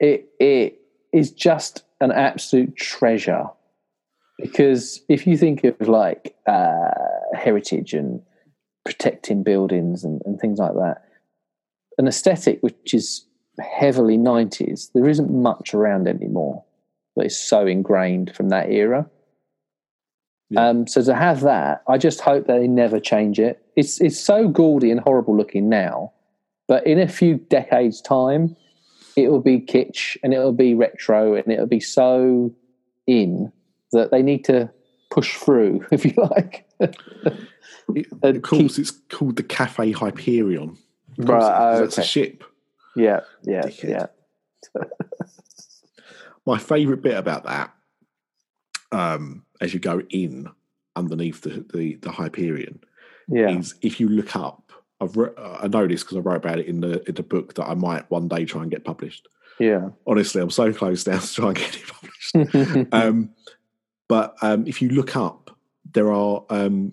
[0.00, 0.80] it it
[1.12, 3.46] is just an absolute treasure
[4.38, 6.90] because if you think of like uh,
[7.34, 8.20] heritage and
[8.84, 11.04] protecting buildings and, and things like that,
[11.98, 13.26] an aesthetic which is
[13.60, 16.64] heavily 90s, there isn't much around anymore
[17.16, 19.08] that is so ingrained from that era.
[20.50, 20.68] Yeah.
[20.68, 23.64] Um, so to have that, I just hope that they never change it.
[23.76, 26.12] It's it's so gaudy and horrible looking now,
[26.68, 28.56] but in a few decades' time,
[29.16, 32.52] it will be kitsch and it will be retro and it will be so
[33.06, 33.52] in
[33.92, 34.70] that they need to
[35.10, 36.66] push through, if you like.
[38.22, 40.78] Of course, it's called the Cafe Hyperion.
[41.18, 42.44] Right, it is, 'cause That's a ship.
[42.96, 44.08] yeah, yeah, Dickhead.
[44.76, 44.84] yeah.
[46.46, 47.74] My favourite bit about that,
[48.92, 50.48] um, as you go in
[50.96, 52.80] underneath the the, the Hyperion,
[53.28, 53.50] Yeah.
[53.58, 54.61] is if you look up
[55.02, 57.54] I've re- I know this because I wrote about it in the in the book
[57.54, 59.28] that I might one day try and get published.
[59.58, 59.90] Yeah.
[60.06, 62.92] Honestly, I'm so close now to try and get it published.
[62.92, 63.30] um,
[64.08, 65.56] but um, if you look up,
[65.92, 66.92] there are um,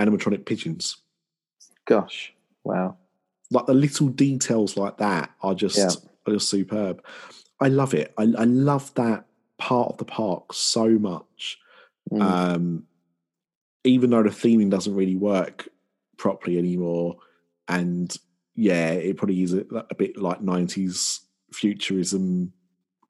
[0.00, 0.96] animatronic pigeons.
[1.84, 2.32] Gosh,
[2.64, 2.96] wow!
[3.50, 5.90] Like the little details like that are just Yeah.
[6.26, 7.04] are just superb.
[7.60, 8.12] I love it.
[8.16, 9.26] I, I love that
[9.58, 11.58] part of the park so much.
[12.12, 12.20] Mm.
[12.20, 12.84] um,
[13.82, 15.68] even though the theming doesn't really work
[16.18, 17.16] properly anymore,
[17.68, 18.14] and
[18.54, 21.20] yeah, it probably is a, a bit like '90s
[21.52, 22.52] futurism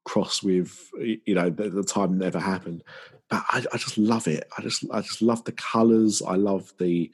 [0.03, 2.83] cross with you know the, the time never happened.
[3.29, 4.47] But I, I just love it.
[4.57, 6.21] I just I just love the colours.
[6.25, 7.11] I love the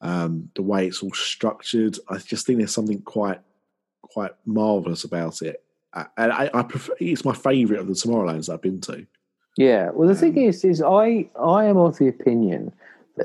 [0.00, 1.98] um, the way it's all structured.
[2.08, 3.40] I just think there's something quite
[4.02, 5.62] quite marvelous about it.
[6.18, 9.06] And I, I prefer, it's my favourite of the Tomorrowlands I've been to.
[9.56, 9.90] Yeah.
[9.90, 12.72] Well, the thing Um, is, is I I am of the opinion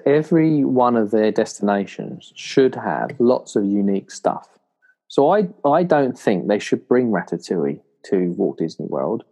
[0.05, 4.47] every one of their destinations should have lots of unique stuff.
[5.07, 9.23] So I I don't think they should bring Ratatouille to Walt Disney World,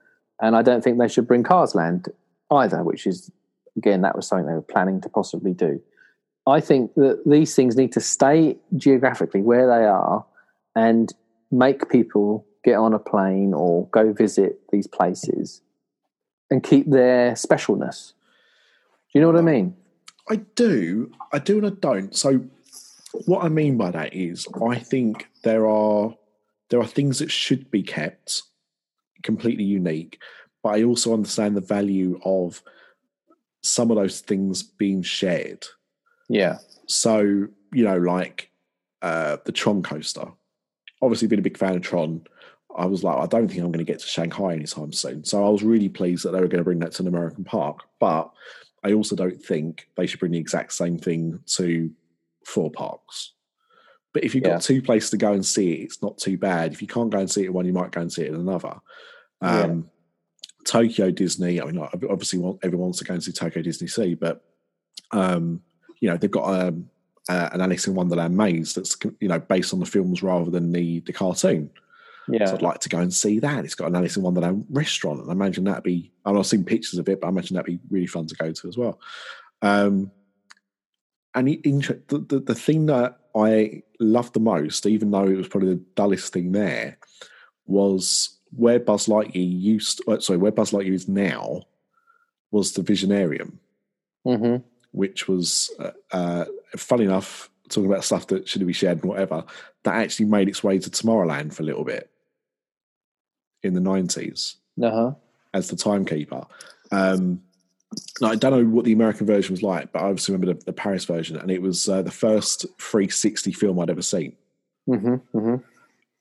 [0.42, 2.10] and I don't think they should bring Cars Land
[2.52, 3.32] either, which is
[3.78, 5.82] again that was something they were planning to possibly do.
[6.48, 10.26] I think that these things need to stay geographically where they are
[10.76, 11.14] and
[11.52, 15.62] make people get on a plane or go visit these places
[16.50, 18.14] and keep their specialness.
[19.12, 19.76] Do you know what I mean?
[20.30, 22.16] I do, I do, and I don't.
[22.16, 22.46] So,
[23.26, 26.14] what I mean by that is, I think there are
[26.70, 28.44] there are things that should be kept
[29.24, 30.20] completely unique,
[30.64, 32.62] but I also understand the value of
[33.62, 35.66] some of those things being shared.
[36.30, 36.60] Yeah.
[36.88, 38.52] So, you know, like
[39.02, 40.28] uh, the Tron coaster.
[41.02, 42.22] Obviously, been a big fan of Tron.
[42.76, 45.24] I was like, I don't think I'm going to get to Shanghai anytime soon.
[45.24, 47.44] So I was really pleased that they were going to bring that to an American
[47.44, 47.80] park.
[48.00, 48.32] But
[48.84, 51.92] I also don't think they should bring the exact same thing to
[52.46, 53.34] four parks.
[54.14, 56.74] But if you've got two places to go and see it, it's not too bad.
[56.74, 58.30] If you can't go and see it in one, you might go and see it
[58.30, 58.80] in another.
[59.42, 59.90] Um,
[60.66, 61.62] Tokyo Disney.
[61.62, 64.44] I mean, obviously, everyone wants to go and see Tokyo Disney Sea, but
[65.12, 65.62] um,
[66.00, 66.90] you know they've got um,
[67.30, 70.72] uh, an Alice in Wonderland maze that's you know based on the films rather than
[70.72, 71.70] the the cartoon.
[72.34, 72.46] Yeah.
[72.46, 73.66] So I'd like to go and see that.
[73.66, 76.12] It's got an Alice in Wonderland restaurant, and I imagine that'd be.
[76.26, 78.52] Mean, I've seen pictures of it, but I imagine that'd be really fun to go
[78.52, 79.00] to as well.
[79.62, 80.12] Um,
[81.36, 85.70] and the, the, the thing that I loved the most, even though it was probably
[85.70, 86.98] the dullest thing there,
[87.66, 90.02] was where Buzz Lightyear used.
[90.08, 91.64] uh, sorry, where Buzz Lightyear is now
[92.52, 93.58] was the Visionarium
[94.24, 94.58] hmm
[94.92, 96.46] which was uh, uh,
[96.76, 99.44] funny enough talking about stuff that shouldn't be shared and whatever
[99.84, 102.10] that actually made its way to tomorrowland for a little bit
[103.64, 105.14] in the 90s Uh-huh.
[105.54, 106.46] as the timekeeper.
[106.92, 107.42] Um,
[108.22, 110.66] now, i don't know what the american version was like but i obviously remember the,
[110.66, 114.36] the paris version and it was uh, the first 360 film i'd ever seen.
[114.86, 115.56] Hmm hmm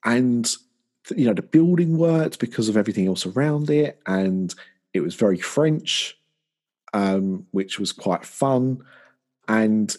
[0.03, 0.55] and
[1.15, 4.55] you know the building worked because of everything else around it and
[4.93, 6.17] it was very french
[6.93, 8.83] um, which was quite fun
[9.47, 9.95] and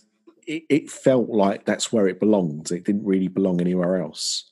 [0.46, 2.72] it, it felt like that's where it belonged.
[2.72, 4.50] It didn't really belong anywhere else.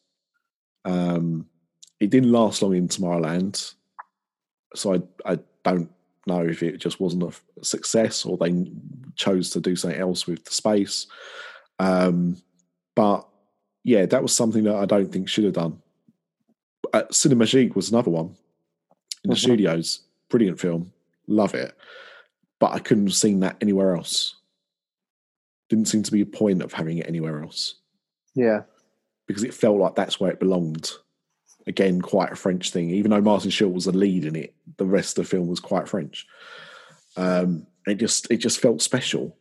[0.85, 1.47] Um,
[2.01, 3.75] it didn't last long in tomorrowland
[4.75, 5.91] so I, I don't
[6.27, 8.70] know if it just wasn't a success or they
[9.16, 11.07] chose to do something else with the space
[11.81, 12.37] um,
[12.97, 13.27] but
[13.85, 15.81] yeah, that was something that I don't think should have done.
[16.93, 18.35] Uh, Cinemagique was another one
[19.25, 19.41] in the Mhm.
[19.41, 20.01] studios.
[20.29, 20.93] Brilliant film,
[21.29, 21.75] love it.
[22.59, 24.35] But I couldn't have seen that anywhere else.
[25.70, 27.77] Didn't seem to be a point of having it anywhere else
[28.35, 28.65] Yeah.
[29.29, 30.91] because it felt like that's where it belonged.
[31.69, 32.90] Again, quite a French thing.
[32.90, 35.61] Even though Martin Short was the lead in it, the rest of the film was
[35.61, 36.27] quite French.
[37.16, 39.36] Um, it just it just felt special,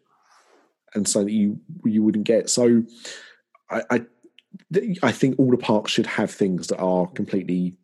[0.93, 2.49] and so that you you wouldn't get.
[2.49, 2.83] So,
[3.69, 4.05] I, I
[5.01, 7.75] I think all the parks should have things that are completely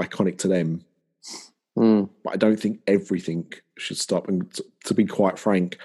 [0.00, 0.84] iconic to them,
[1.78, 2.10] Mm.
[2.24, 4.28] but I don't think everything should stop.
[4.28, 4.52] And
[4.84, 5.78] to be quite frank,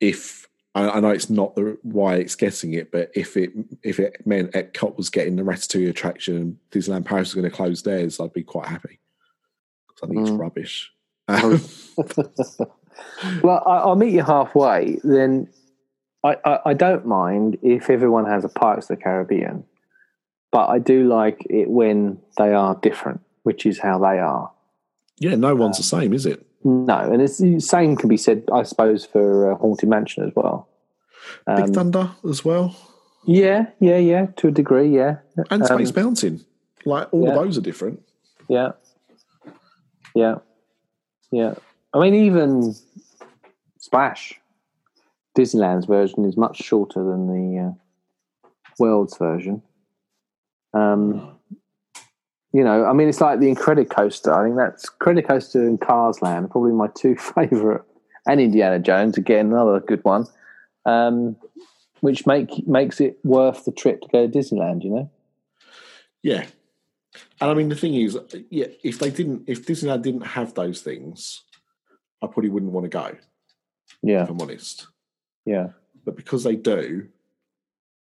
[0.00, 0.48] if
[0.78, 3.50] I, I know it's not the why it's getting it, but if it
[3.82, 7.56] if it meant Epcot was getting the Ratatouille attraction, and Disneyland Paris was going to
[7.56, 9.00] close theirs, I'd be quite happy
[9.88, 10.38] because I think it's Mm.
[10.38, 10.92] rubbish.
[13.42, 14.98] well, I, I'll meet you halfway.
[15.04, 15.48] Then
[16.24, 19.64] I, I, I don't mind if everyone has a Pirates of the Caribbean,
[20.50, 24.50] but I do like it when they are different, which is how they are.
[25.18, 26.44] yeah, no one's the same, is it?
[26.64, 30.32] No, and it's the same can be said, I suppose, for uh, Haunted Mansion as
[30.34, 30.68] well.
[31.46, 32.74] Big Um, Thunder as well,
[33.24, 35.18] yeah, yeah, yeah, to a degree, yeah,
[35.50, 36.44] and um, Space Mountain.
[36.84, 37.30] Like all yeah.
[37.30, 38.02] of those are different.
[38.48, 38.72] yeah,
[40.14, 40.36] yeah,
[41.30, 41.54] yeah.
[41.92, 42.74] I mean, even
[43.78, 44.40] Splash,
[45.36, 48.48] Disneyland's version is much shorter than the uh,
[48.78, 49.62] World's version.
[50.74, 51.37] Um,
[52.52, 54.34] you know, I mean, it's like the Incredicoaster.
[54.34, 57.82] I think that's Incredicoaster and Cars Land, probably my two favourite,
[58.26, 60.26] and Indiana Jones again, another good one,
[60.86, 61.36] um,
[62.00, 64.82] which make makes it worth the trip to go to Disneyland.
[64.82, 65.10] You know.
[66.22, 66.46] Yeah,
[67.40, 68.18] and I mean the thing is,
[68.50, 71.42] yeah, if they didn't, if Disneyland didn't have those things,
[72.22, 73.16] I probably wouldn't want to go.
[74.02, 74.86] Yeah, if I'm honest.
[75.44, 75.68] Yeah,
[76.04, 77.08] but because they do,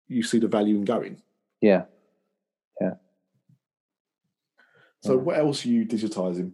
[0.07, 1.21] you see the value in going.
[1.61, 1.83] Yeah,
[2.79, 2.93] yeah.
[5.01, 6.51] So, what else are you digitizing?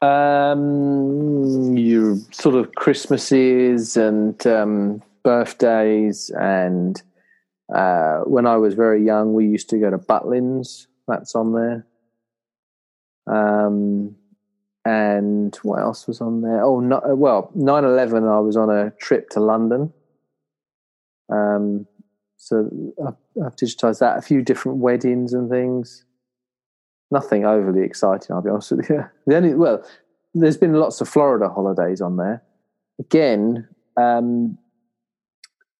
[0.00, 7.00] Um, your sort of Christmases and um, birthdays, and
[7.74, 10.86] uh, when I was very young, we used to go to Butlins.
[11.06, 11.86] That's on there.
[13.26, 14.16] Um,
[14.86, 16.62] and what else was on there?
[16.62, 19.92] Oh, no, well, 9-11, I was on a trip to London.
[21.30, 21.86] Um,
[22.36, 24.18] so I've, I've digitized that.
[24.18, 26.04] A few different weddings and things
[27.14, 28.34] nothing overly exciting.
[28.34, 29.04] I'll be honest with you.
[29.26, 29.82] The only well,
[30.34, 32.42] there's been lots of Florida holidays on there.
[32.98, 33.66] Again,
[33.96, 34.58] um,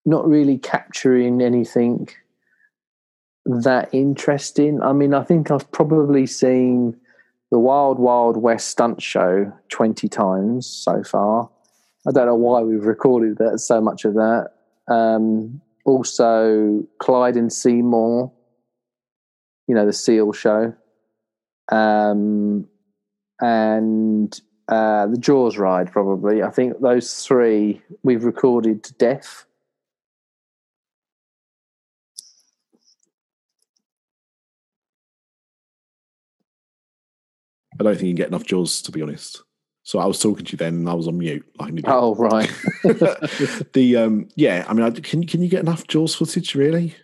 [0.06, 2.09] not really capturing anything
[3.44, 4.82] that interesting.
[4.82, 6.97] I mean, I think I've probably seen
[7.51, 11.51] the Wild Wild West stunt show twenty times so far.
[12.06, 14.51] I don't know why we've recorded that so much of that.
[14.89, 18.31] Um, also, Clyde and Seamore,
[19.66, 20.74] you know, the Seal show
[21.70, 22.66] um,
[23.41, 25.93] and uh, the Jaws ride.
[25.93, 29.47] Probably, I think those three we've recorded to death.
[37.78, 39.43] I don't think you can get enough Jaws, to be honest.
[39.82, 41.45] So I was talking to you then, and I was on mute.
[41.59, 42.51] Like oh right.
[42.85, 46.95] the um, yeah, I mean, can can you get enough Jaws footage really?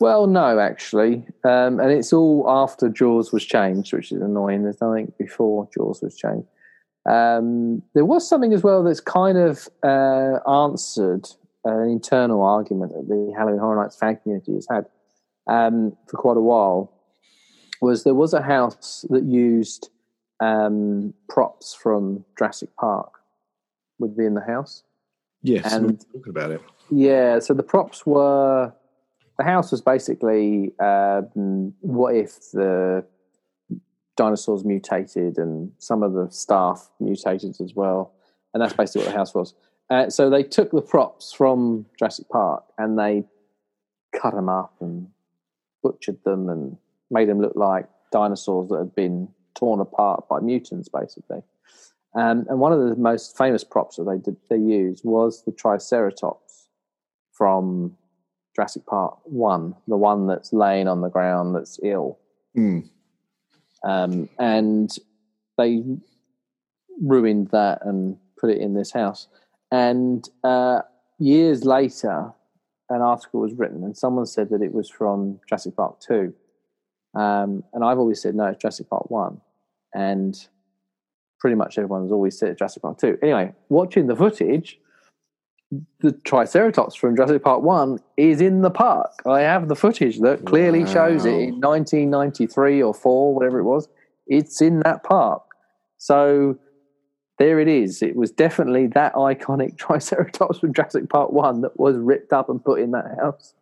[0.00, 4.62] Well, no, actually, um, and it's all after Jaws was changed, which is annoying.
[4.62, 6.46] There's nothing before Jaws was changed.
[7.08, 11.28] Um, there was something as well that's kind of uh, answered
[11.64, 14.86] an internal argument that the Halloween Horror Nights fan community has had
[15.48, 16.92] um, for quite a while.
[17.80, 19.90] Was there was a house that used
[20.40, 23.12] um, props from Jurassic Park
[23.98, 24.82] within the house?
[25.42, 26.60] Yes, and talking about it.
[26.90, 28.72] Yeah, so the props were
[29.38, 33.04] the house was basically um, what if the
[34.16, 38.12] dinosaurs mutated and some of the staff mutated as well,
[38.52, 39.54] and that's basically what the house was.
[39.90, 43.24] Uh, so they took the props from Jurassic Park and they
[44.12, 45.08] cut them up and
[45.82, 46.76] butchered them and
[47.10, 51.42] made them look like dinosaurs that had been torn apart by mutants, basically.
[52.14, 55.52] Um, and one of the most famous props that they did, they used was the
[55.52, 56.68] Triceratops
[57.32, 57.96] from
[58.58, 62.18] Jurassic Park one, the one that's laying on the ground that's ill.
[62.56, 62.90] Mm.
[63.84, 64.90] Um, and
[65.56, 65.84] they
[67.00, 69.28] ruined that and put it in this house.
[69.70, 70.80] And uh,
[71.20, 72.32] years later,
[72.90, 76.34] an article was written, and someone said that it was from Jurassic Park two.
[77.14, 79.40] Um, and I've always said no, it's Jurassic Park one.
[79.94, 80.36] And
[81.38, 83.18] pretty much everyone's always said Jurassic Park two.
[83.22, 84.80] Anyway, watching the footage,
[86.00, 89.10] the Triceratops from Jurassic Park 1 is in the park.
[89.26, 90.92] I have the footage that clearly wow.
[90.92, 93.88] shows it in 1993 or 4, whatever it was.
[94.26, 95.42] It's in that park.
[95.98, 96.58] So
[97.38, 98.02] there it is.
[98.02, 102.64] It was definitely that iconic Triceratops from Jurassic Park 1 that was ripped up and
[102.64, 103.54] put in that house.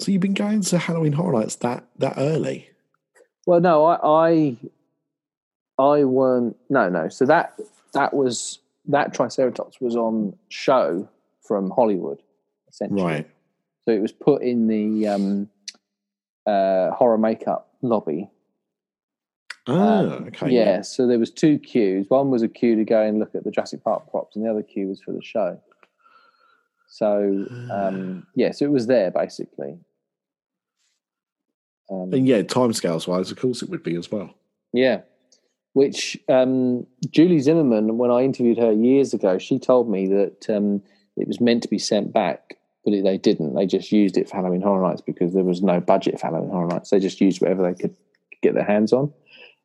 [0.00, 2.68] So you've been going to Halloween Horror Nights that, that early?
[3.46, 4.56] Well, no, I, I,
[5.78, 6.56] I weren't.
[6.68, 7.08] No, no.
[7.08, 7.54] So that
[7.94, 11.08] that was that Triceratops was on show
[11.42, 12.22] from Hollywood,
[12.68, 13.02] essentially.
[13.02, 13.30] Right.
[13.84, 15.48] So it was put in the um,
[16.46, 18.30] uh, horror makeup lobby.
[19.68, 20.50] Ah, um, okay.
[20.50, 22.06] Yeah, so there was two queues.
[22.08, 24.50] One was a queue to go and look at the Jurassic Park props, and the
[24.50, 25.60] other queue was for the show.
[26.88, 29.78] So um, yeah, so it was there basically.
[31.90, 34.34] Um, and yeah, timescales wise, of course, it would be as well.
[34.72, 35.02] Yeah,
[35.74, 40.82] which um, Julie Zimmerman, when I interviewed her years ago, she told me that um,
[41.16, 43.54] it was meant to be sent back, but they didn't.
[43.54, 46.50] They just used it for Halloween Horror Nights because there was no budget for Halloween
[46.50, 46.90] Horror Nights.
[46.90, 47.96] They just used whatever they could
[48.42, 49.12] get their hands on.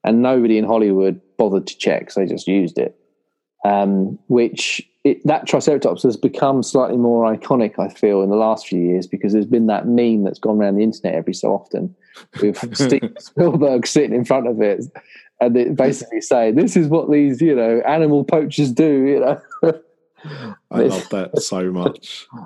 [0.03, 2.97] And nobody in Hollywood bothered to check, so they just used it.
[3.65, 8.67] Um, which it, that Triceratops has become slightly more iconic, I feel, in the last
[8.67, 11.95] few years because there's been that meme that's gone around the internet every so often
[12.41, 14.85] with Steve Spielberg sitting in front of it
[15.39, 19.41] and it basically say this is what these you know animal poachers do you know
[20.71, 22.27] i love that so much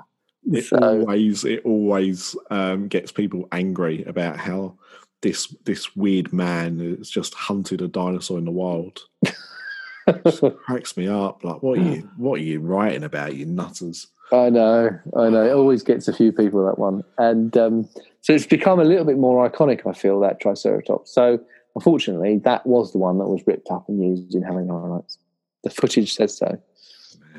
[0.50, 4.74] It So- always it always um, gets people angry about how
[5.20, 8.98] this this weird man has just hunted a dinosaur in the wild.
[9.24, 11.44] It just cracks me up.
[11.44, 14.08] Like, what are you what are you writing about, you nutters?
[14.32, 15.44] I know, I know.
[15.44, 17.88] It always gets a few people that one, and um,
[18.22, 19.86] so it's become a little bit more iconic.
[19.86, 21.14] I feel that Triceratops.
[21.14, 21.38] So
[21.74, 25.18] unfortunately, that was the one that was ripped up and used in Halloween Horror Nights.
[25.64, 26.58] The footage says so.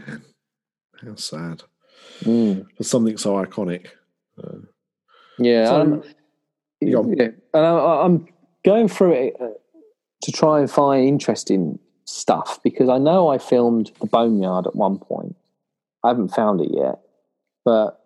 [0.07, 0.23] Man,
[1.01, 1.63] how sad
[2.21, 2.65] Mm.
[2.77, 3.87] for something so iconic.
[4.41, 4.59] Uh,
[5.39, 6.03] Yeah, So- um,
[6.79, 7.13] You go on.
[7.17, 8.27] yeah, and I, I'm
[8.63, 9.49] going through it uh,
[10.23, 14.99] to try and find interesting stuff because I know I filmed the boneyard at one
[14.99, 15.35] point.
[16.03, 16.99] I haven't found it yet,
[17.65, 17.99] but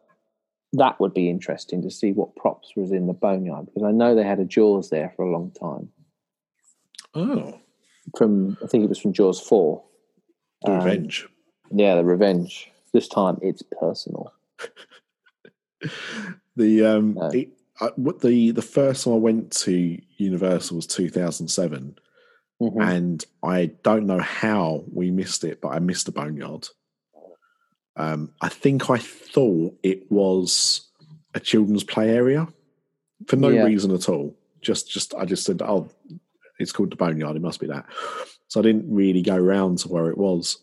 [0.73, 4.15] that would be interesting to see what props was in the boneyard because I know
[4.15, 5.89] they had a Jaws there for a long time.
[7.15, 7.59] Oh,
[8.17, 9.83] From I think it was from Jaws four.
[10.63, 11.27] the Um, revenge.
[11.71, 12.71] Yeah, the revenge.
[12.93, 14.33] This time it's personal.
[16.55, 17.27] The um, No.
[17.29, 21.97] it, I, what the the first time I went to Universal was two thousand seven.
[22.59, 22.81] Mhm.
[22.81, 26.67] and I don't know how we missed it, but I missed the boneyard.
[27.95, 30.87] Um, I think I thought it was
[31.35, 32.47] a children's play area
[33.27, 33.65] for no Yeah.
[33.65, 34.35] reason at all.
[34.61, 35.87] Just, just I just said, "Oh,
[36.59, 37.35] it's called the boneyard.
[37.35, 37.85] It must be that."
[38.47, 40.59] So I didn't really go round to where it was,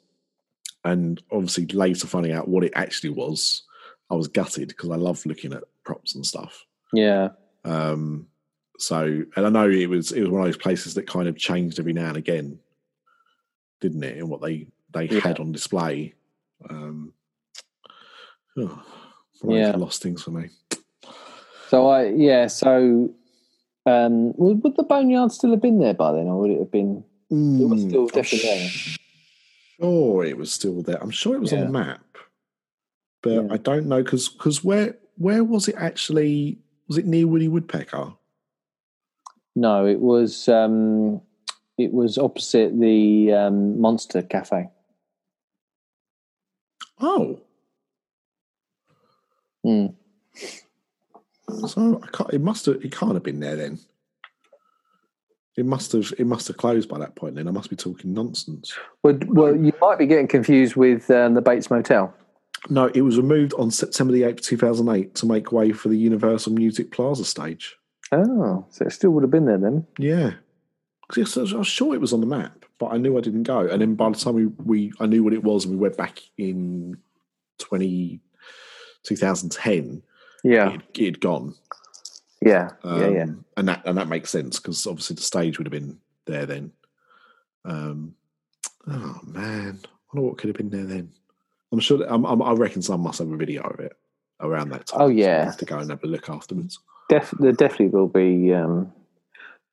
[0.85, 3.63] and obviously later finding out what it actually was,
[4.11, 6.65] I was gutted because I love looking at props and stuff.
[6.93, 7.31] Yeah,
[7.65, 8.29] Um,
[8.79, 11.37] so, and I know it was it was one of those places that kind of
[11.37, 12.59] changed every now and again,
[13.81, 14.19] didn't it?
[14.19, 15.21] And what they they Yeah.
[15.21, 16.15] had on display.
[16.71, 17.13] Um,
[18.59, 18.83] oh,
[19.45, 19.77] Yeah.
[19.77, 20.51] lost things for me.
[21.69, 23.11] So I yeah, so
[23.87, 26.71] um, would, would the boneyard still have been there by then, or would it have
[26.71, 27.05] been?
[27.31, 28.71] It was Mm, still definitely there.
[29.81, 31.03] Sure, it was still there.
[31.03, 32.05] I'm sure it was on the map,
[33.23, 33.47] but Yeah.
[33.51, 36.59] I don't know because where where was it actually?
[36.89, 38.13] Was it near Woody Woodpecker?
[39.57, 41.21] No, it was um,
[41.79, 44.69] it was opposite the um, Monster Cafe.
[47.01, 47.41] Oh,
[49.67, 49.95] Mm.
[51.69, 52.77] So I can't, it must have.
[52.85, 53.79] It can't have been there then.
[55.57, 56.13] It must have.
[56.19, 57.37] It must have closed by that point.
[57.37, 58.73] Then I must be talking nonsense.
[59.03, 62.13] Well, well, you might be getting confused with um, the Bates Motel.
[62.71, 65.89] No, it was removed on September the eighth, two thousand eight, to make way for
[65.89, 67.77] the Universal Music Plaza stage.
[68.11, 69.87] Oh, so it still would have been there then.
[69.99, 70.33] Yeah,
[71.09, 73.17] 'Cause yes, I was I was sure it was on the map, but I knew
[73.17, 73.61] I didn't go.
[73.61, 75.97] And then by the time we, we I knew what it was, and we went
[75.97, 76.97] back in
[77.59, 78.21] 20,
[79.05, 80.03] 2010,
[80.45, 81.55] Yeah, it had gone.
[82.41, 83.27] yeah, Um, yeah, yeah.
[83.57, 86.71] and that and that makes sense because obviously the stage would have been there then.
[87.65, 88.15] Um,
[88.87, 91.11] oh man, I wonder what could have been there then.
[91.73, 91.99] I'm sure.
[91.99, 93.97] That, I'm, I'm, I reckon some must have a video of it
[94.41, 95.01] around that time.
[95.01, 95.45] Oh, so I'll yeah.
[95.47, 96.79] have to go and have a look afterwards.
[97.09, 98.93] Def- there definitely will be um,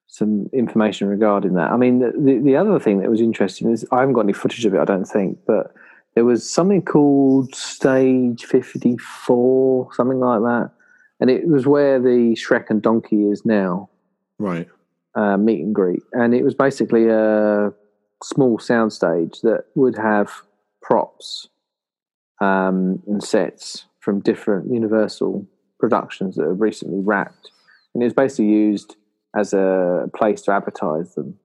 [0.08, 1.72] some information regarding that.
[1.72, 4.34] I mean, the, the the other thing that was interesting is I haven't got any
[4.34, 5.74] footage of it, I don't think, but
[6.16, 10.72] there was something called Stage Fifty Four, something like that,
[11.20, 13.90] and it was where the Shrek and Donkey is now.
[14.38, 14.68] Right.
[15.14, 17.72] uh, meet and greet, and it was basically a
[18.24, 20.32] small soundstage that would have
[20.82, 21.48] props
[22.40, 25.46] um, and sets from different Universal
[25.80, 27.52] productions that have recently wrapped,
[27.94, 28.96] and it was basically used
[29.36, 31.38] as a place to advertise them.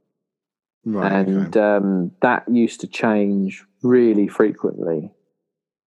[0.88, 1.12] Right.
[1.12, 1.60] and okay.
[1.60, 5.12] um, that used to change really frequently.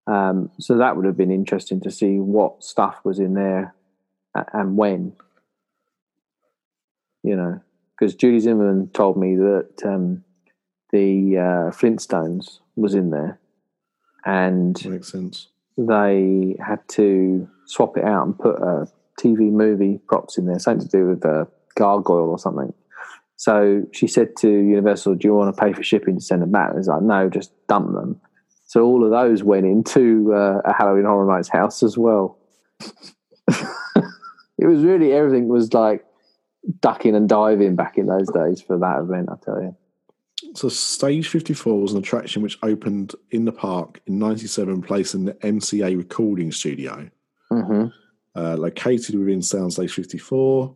[0.07, 3.76] Um, so that would have been interesting to see what stuff was in there
[4.53, 5.13] and when.
[7.23, 7.61] You know,
[7.99, 10.23] because Judy Zimmerman told me that um,
[10.91, 13.39] the uh, Flintstones was in there,
[14.26, 15.49] and Makes sense.
[15.77, 18.88] they had to swap it out and put a
[19.19, 22.73] TV movie props in there, something to do with a gargoyle or something.
[23.39, 26.51] So she said to Universal, "Do you want to pay for shipping to send them
[26.51, 28.19] back?" And he's like, "No, just dump them."
[28.65, 32.37] So all of those went into uh, a Halloween Horror Nights house as well.
[33.47, 36.03] it was really everything was like
[36.81, 39.29] ducking and diving back in those days for that event.
[39.31, 39.75] I tell you.
[40.53, 45.25] So Stage 54 was an attraction which opened in the park in 97, placed in
[45.25, 47.09] the MCA recording studio.
[47.49, 47.87] hmm
[48.35, 50.73] uh, located within Soundstage 54.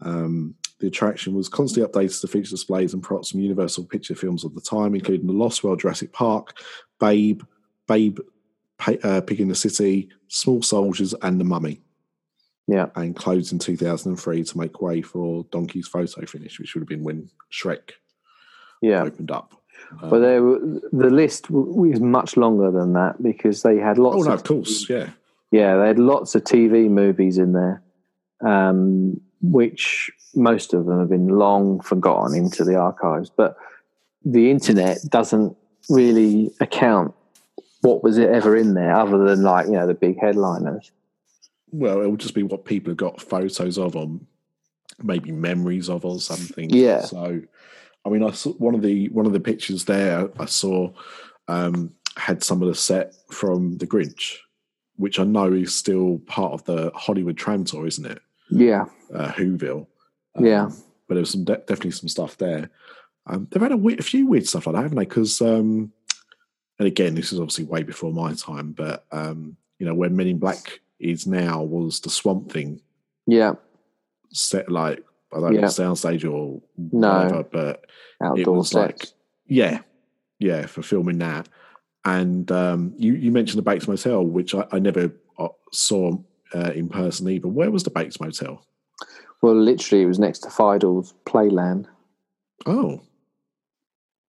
[0.00, 4.44] Um, the attraction was constantly updated to feature displays and props from Universal picture films
[4.44, 6.58] of the time, including The Lost World, Jurassic Park,
[7.00, 7.42] Babe,
[7.86, 8.18] Babe,
[8.78, 11.80] Pa- uh, Pig in the City, Small Soldiers, and The Mummy.
[12.66, 12.86] Yeah.
[12.96, 17.04] And closed in 2003 to make way for Donkey's photo finish, which would have been
[17.04, 17.92] when Shrek
[18.82, 19.02] Yeah.
[19.04, 19.54] opened up.
[20.02, 24.16] Um, But there, were- the list was much longer than that because they had lots.
[24.16, 25.10] oh, no, of of course, yeah.
[25.52, 27.82] Yeah, they had lots of TV movies in there,
[28.44, 33.30] um, which most of them have been long forgotten into the archives.
[33.30, 33.56] But
[34.24, 35.56] the internet doesn't
[35.88, 37.14] really account
[37.82, 40.90] what was it ever in there other than like you know the big headliners.
[41.70, 44.26] Well, it will just be what people have got photos of on,
[45.02, 46.70] maybe memories of or something.
[46.70, 47.02] Yeah.
[47.02, 47.42] So,
[48.04, 50.30] I mean, I saw one of the one of the pictures there.
[50.38, 50.92] I saw
[51.48, 54.36] um, had some of the set from The Grinch,
[54.96, 58.22] which I know is still part of the Hollywood tram tour, isn't it?
[58.50, 59.86] Yeah, Uh, Whoville.
[60.36, 60.68] Um, yeah,
[61.08, 62.70] but there was some de- definitely some stuff there.
[63.26, 65.04] Um, they've had a, we- a few weird stuff like that, haven't they?
[65.04, 65.92] Because, um,
[66.78, 70.26] and again, this is obviously way before my time, but um, you know, where Men
[70.26, 72.80] in Black is now was the Swamp Thing
[73.26, 73.54] yeah.
[74.32, 75.02] set like
[75.32, 76.60] I don't know soundstage or
[76.92, 77.08] No.
[77.16, 77.84] whatever, but
[78.22, 79.02] Outdoor was sets.
[79.02, 79.10] like-
[79.46, 79.80] yeah,
[80.38, 81.48] yeah, for filming that.
[82.04, 86.16] And um, you you mentioned the Bates Motel, which I, I never uh, saw
[86.54, 87.48] uh, in person either.
[87.48, 88.64] Where was the Bates Motel?
[89.42, 91.84] well, literally, it was next to Fievel's Playland.
[92.64, 93.02] Oh,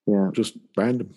[0.08, 0.30] Yeah.
[0.34, 1.16] just random.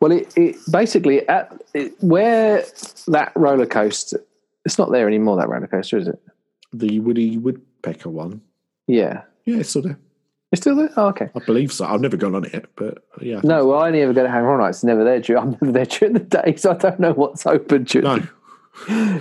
[0.00, 2.64] Well, it, it basically at it, where
[3.06, 4.24] that roller coaster.
[4.64, 5.36] It's not there anymore.
[5.36, 6.20] That roller coaster, is it?
[6.72, 8.40] The Woody Woodpecker one.
[8.86, 9.22] Yeah.
[9.44, 9.98] Yeah, it's still there.
[10.50, 10.90] It's still there.
[10.96, 11.28] Oh, okay.
[11.34, 11.84] I believe so.
[11.84, 13.40] I've never gone on it, but yeah.
[13.44, 14.78] No, well, I only ever go to Hang On Nights.
[14.78, 15.20] It's never there.
[15.20, 18.04] During, I'm never there during the day, so I don't know what's open during.
[18.22, 18.28] no.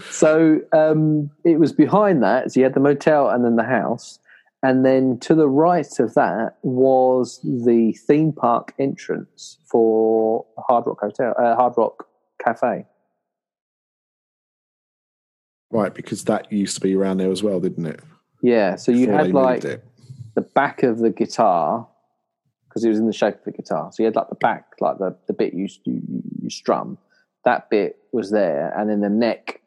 [0.10, 2.52] So um, it was behind that.
[2.52, 4.20] So you had the motel and then the house,
[4.64, 11.00] and then to the right of that was the theme park entrance for Hard Rock
[11.02, 12.08] Hotel, uh, Hard Rock
[12.44, 12.86] Cafe.
[15.70, 18.00] Right, because that used to be around there as well, didn't it?
[18.42, 18.76] Yeah.
[18.78, 19.84] So you Before had like it.
[20.36, 21.88] the back of the guitar
[22.70, 23.92] because it was in the shape of the guitar.
[23.92, 26.02] So you had like the back, like the, the bit you, you
[26.42, 26.98] you strum.
[27.48, 29.62] That bit was there, and then the neck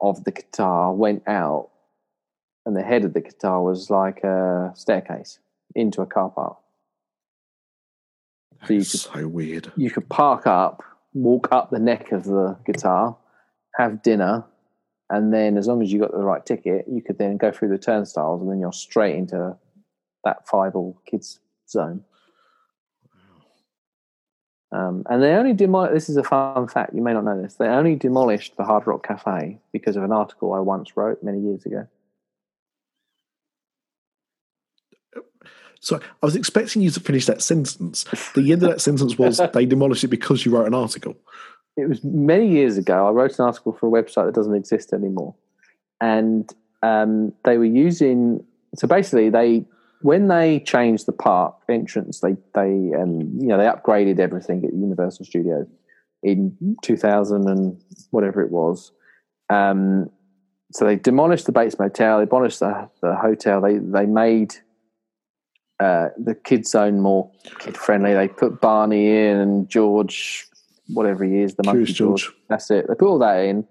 [0.00, 1.70] of the guitar went out,
[2.64, 5.40] and the head of the guitar was like a staircase
[5.74, 6.56] into a car park.
[8.64, 9.72] so you It's so weird.
[9.76, 10.84] You could park up,
[11.14, 13.16] walk up the neck of the guitar,
[13.74, 14.44] have dinner,
[15.10, 17.70] and then as long as you got the right ticket, you could then go through
[17.70, 19.56] the turnstiles, and then you're straight into
[20.22, 22.04] that five all kids zone.
[24.72, 25.94] Um, and they only demolished.
[25.94, 26.94] This is a fun fact.
[26.94, 27.54] You may not know this.
[27.54, 31.40] They only demolished the Hard Rock Cafe because of an article I once wrote many
[31.40, 31.86] years ago.
[35.80, 38.04] So I was expecting you to finish that sentence.
[38.34, 41.14] The end of that sentence was they demolished it because you wrote an article.
[41.76, 43.06] It was many years ago.
[43.06, 45.34] I wrote an article for a website that doesn't exist anymore,
[46.00, 46.52] and
[46.82, 48.44] um, they were using.
[48.74, 49.64] So basically, they
[50.02, 54.72] when they changed the park entrance, they they um, you know they upgraded everything at
[54.72, 55.66] Universal Studios
[56.22, 58.92] in 2000 and whatever it was.
[59.48, 60.10] Um,
[60.72, 63.60] so they demolished the Bates Motel, they demolished the, the hotel.
[63.60, 64.54] They they made
[65.78, 68.14] uh, the kids zone more kid friendly.
[68.14, 70.46] They put Barney in and George,
[70.88, 72.30] whatever he is, the monkey Curious George.
[72.48, 72.86] That's it.
[72.88, 73.66] They put all that in,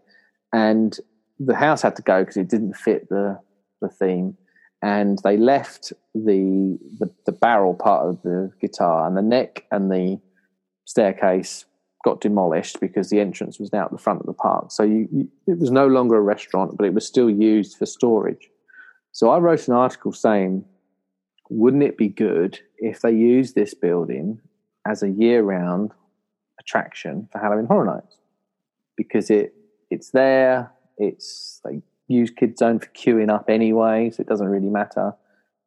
[0.54, 0.98] and
[1.40, 3.40] the house had to go because it didn't fit the
[3.82, 4.38] the theme.
[4.86, 9.90] And they left the, the the barrel part of the guitar and the neck and
[9.90, 10.20] the
[10.86, 11.66] staircase
[12.04, 14.72] got demolished because the entrance was now at the front of the park.
[14.72, 17.88] So you, you, it was no longer a restaurant, but it was still used for
[17.88, 18.48] storage.
[19.12, 20.64] So I wrote an article saying,
[21.50, 24.40] wouldn't it be good if they used this building
[24.86, 25.94] as a year-round
[26.60, 28.18] attraction for Halloween Horror Nights?
[28.96, 29.56] Because it
[29.90, 34.70] it's there, it's they use Kids Zone for queuing up anyway, so it doesn't really
[34.70, 35.14] matter.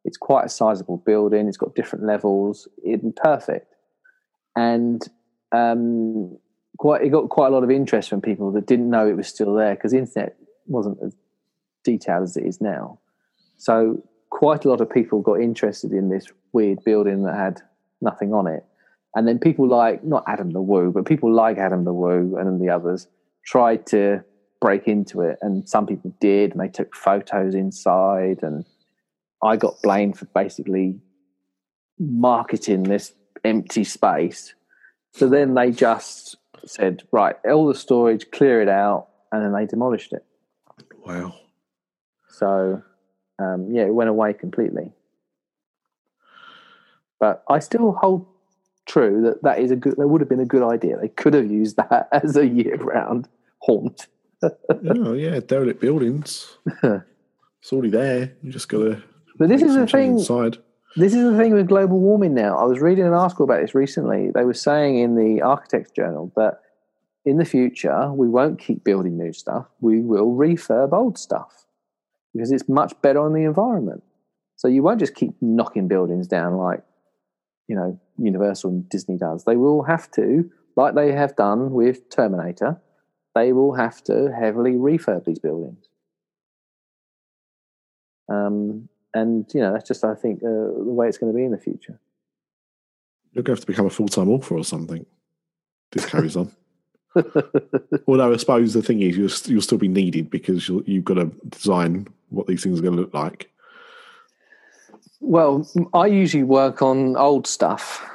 [0.05, 1.47] It's quite a sizable building.
[1.47, 2.67] It's got different levels.
[2.83, 3.75] It'd perfect,
[4.55, 5.05] and
[5.51, 6.37] um,
[6.77, 9.27] quite it got quite a lot of interest from people that didn't know it was
[9.27, 10.37] still there because the internet
[10.67, 11.15] wasn't as
[11.83, 12.99] detailed as it is now.
[13.57, 17.61] So quite a lot of people got interested in this weird building that had
[18.01, 18.63] nothing on it,
[19.15, 22.61] and then people like not Adam the Woo, but people like Adam the Woo and
[22.61, 23.07] the others
[23.43, 24.23] tried to
[24.61, 28.65] break into it, and some people did, and they took photos inside, and
[29.43, 30.99] I got blamed for basically
[31.97, 33.13] marketing this
[33.43, 34.53] empty space.
[35.13, 39.65] So then they just said, right, all the storage, clear it out, and then they
[39.65, 40.25] demolished it.
[41.05, 41.33] Wow.
[42.27, 42.83] So
[43.39, 44.91] um, yeah, it went away completely.
[47.19, 48.27] But I still hold
[48.85, 49.95] true that that is a good.
[49.97, 50.97] That would have been a good idea.
[50.97, 53.27] They could have used that as a year-round
[53.59, 54.07] haunt.
[54.43, 56.57] Oh yeah, derelict buildings.
[56.83, 58.33] it's already there.
[58.41, 59.03] You just got to.
[59.37, 60.19] But this is the thing.
[60.19, 60.57] Inside.
[60.95, 62.57] This is the thing with global warming now.
[62.57, 64.31] I was reading an article about this recently.
[64.33, 66.61] They were saying in the Architects Journal that
[67.25, 69.67] in the future, we won't keep building new stuff.
[69.81, 71.65] We will refurb old stuff
[72.33, 74.03] because it's much better on the environment.
[74.55, 76.81] So you won't just keep knocking buildings down like,
[77.67, 79.45] you know, Universal and Disney does.
[79.45, 82.81] They will have to, like they have done with Terminator,
[83.35, 85.85] they will have to heavily refurb these buildings.
[88.29, 91.43] Um, and you know, that's just I think uh, the way it's going to be
[91.43, 91.99] in the future.
[93.33, 95.05] You're going to have to become a full time author or something.
[95.91, 96.51] This carries on.
[98.07, 101.15] Although I suppose the thing is, you'll, you'll still be needed because you you've got
[101.15, 103.51] to design what these things are going to look like.
[105.19, 108.07] Well, I usually work on old stuff,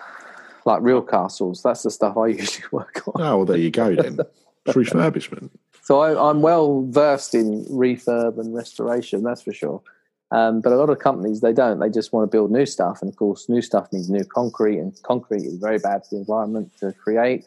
[0.65, 1.63] like real castles.
[1.63, 3.23] That's the stuff I usually work on.
[3.23, 4.19] Oh, well, there you go then.
[4.67, 5.51] Refurbishment.
[5.83, 9.83] So I, I'm well versed in refurb and restoration, that's for sure.
[10.31, 11.79] Um, but a lot of companies they don't.
[11.79, 14.79] They just want to build new stuff, and of course, new stuff means new concrete,
[14.79, 17.47] and concrete is very bad for the environment to create,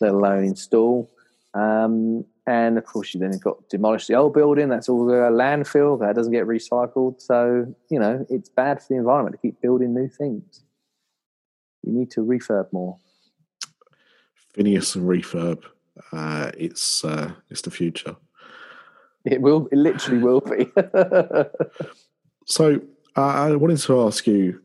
[0.00, 1.10] let alone install.
[1.54, 4.68] Um, and of course, you then have got to demolish the old building.
[4.68, 7.20] That's all a landfill that doesn't get recycled.
[7.20, 10.62] So you know it's bad for the environment to keep building new things.
[11.82, 12.98] You need to refurb more.
[14.54, 15.62] Phineas and refurb.
[16.12, 18.16] Uh, it's uh, it's the future.
[19.24, 19.68] It will.
[19.72, 20.70] It literally will be.
[22.46, 22.80] So
[23.16, 24.62] uh, I wanted to ask you.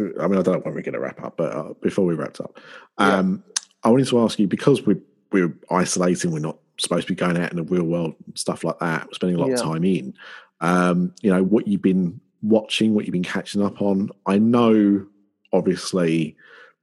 [0.00, 2.14] I mean, I don't know when we're going to wrap up, but uh, before we
[2.14, 2.58] wrapped up,
[2.98, 3.64] um, yeah.
[3.82, 5.00] I wanted to ask you because we're
[5.32, 8.78] we're isolating, we're not supposed to be going out in the real world, stuff like
[8.78, 9.06] that.
[9.06, 9.54] We're spending a lot yeah.
[9.56, 10.14] of time in.
[10.60, 14.10] Um, you know what you've been watching, what you've been catching up on.
[14.24, 15.04] I know,
[15.52, 16.36] obviously,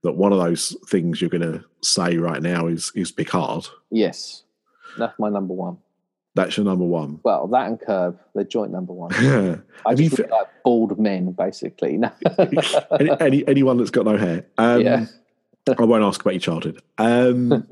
[0.06, 3.68] that one of those things you're going to say right now is is Picard.
[3.90, 4.44] Yes,
[4.98, 5.78] that's my number one.
[6.36, 7.22] That's your number one.
[7.24, 9.14] Well, that and Curb, they're joint number one.
[9.86, 11.98] I just like bald men, basically.
[13.00, 14.46] any, any, anyone that's got no hair.
[14.58, 15.06] Um, yeah.
[15.80, 16.82] I won't ask about your childhood.
[16.98, 17.50] Um,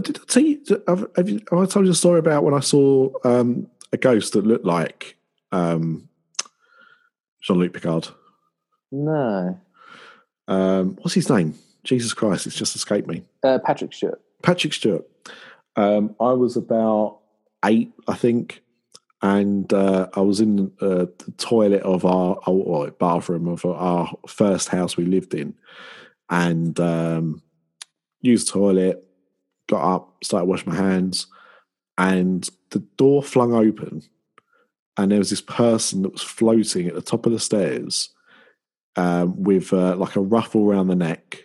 [0.00, 0.62] did I tell you?
[0.88, 3.98] Have, have, you, have I told you a story about when I saw um, a
[3.98, 5.16] ghost that looked like
[5.52, 6.08] um,
[7.42, 8.08] Jean Luc Picard?
[8.90, 9.60] No.
[10.48, 11.54] Um, what's his name?
[11.84, 12.46] Jesus Christ!
[12.46, 13.24] It's just escaped me.
[13.42, 14.20] Uh, Patrick Stewart.
[14.42, 15.06] Patrick Stewart.
[15.76, 17.20] Um, I was about
[17.64, 18.62] eight, I think,
[19.22, 24.68] and uh, I was in uh, the toilet of our, our bathroom of our first
[24.68, 25.54] house we lived in,
[26.30, 27.42] and um,
[28.20, 29.04] used the toilet,
[29.68, 31.26] got up, started washing my hands,
[31.98, 34.02] and the door flung open,
[34.96, 38.13] and there was this person that was floating at the top of the stairs
[38.96, 41.42] um, with uh, like a ruffle around the neck.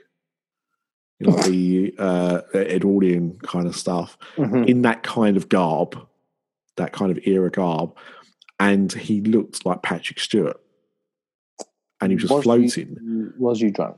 [1.20, 4.64] You know, the uh, Edwardian kind of stuff mm-hmm.
[4.64, 6.00] in that kind of garb,
[6.78, 7.96] that kind of era garb,
[8.60, 10.60] and he looked like Patrick Stewart,
[12.02, 12.98] and he was just was floating.
[13.02, 13.98] You, was you drunk?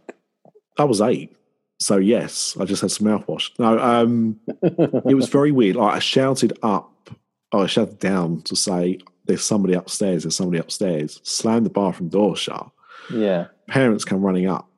[0.78, 1.36] I was eight,
[1.80, 3.52] so yes, I just had some mouthwash.
[3.60, 5.76] No, um, it was very weird.
[5.76, 7.10] Like I shouted up,
[7.52, 10.24] or I shouted down to say, "There's somebody upstairs.
[10.24, 12.72] There's somebody upstairs." Slammed the bathroom door shut.
[13.14, 13.48] Yeah.
[13.68, 14.70] Parents come running up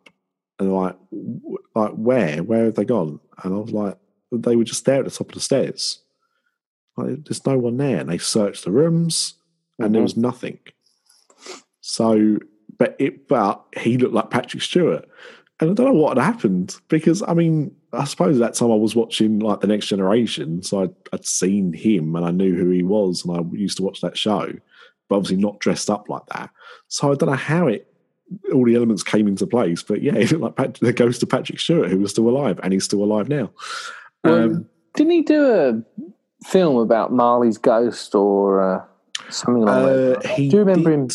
[0.60, 0.96] and like,
[1.76, 2.44] like where?
[2.44, 3.20] Where have they gone?
[3.44, 3.98] And I was like,
[4.32, 6.00] they were just there at the top of the stairs.
[6.98, 8.00] Like, there's no one there.
[8.00, 9.36] And they searched the rooms
[9.78, 9.94] and mm-hmm.
[9.94, 10.60] there was nothing.
[11.82, 12.40] So,
[12.78, 15.08] but it, but he looked like Patrick Stewart.
[15.60, 18.76] And I don't know what had happened because, I mean, I suppose that time I
[18.76, 20.64] was watching like The Next Generation.
[20.64, 23.84] So I'd, I'd seen him and I knew who he was and I used to
[23.84, 24.52] watch that show,
[25.08, 26.50] but obviously not dressed up like that.
[26.88, 27.93] So I don't know how it,
[28.54, 29.84] all the elements came into place.
[29.84, 32.60] But yeah, it looked like Pat, the ghost of Patrick Stewart, who was still alive,
[32.64, 33.52] and he's still alive now.
[34.24, 36.04] Um, didn't he do a
[36.46, 38.86] film about Marley's ghost or uh,
[39.30, 40.34] something like uh, that.
[40.36, 41.10] Do you remember did, him?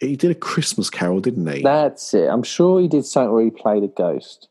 [0.00, 1.62] He did a Christmas Carol, didn't he?
[1.62, 2.28] That's it.
[2.28, 4.48] I'm sure he did something where he played a ghost.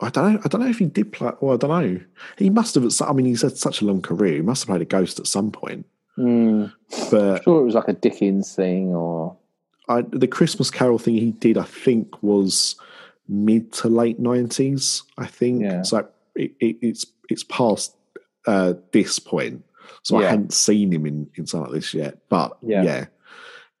[0.00, 0.40] I don't know.
[0.44, 1.32] I don't know if he did play.
[1.40, 2.00] Well, I don't know.
[2.36, 2.88] He must have.
[3.02, 4.34] I mean, he's had such a long career.
[4.34, 5.86] He must have played a ghost at some point.
[6.16, 6.72] Mm.
[7.10, 9.36] But I'm sure it was like a Dickens thing, or
[9.88, 11.58] I, the Christmas Carol thing he did.
[11.58, 12.76] I think was
[13.28, 15.02] mid to late nineties.
[15.16, 15.62] I think.
[15.62, 15.82] Yeah.
[15.82, 17.94] So it, it, it's it's past
[18.46, 19.64] uh, this point.
[20.02, 20.26] So yeah.
[20.26, 22.18] I hadn't seen him in, in something like this yet.
[22.28, 22.82] But yeah.
[22.82, 23.06] yeah.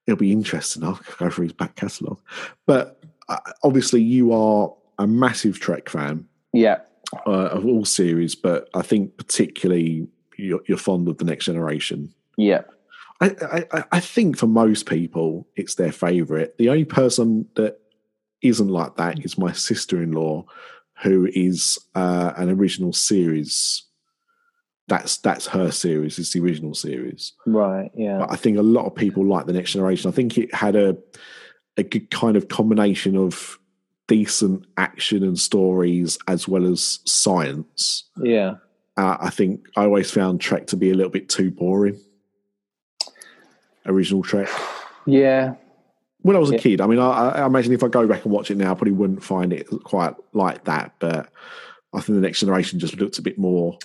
[0.06, 0.84] it'll be interesting.
[0.84, 2.20] I'll go through his back catalogue.
[2.66, 6.26] But uh, obviously, you are a massive Trek fan.
[6.52, 6.78] Yeah.
[7.26, 10.06] Uh, of all series, but I think particularly
[10.36, 12.12] you're, you're fond of the next generation.
[12.36, 12.62] Yeah.
[13.20, 16.56] I, I, I think for most people, it's their favorite.
[16.58, 17.80] The only person that
[18.42, 20.44] isn't like that is my sister in law,
[21.02, 23.84] who is uh, an original series
[24.88, 26.18] that's that's her series.
[26.18, 27.90] It's the original series, right?
[27.94, 28.18] Yeah.
[28.18, 30.08] But I think a lot of people like the Next Generation.
[30.08, 30.96] I think it had a
[31.76, 33.58] a good kind of combination of
[34.08, 38.04] decent action and stories as well as science.
[38.16, 38.54] Yeah.
[38.96, 42.00] uh, I think I always found Trek to be a little bit too boring.
[43.88, 44.48] Original Trek.
[45.06, 45.54] Yeah,
[46.22, 46.58] When I was a Yeah.
[46.58, 48.74] kid, I mean, I, I imagine if I go back and watch it now, I
[48.74, 50.92] probably wouldn't find it quite like that.
[50.98, 51.28] But
[51.94, 53.78] I think the next generation just looks a bit more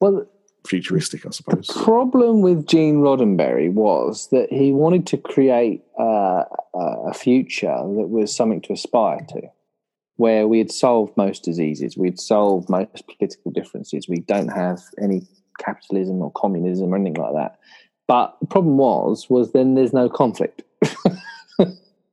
[0.00, 0.26] well,
[0.66, 1.66] futuristic, I suppose.
[1.68, 6.44] the problem with Gene Roddenberry was that he wanted to create uh,
[6.74, 9.42] a future that was something to aspire to,
[10.16, 15.22] where we had solved most diseases, we'd solved most political differences, we don't have any
[15.58, 17.58] capitalism or communism or anything like that.
[18.08, 20.62] But the problem was, was then there's no conflict.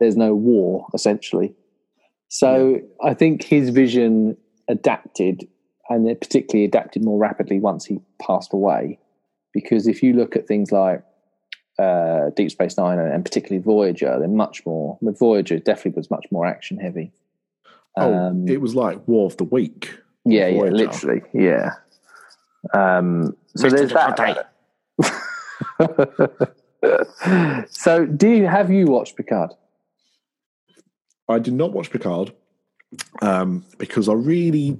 [0.00, 1.54] there's no war, essentially.
[2.28, 4.36] So I think his vision
[4.68, 5.46] adapted,
[5.90, 8.98] and it particularly adapted more rapidly once he passed away.
[9.52, 11.04] Because if you look at things like
[11.78, 14.96] uh, Deep Space Nine and, and particularly Voyager, they're much more.
[15.02, 17.12] With Voyager, it definitely was much more action heavy.
[17.96, 19.94] Oh, Um, it was like War of the Week.
[20.24, 21.72] yeah, yeah, literally, yeah.
[22.72, 23.70] Um, so Mr.
[23.76, 24.49] there's that.
[27.70, 29.50] so, do you have you watched Picard?
[31.28, 32.32] I did not watch Picard
[33.22, 34.76] um, because I really,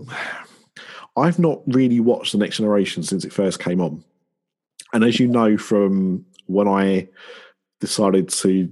[1.17, 4.05] I've not really watched The Next Generation since it first came on.
[4.93, 7.09] And as you know from when I
[7.79, 8.65] decided to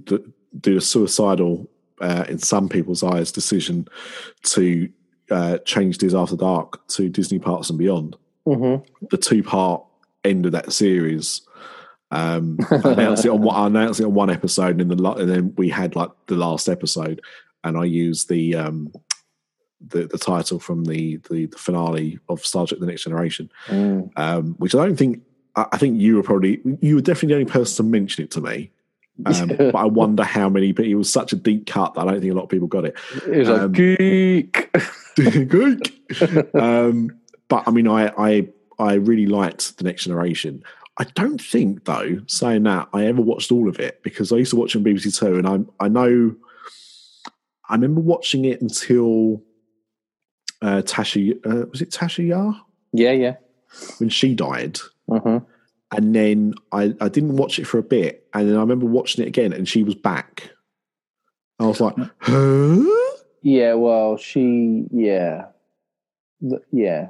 [0.59, 1.69] do a suicidal,
[2.01, 3.87] uh, in some people's eyes, decision
[4.43, 4.89] to
[5.31, 8.15] uh, change Diz After Dark to Disney Parks and Beyond,
[8.47, 9.05] Mm-hmm.
[9.11, 9.83] the two part
[10.23, 11.41] end of that series.
[12.11, 15.11] Um, I announced it on one, I announced it on one episode, and then the
[15.11, 17.21] and then we had like the last episode,
[17.63, 18.91] and I used the um,
[19.87, 24.11] the the title from the, the the finale of Star Trek: The Next Generation, Mm.
[24.17, 25.21] um, which I don't think
[25.55, 28.31] I, I think you were probably you were definitely the only person to mention it
[28.31, 28.71] to me.
[29.25, 30.71] Um, but I wonder how many.
[30.71, 32.67] But it was such a deep cut that I don't think a lot of people
[32.67, 32.95] got it.
[33.27, 34.69] It was Um, like geek.
[35.15, 36.55] Geek.
[36.55, 37.11] um,
[37.49, 38.47] but I mean, I, I
[38.79, 40.63] I really liked the Next Generation.
[40.99, 44.51] I don't think, though, saying that I ever watched all of it because I used
[44.51, 46.35] to watch it on BBC Two, and I I know
[47.69, 49.41] I remember watching it until
[50.61, 52.61] uh, Tasha uh, was it Tasha Yar
[52.91, 53.35] yeah, yeah.
[53.99, 55.37] when she died, hmm
[55.91, 59.23] and then I I didn't watch it for a bit, and then I remember watching
[59.23, 60.51] it again, and she was back.
[61.59, 62.83] I was like, huh?
[63.41, 65.45] Yeah, well, she, yeah,
[66.71, 67.09] yeah,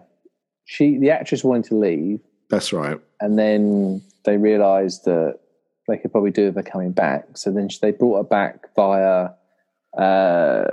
[0.66, 3.00] she, the actress wanted to leave, That's right.
[3.22, 5.40] and then they realised that
[5.88, 7.38] they could probably do with her coming back.
[7.38, 9.30] So then they brought her back via
[9.98, 10.64] uh,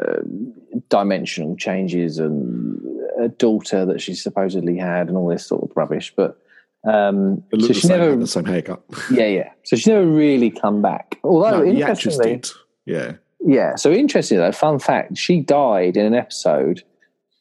[0.88, 2.80] dimensional changes and
[3.18, 6.12] a daughter that she supposedly had, and all this sort of rubbish.
[6.14, 6.38] But
[6.84, 8.82] um, so the she same, never, the same haircut.
[9.10, 9.50] yeah, yeah.
[9.64, 11.18] So she never really come back.
[11.24, 12.50] Although no, interestingly, did.
[12.84, 13.12] Yeah.
[13.40, 13.76] Yeah.
[13.76, 16.82] So interesting though, fun fact, she died in an episode,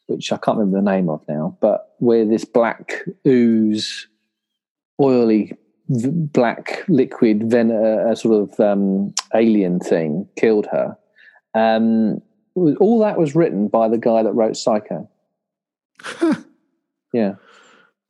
[0.08, 4.08] which I can't remember the name of now, but where this black ooze,
[5.02, 5.54] oily
[5.90, 10.98] v- black liquid ven- uh, a sort of um, alien thing killed her.
[11.54, 12.22] Um,
[12.56, 15.10] all that was written by the guy that wrote Psycho.
[17.16, 17.36] Yeah.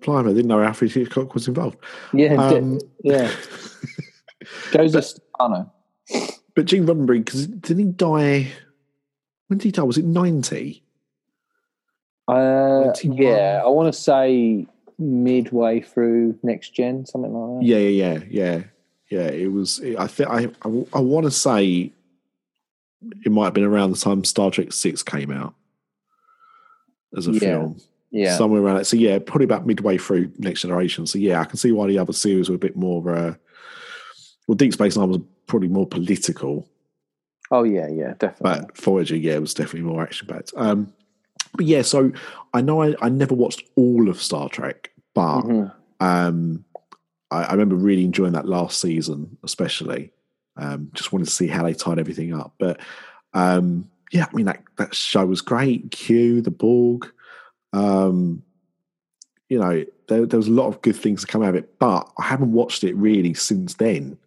[0.01, 1.77] Blimey, I didn't know Alfred Hitchcock was involved.
[2.11, 2.33] Yeah.
[2.33, 3.31] Um, yeah.
[4.71, 5.71] Joseph Stefano.
[6.55, 8.51] But Gene Roddenberry, because didn't he die?
[9.47, 9.83] When did he die?
[9.83, 10.83] Was it 90?
[12.27, 13.61] Uh, yeah.
[13.63, 14.65] I want to say
[14.97, 17.65] midway through next gen, something like that.
[17.65, 18.63] Yeah, yeah, yeah, yeah.
[19.11, 19.81] Yeah, it was.
[19.99, 21.91] I think I, I, I want to say
[23.23, 25.53] it might have been around the time Star Trek Six came out
[27.15, 27.39] as a Yeah.
[27.39, 28.35] film, Yeah.
[28.35, 28.85] somewhere around it.
[28.85, 31.05] So yeah, probably about midway through Next Generation.
[31.05, 33.15] So yeah, I can see why the other series were a bit more.
[33.15, 33.35] Uh,
[34.47, 36.67] well, Deep Space Nine was probably more political,
[37.51, 38.65] Oh yeah, yeah, definitely.
[38.65, 40.51] but Voyager, yeah, was definitely more action packed.
[40.57, 40.91] Um,
[41.55, 42.11] but yeah, so
[42.53, 45.73] I know I, I never watched all of Star Trek, but Mhm.
[45.99, 46.65] um,
[47.31, 50.11] I, I remember really enjoying that last season, especially.
[50.57, 52.53] Um, just wanted to see how they tied everything up.
[52.57, 52.79] But
[53.33, 55.91] um, yeah, I mean that that show was great.
[55.91, 57.11] Q, the Borg.
[57.73, 58.41] Um,
[59.49, 61.77] you know, there, there was a lot of good things to come out of it,
[61.77, 64.17] but I haven't watched it really since then.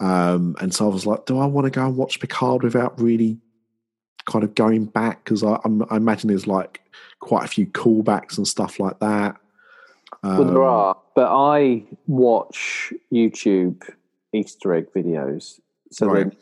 [0.00, 3.00] Um, and so I was like, do I want to go and watch Picard without
[3.00, 3.38] really
[4.28, 5.24] kind of going back?
[5.24, 6.80] Because I, I'm- imagine there's like
[7.20, 9.36] quite a few callbacks and stuff like that.
[10.22, 13.82] well, there Um, are, but I watch YouTube
[14.32, 15.58] Easter egg videos,
[15.90, 16.36] so Right.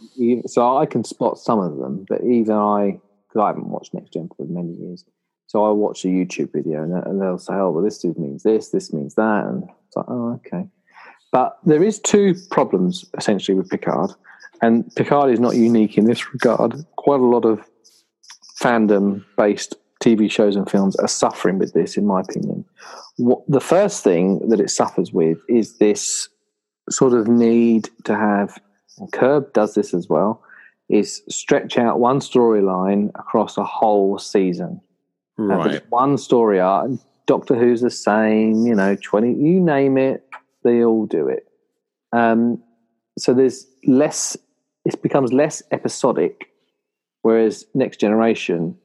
[0.47, 2.05] so I can spot some of them.
[2.09, 5.05] But even I, because I haven't watched Next Gen for many years,
[5.47, 8.43] so I watch a YouTube video and, and they'll say, "Oh, well, this dude means
[8.43, 10.69] this, this means that," and it's like, "Oh, okay."
[11.33, 14.11] But there is two problems essentially with Picard,
[14.63, 16.75] and Picard is not unique in this regard.
[16.97, 17.61] Quite a lot of
[18.67, 22.65] fandom-based TV shows and films are suffering with this, in my opinion.
[23.17, 26.29] What, the first thing that it suffers with is this
[26.91, 28.61] sort of need to have,
[28.99, 30.43] and Curb does this as well,
[30.89, 34.81] is stretch out one storyline across a whole season.
[35.39, 35.83] Right.
[35.91, 36.91] one story arc.
[37.27, 40.25] Doctor Who's the same, you know, 20, you name it,
[40.63, 41.49] they all do it.
[42.13, 42.63] Um,
[43.19, 44.37] so there's less,
[44.85, 46.49] it becomes less episodic,
[47.27, 48.79] whereas Next Generation,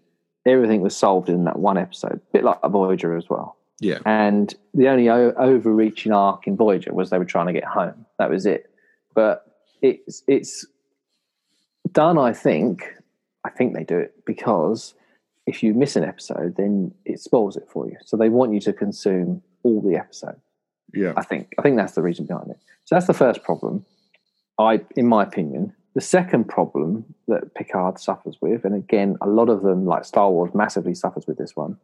[0.48, 3.56] everything was solved in that one episode, a bit like Voyager as well.
[3.80, 4.00] Yeah.
[4.04, 8.04] And the only o- overreaching arc in Voyager was they were trying to get home.
[8.18, 8.72] That was it.
[9.14, 9.46] But
[9.84, 10.66] it's it's
[11.92, 12.18] done.
[12.18, 12.84] I think.
[13.46, 14.96] I think they do it because
[15.46, 17.98] if you miss an episode, then it spoils it for you.
[18.06, 20.40] So they want you to consume all the episode.
[20.96, 21.14] Yeah.
[21.16, 21.54] I think.
[21.60, 22.58] I think that's the reason behind it.
[22.86, 23.86] So that's the first problem.
[24.58, 29.50] I, in my opinion, the second problem that Picard suffers with, and again, a lot
[29.50, 31.78] of them, like Star Wars, massively suffers with this one,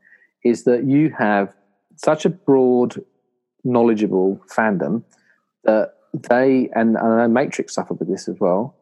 [0.44, 1.54] is that you have
[1.96, 3.04] such a broad,
[3.64, 5.04] knowledgeable fandom
[5.66, 8.76] that they, and, and I know Matrix suffered with this as well.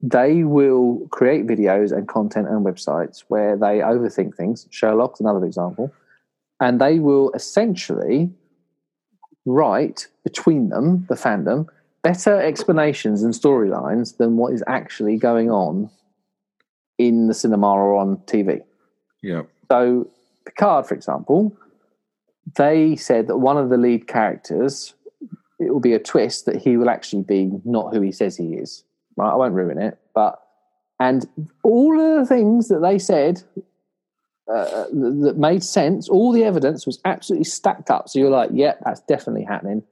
[0.00, 4.66] They will create videos and content and websites where they overthink things.
[4.70, 5.92] Sherlock's another example,
[6.60, 8.30] and they will essentially
[9.46, 11.68] write between them, the fandom,
[12.04, 15.90] better explanations and storylines than what is actually going on
[16.98, 18.60] in the cinema or on TV.
[19.22, 19.42] Yeah.
[19.72, 20.08] So,
[20.44, 21.56] Picard, for example,
[22.56, 24.94] they said that one of the lead characters,
[25.58, 28.54] it will be a twist that he will actually be not who he says he
[28.54, 28.84] is.
[29.16, 29.32] Right?
[29.32, 30.40] I won't ruin it, but
[31.00, 31.26] and
[31.62, 33.42] all of the things that they said
[34.46, 38.08] uh, that that made sense, all the evidence was absolutely stacked up.
[38.08, 39.82] So you're like, yeah, that's definitely happening.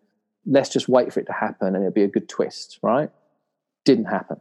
[0.46, 3.10] Let's just wait for it to happen, and it'll be a good twist, right?
[3.84, 4.40] Didn't happen.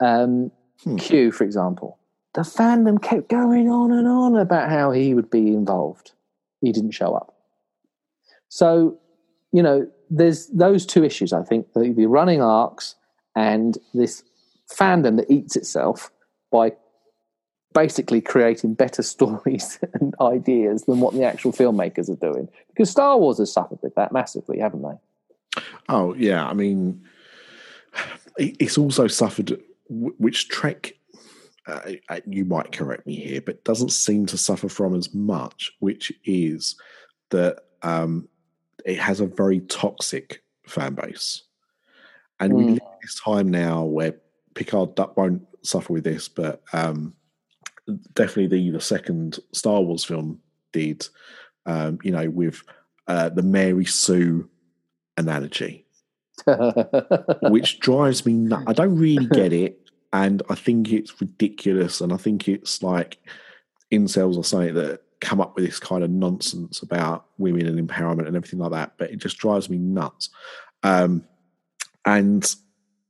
[0.00, 0.50] Um,
[0.84, 0.96] Hmm.
[0.96, 1.98] Q, for example,
[2.34, 6.12] the fandom kept going on and on about how he would be involved.
[6.60, 7.34] He didn't show up.
[8.48, 8.98] So,
[9.52, 12.96] you know, there's those two issues, I think the, the running arcs
[13.36, 14.24] and this
[14.70, 16.10] fandom that eats itself
[16.50, 16.72] by
[17.72, 22.48] basically creating better stories and ideas than what the actual filmmakers are doing.
[22.68, 25.62] Because Star Wars has suffered with that massively, haven't they?
[25.88, 27.02] Oh yeah, I mean,
[28.38, 30.94] it's also suffered, which Trek.
[31.64, 35.70] Uh, uh, you might correct me here, but doesn't seem to suffer from as much,
[35.78, 36.74] which is
[37.30, 38.28] that um,
[38.84, 41.44] it has a very toxic fan base,
[42.40, 42.66] and we Mm.
[42.70, 44.16] live in this time now where
[44.54, 47.14] Picard won't suffer with this, but um,
[48.14, 50.40] definitely the the second Star Wars film
[50.72, 51.06] did.
[51.64, 52.62] Um, you know, with
[53.06, 54.48] uh, the Mary Sue
[55.16, 55.86] analogy,
[57.42, 58.64] which drives me nuts.
[58.66, 59.78] I don't really get it,
[60.12, 63.18] and I think it's ridiculous, and I think it's like
[63.92, 68.26] incels or something that come up with this kind of nonsense about women and empowerment
[68.26, 68.94] and everything like that.
[68.98, 70.30] But it just drives me nuts.
[70.82, 71.24] Um,
[72.04, 72.52] and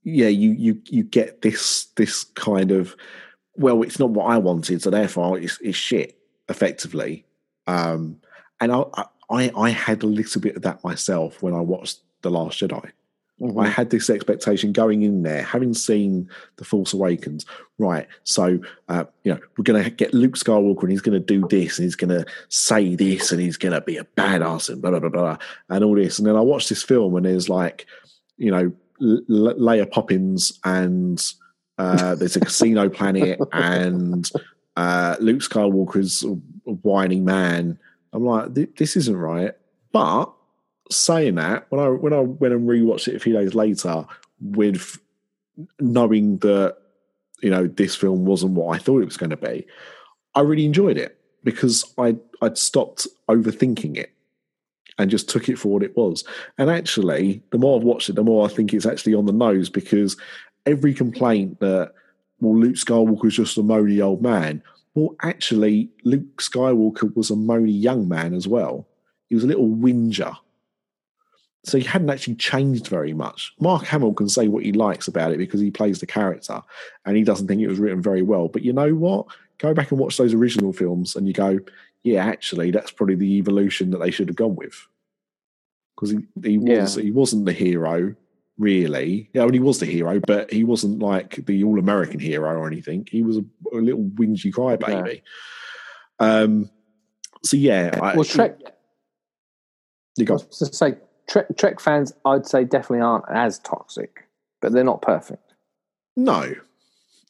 [0.04, 2.94] yeah, you you you get this this kind of
[3.56, 6.18] well, it's not what I wanted, so therefore it's, it's shit
[6.48, 7.24] effectively.
[7.66, 8.18] Um,
[8.60, 8.84] and I,
[9.30, 12.90] I I had a little bit of that myself when I watched The Last Jedi.
[13.40, 13.60] Mhm.
[13.64, 17.44] I had this expectation going in there, having seen The Force Awakens.
[17.78, 21.26] Right, so uh, you know we're going to get Luke Skywalker, and he's going to
[21.38, 24.68] do this, and he's going to say this, and he's going to be a badass,
[24.68, 25.38] and blah blah blah blah,
[25.68, 26.18] and all this.
[26.18, 27.86] And then I watched this film, and there's like,
[28.36, 31.20] you know, L- Leia Poppins, and
[31.82, 34.30] uh, there's a casino planet, and
[34.76, 36.24] uh, Luke Skywalker's
[36.64, 37.78] whining man.
[38.12, 39.52] I'm like, this isn't right.
[39.90, 40.32] But
[40.90, 44.06] saying that, when I when I went and rewatched it a few days later,
[44.40, 44.98] with
[45.80, 46.76] knowing that
[47.42, 49.66] you know this film wasn't what I thought it was going to be,
[50.36, 54.12] I really enjoyed it because I I'd stopped overthinking it
[54.98, 56.22] and just took it for what it was.
[56.58, 59.32] And actually, the more I've watched it, the more I think it's actually on the
[59.32, 60.16] nose because
[60.66, 61.92] every complaint that
[62.40, 64.62] well, Luke Skywalker's just a moany old man.
[64.94, 68.86] Well, actually, Luke Skywalker was a moany young man as well.
[69.28, 70.36] He was a little whinger.
[71.64, 73.54] So he hadn't actually changed very much.
[73.60, 76.60] Mark Hamill can say what he likes about it because he plays the character
[77.06, 78.48] and he doesn't think it was written very well.
[78.48, 79.26] But you know what?
[79.58, 81.60] Go back and watch those original films and you go,
[82.02, 84.88] yeah, actually, that's probably the evolution that they should have gone with.
[85.94, 88.16] Because he, he was he wasn't the hero,
[88.62, 89.30] really.
[89.32, 92.50] Yeah, I mean, he was the hero, but he wasn't like the all American hero
[92.50, 93.06] or anything.
[93.10, 95.22] He was a, a little whingy crybaby.
[96.18, 96.70] Um
[97.44, 98.58] so yeah, I, well, Trek,
[100.16, 100.94] you I got to say,
[101.28, 104.28] Trek, Trek fans, I'd say definitely aren't as toxic,
[104.60, 105.54] but they're not perfect.
[106.16, 106.54] No,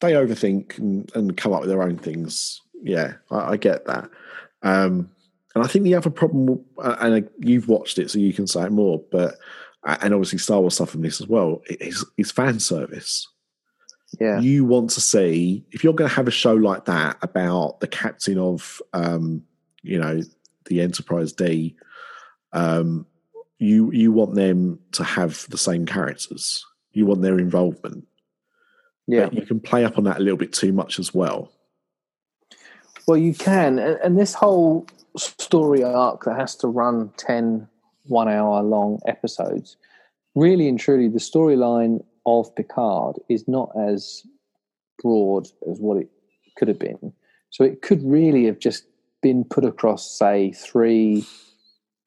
[0.02, 4.10] they overthink and, and come up with their own things yeah, I, I get that.
[4.62, 5.10] Um,
[5.54, 8.64] and I think the other problem, uh, and you've watched it, so you can say
[8.64, 9.36] it more, but uh,
[9.84, 13.28] and obviously Star Wars stuff from this as well is is fan service.
[14.20, 17.80] Yeah, you want to see if you're going to have a show like that about
[17.80, 19.42] the captain of, um,
[19.82, 20.20] you know,
[20.66, 21.76] the Enterprise D.
[22.52, 23.06] Um,
[23.58, 26.64] you you want them to have the same characters.
[26.92, 28.06] You want their involvement.
[29.06, 31.50] Yeah, but you can play up on that a little bit too much as well.
[33.06, 34.86] Well, you can, and, and this whole
[35.16, 37.68] story arc that has to run 10
[38.04, 39.76] one hour long episodes,
[40.34, 44.22] really and truly, the storyline of Picard is not as
[45.02, 46.08] broad as what it
[46.56, 47.12] could have been.
[47.50, 48.84] So it could really have just
[49.22, 51.26] been put across, say, three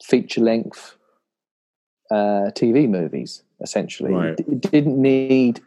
[0.02, 0.96] feature length
[2.10, 4.12] uh, TV movies, essentially.
[4.12, 4.40] Right.
[4.40, 5.60] It, didn't need,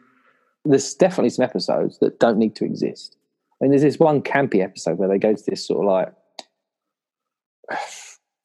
[0.64, 3.16] there's definitely some episodes that don't need to exist.
[3.60, 6.12] I mean, there's this one campy episode where they go to this sort of like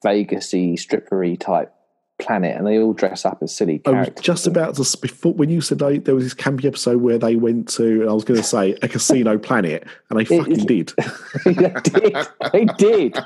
[0.06, 1.75] Vegasy, strippery type
[2.20, 4.08] planet, and they all dress up as silly characters.
[4.08, 7.02] I was just about to before when you said they, there was this campy episode
[7.02, 10.62] where they went to, I was going to say a casino planet, and they fucking
[10.62, 10.94] it, did.
[11.46, 12.28] they did.
[12.52, 13.18] They did.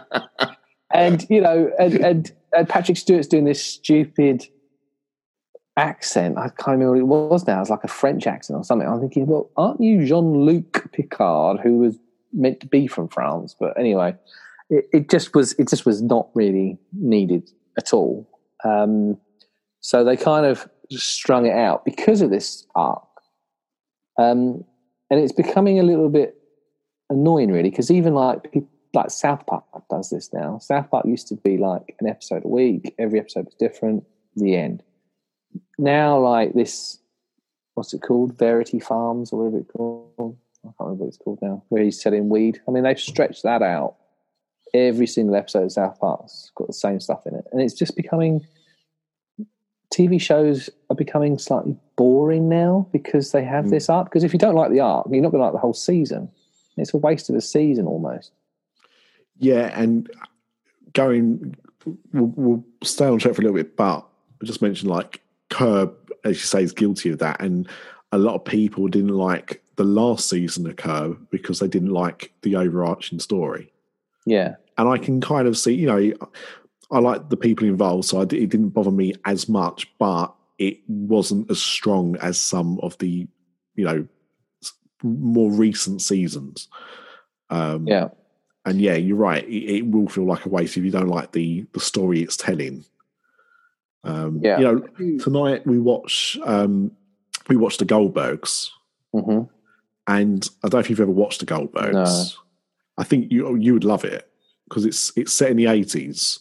[0.92, 4.48] And you know, and, and, and Patrick Stewart's doing this stupid
[5.78, 6.38] accent.
[6.38, 7.58] I can't remember what it was now.
[7.58, 8.88] It was like a French accent or something.
[8.88, 11.98] I'm thinking, well, aren't you Jean Luc Picard, who was
[12.34, 13.56] meant to be from France?
[13.58, 14.16] But anyway,
[14.70, 15.54] it, it just was.
[15.54, 18.28] It just was not really needed at all.
[18.64, 19.18] Um,
[19.80, 23.04] so they kind of strung it out because of this arc,
[24.18, 24.64] um,
[25.10, 26.36] and it's becoming a little bit
[27.10, 28.54] annoying, really, because even like
[28.94, 30.58] like South Park does this now.
[30.58, 32.96] South Park used to be like an episode a week.
[32.98, 34.04] Every episode was different.
[34.36, 34.84] The end
[35.78, 37.00] now like this
[37.76, 41.40] what's it called verity farms or whatever it's called i can't remember what it's called
[41.42, 43.96] now where he's selling weed i mean they've stretched that out
[44.74, 47.46] every single episode of south park's got the same stuff in it.
[47.52, 48.46] And it's just becoming
[49.94, 53.70] tv shows are becoming slightly boring now because they have mm.
[53.72, 54.08] this arc.
[54.08, 56.30] Because if you don't like the arc you're not going to like the whole season.
[56.78, 58.32] It's a waste of a season almost.
[59.38, 60.10] Yeah and
[60.94, 61.56] going
[62.14, 64.06] we'll, we'll stay on track for a little bit but
[64.42, 65.94] I just mentioned like Curb,
[66.24, 67.68] as you say, is guilty of that, and
[68.12, 72.32] a lot of people didn't like the last season of Curb because they didn't like
[72.42, 73.72] the overarching story.
[74.26, 76.14] Yeah, and I can kind of see, you know,
[76.92, 81.50] I like the people involved, so it didn't bother me as much, but it wasn't
[81.52, 83.28] as strong as some of the,
[83.76, 84.08] you know,
[85.04, 86.68] more recent seasons.
[87.50, 88.10] Um, yeah,
[88.66, 89.48] and yeah, you're right.
[89.48, 92.38] It, it, will feel like a waste if you don't like the the story it's
[92.38, 92.86] telling.
[94.04, 94.60] Um, yeah.
[94.60, 96.92] You know, tonight we watch um,
[97.48, 98.70] we watched the Goldbergs,
[99.14, 99.44] mm-hmm.
[100.08, 101.94] and I don't know if you've ever watched the Goldbergs.
[101.94, 102.26] No.
[103.00, 104.30] I think you you would love it
[104.68, 106.40] because it's it's set in the eighties.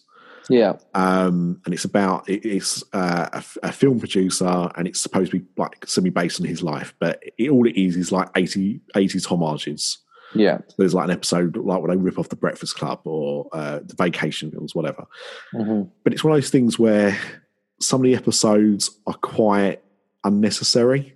[0.51, 5.31] Yeah, um, and it's about it, it's uh, a, a, film producer, and it's supposed
[5.31, 8.31] to be like semi based on his life, but it, all it is is like
[8.35, 9.99] 80, 80s homages.
[10.35, 13.51] Yeah, so there's like an episode like when they rip off the Breakfast Club or
[13.53, 15.07] uh, the Vacation films, whatever.
[15.53, 15.91] Mm-hmm.
[16.03, 17.19] But it's one of those things where
[17.79, 19.83] some of the episodes are quite
[20.25, 21.15] unnecessary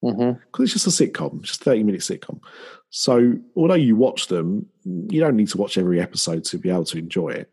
[0.00, 0.62] because mm-hmm.
[0.62, 2.40] it's just a sitcom, just 30 minute sitcom.
[2.90, 6.84] So, although you watch them, you don't need to watch every episode to be able
[6.86, 7.50] to enjoy it.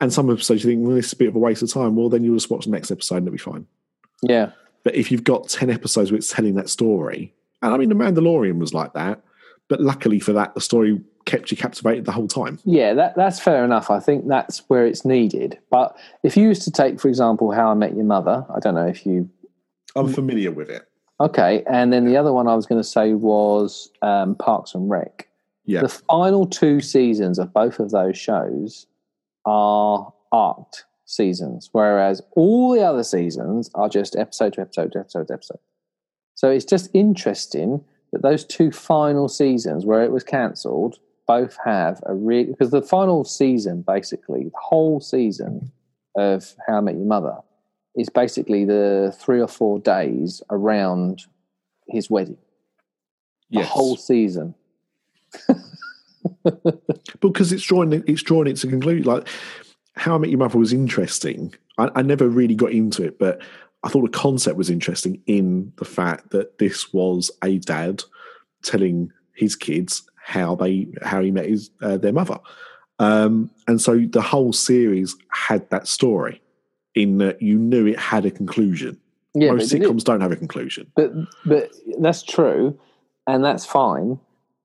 [0.00, 1.96] And some episodes you think, well, this is a bit of a waste of time.
[1.96, 3.66] Well, then you'll just watch the next episode and it'll be fine.
[4.22, 4.50] Yeah.
[4.84, 7.94] But if you've got 10 episodes where it's telling that story, and I mean, The
[7.94, 9.22] Mandalorian was like that,
[9.68, 12.58] but luckily for that, the story kept you captivated the whole time.
[12.64, 13.90] Yeah, that, that's fair enough.
[13.90, 15.58] I think that's where it's needed.
[15.70, 18.74] But if you used to take, for example, How I Met Your Mother, I don't
[18.74, 19.30] know if you.
[19.94, 20.82] I'm familiar with it.
[21.22, 24.90] Okay, and then the other one I was going to say was um, Parks and
[24.90, 25.28] Rec.
[25.64, 25.82] Yeah.
[25.82, 28.88] The final two seasons of both of those shows
[29.46, 35.28] are arced seasons, whereas all the other seasons are just episode to episode to episode
[35.28, 35.60] to episode.
[36.34, 42.02] So it's just interesting that those two final seasons where it was cancelled both have
[42.06, 45.70] a real because the final season, basically, the whole season
[46.16, 47.36] of How I Met Your Mother
[47.96, 51.26] is basically the three or four days around
[51.88, 52.38] his wedding.
[53.50, 53.68] The yes.
[53.68, 54.54] whole season.
[57.20, 59.06] because it's drawing it's drawing it to conclude.
[59.06, 59.28] Like
[59.96, 61.54] How I Met Your Mother was interesting.
[61.78, 63.40] I, I never really got into it, but
[63.82, 68.02] I thought the concept was interesting in the fact that this was a dad
[68.62, 72.38] telling his kids how they how he met his uh, their mother,
[72.98, 76.40] um, and so the whole series had that story
[76.94, 78.98] in that you knew it had a conclusion.
[79.34, 81.10] Yeah, Most sitcoms it, don't have a conclusion, but
[81.46, 81.70] but
[82.00, 82.78] that's true,
[83.26, 84.18] and that's fine.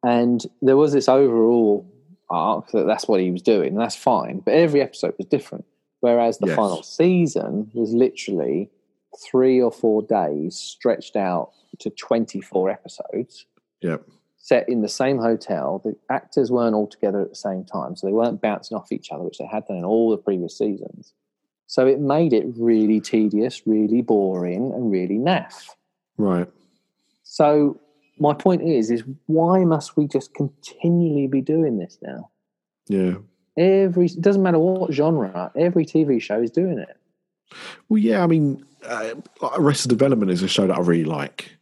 [0.03, 1.85] and there was this overall
[2.29, 4.39] arc that that's what he was doing, and that's fine.
[4.39, 5.65] But every episode was different.
[6.01, 6.55] Whereas the Yes.
[6.55, 8.69] final season was literally
[9.19, 13.45] three or four days stretched out to 24 episodes
[13.81, 13.97] Yeah.
[14.37, 15.81] set in the same hotel.
[15.83, 19.11] The actors weren't all together at the same time, so they weren't bouncing off each
[19.11, 21.13] other, which they had done in all the previous seasons.
[21.67, 25.69] So it made it really tedious, really boring, and really naff.
[26.17, 26.47] Right.
[27.23, 27.79] So
[28.19, 32.29] my point is, is why must we just continually be doing this now?
[32.87, 33.15] Yeah.
[33.57, 36.97] Every it doesn't matter what genre, every TV show is doing it.
[37.89, 38.23] Well, yeah.
[38.23, 41.57] I mean, uh, like Arrested Development is a show that I really like,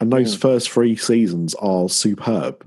[0.00, 0.40] and those Mm.
[0.40, 2.66] first three seasons are superb.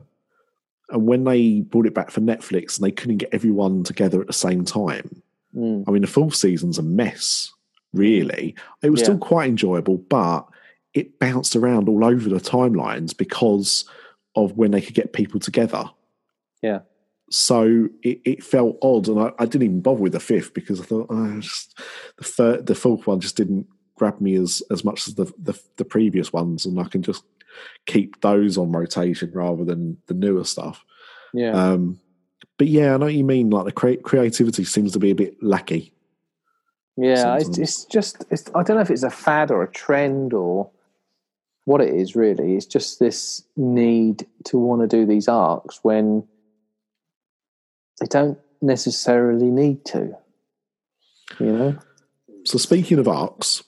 [0.89, 4.27] And when they brought it back for Netflix and they couldn't get everyone together at
[4.27, 5.22] the same time,
[5.55, 5.83] Mm.
[5.87, 7.51] I mean, the fourth season's a mess.
[7.93, 9.05] Really, it was Yeah.
[9.05, 10.47] still quite enjoyable, but
[10.95, 13.85] it bounced around all over the timelines because
[14.35, 15.85] of when they could get people together.
[16.63, 16.79] Yeah.
[17.29, 20.81] So it, it felt odd, and I, I didn't even bother with the fifth because
[20.81, 21.77] I thought oh, just,
[22.17, 25.59] the third, the fourth one just didn't grab me as as much as the, the
[25.77, 27.23] the previous ones, and I can just
[27.85, 30.83] keep those on rotation rather than the newer stuff.
[31.33, 31.51] Yeah.
[31.51, 31.99] Um,
[32.57, 33.49] but yeah, I know what you mean.
[33.49, 35.93] Like the cre- creativity seems to be a bit lacky.
[36.95, 40.33] Yeah, it's, it's just it's, I don't know if it's a fad or a trend
[40.33, 40.69] or
[41.65, 42.55] what it is really.
[42.55, 46.27] It's just this need to want to do these arcs when
[47.99, 50.15] they don't necessarily need to.
[51.39, 51.77] You know?
[52.45, 53.63] So speaking of arcs,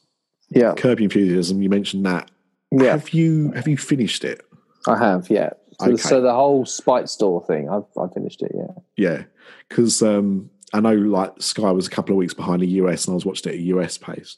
[0.49, 2.29] Yeah, Curb Your Enthusiasm, you mentioned that.
[2.71, 4.45] yeah, Have you have you finished it?
[4.87, 5.29] I have.
[5.31, 5.51] Yeah.
[5.79, 5.97] So, Okay.
[5.97, 8.51] so the whole Spite Store thing, I've I finished it.
[8.55, 8.73] Yeah.
[8.97, 9.23] Yeah,
[9.69, 13.13] because um, I know like Sky was a couple of weeks behind the US, and
[13.13, 14.37] I was watching it at US pace.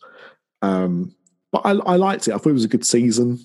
[0.61, 1.14] Um,
[1.51, 2.34] but I, I liked it.
[2.34, 3.39] I thought it was a good season.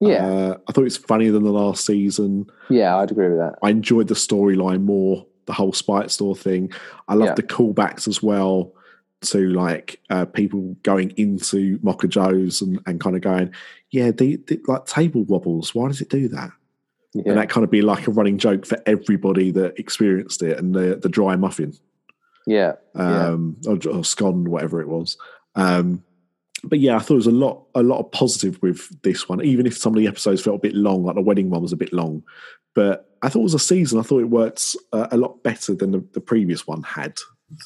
[0.00, 2.46] Yeah, Uh, I thought it was funnier than the last season.
[2.68, 3.54] yeah, I'd agree with that.
[3.62, 6.72] I enjoyed the storyline more, the whole Spite Store thing.
[7.06, 7.34] I loved Yeah.
[7.36, 8.74] the callbacks as well
[9.22, 13.52] to like uh, people going into Mocha Joe's and, and kind of going,
[13.92, 15.72] yeah, the, the, like table wobbles.
[15.72, 16.50] Why does it do that?
[17.14, 20.58] Yeah, And that kind of be like a running joke for everybody that experienced it
[20.58, 21.74] and the the dry muffin
[22.46, 23.28] yeah, yeah.
[23.28, 25.16] um, or, or scone, whatever it was.
[25.54, 26.02] Um,
[26.64, 29.44] but yeah, I thought it was a lot, a lot of positive with this one.
[29.44, 31.72] Even if some of the episodes felt a bit long, like the wedding one was
[31.72, 32.22] a bit long,
[32.74, 33.98] but I thought it was a season.
[33.98, 37.18] I thought it worked uh, a lot better than the, the previous one had.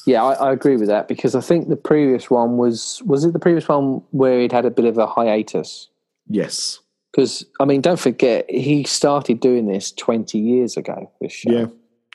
[0.05, 3.33] Yeah, I, I agree with that because I think the previous one was was it
[3.33, 5.89] the previous one where he'd had a bit of a hiatus?
[6.27, 6.79] Yes,
[7.17, 11.11] Because I mean, don't forget he started doing this twenty years ago.
[11.19, 11.65] This show, yeah,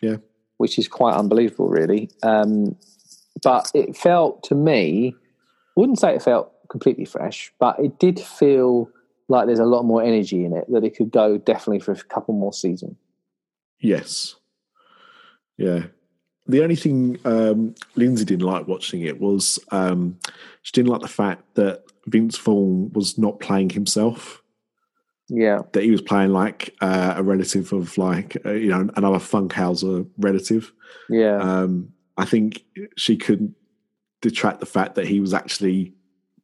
[0.01, 0.17] yeah,
[0.59, 2.09] which is quite unbelievable, really.
[2.23, 2.77] Um,
[3.43, 5.17] but it felt to me,
[5.75, 8.91] wouldn't say it felt completely fresh, but it did feel
[9.29, 11.97] like there's a lot more energy in it that it could go definitely for a
[12.05, 12.97] couple more seasons.
[13.81, 14.37] yes,
[15.57, 15.87] yeah.
[16.47, 20.21] The only thing um, Lindsay didn't like watching it was um,
[20.63, 24.42] she didn't like the fact that Vince Vaughn was not playing himself.
[25.35, 29.19] Yeah, that he was playing like uh, a relative of like uh, you know another
[29.19, 30.73] Funkhouser relative.
[31.09, 32.65] yeah, Um, I think
[32.97, 33.55] she couldn't
[34.21, 35.95] detract the fact that he was actually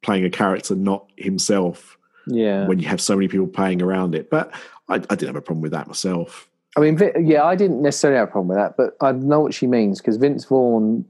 [0.01, 1.97] playing a character, not himself.
[2.25, 2.65] yeah.
[2.67, 4.51] When you have so many people playing around it, but
[4.87, 6.49] I, I didn't have a problem with that myself.
[6.75, 9.53] I mean, yeah, I didn't necessarily have a problem with that, but I know what
[9.53, 11.05] she means because Vince Vaughn,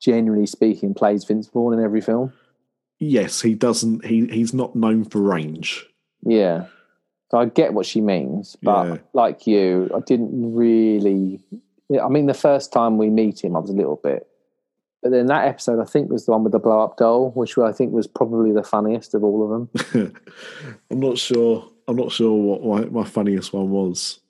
[0.00, 2.32] generally speaking, plays Vince Vaughn in every film.
[3.00, 4.04] Yes, he doesn't.
[4.04, 5.84] He he's not known for range.
[6.24, 6.66] Yeah.
[7.30, 8.96] So I get what she means, but Yeah.
[9.12, 11.40] like you, I didn't really.
[12.02, 14.26] I mean, the first time we meet him, I was a little bit.
[15.02, 17.58] But then that episode, I think, was the one with the blow up doll, which
[17.58, 19.50] I think was probably the funniest of all of
[19.94, 20.14] them.
[20.90, 21.68] I'm not sure.
[21.86, 24.20] I'm not sure what my, my funniest one was.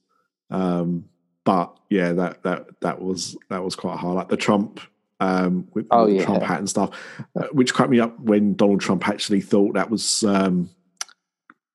[0.51, 1.09] Um,
[1.45, 4.09] but yeah, that that that was that was quite high.
[4.13, 4.81] Like the Trump
[5.21, 6.25] um, with, Oh, yeah.
[6.25, 6.91] Trump hat and stuff,
[7.37, 10.71] uh, which cracked me up when Donald Trump actually thought that was um,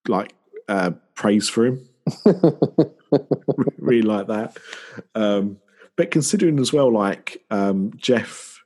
[0.07, 0.33] like
[0.69, 1.89] uh, praise for him.
[3.77, 4.57] really like that.
[5.15, 5.57] Um,
[5.97, 8.63] but considering as well, like um, Jeff,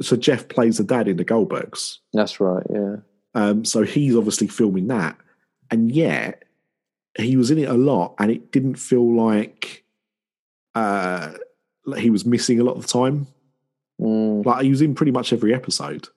[0.00, 1.98] so Jeff plays the dad in the Goldbergs.
[2.12, 2.64] That's right.
[2.72, 2.96] Yeah.
[3.34, 5.16] Um, so he's obviously filming that,
[5.70, 6.44] and yet
[7.16, 9.84] he was in it a lot, and it didn't feel like
[10.74, 11.32] uh,
[11.96, 13.26] he was missing a lot of the time.
[14.00, 14.44] Mm.
[14.44, 16.08] Like he was in pretty much every episode.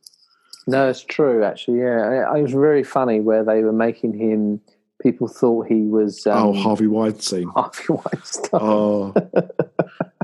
[0.65, 1.43] No, it's true.
[1.43, 4.61] Actually, yeah, it it was very funny where they were making him.
[5.03, 7.47] People thought he was um, oh, Harvey Weinstein.
[7.55, 8.49] Harvey Weinstein.
[8.53, 9.13] Oh,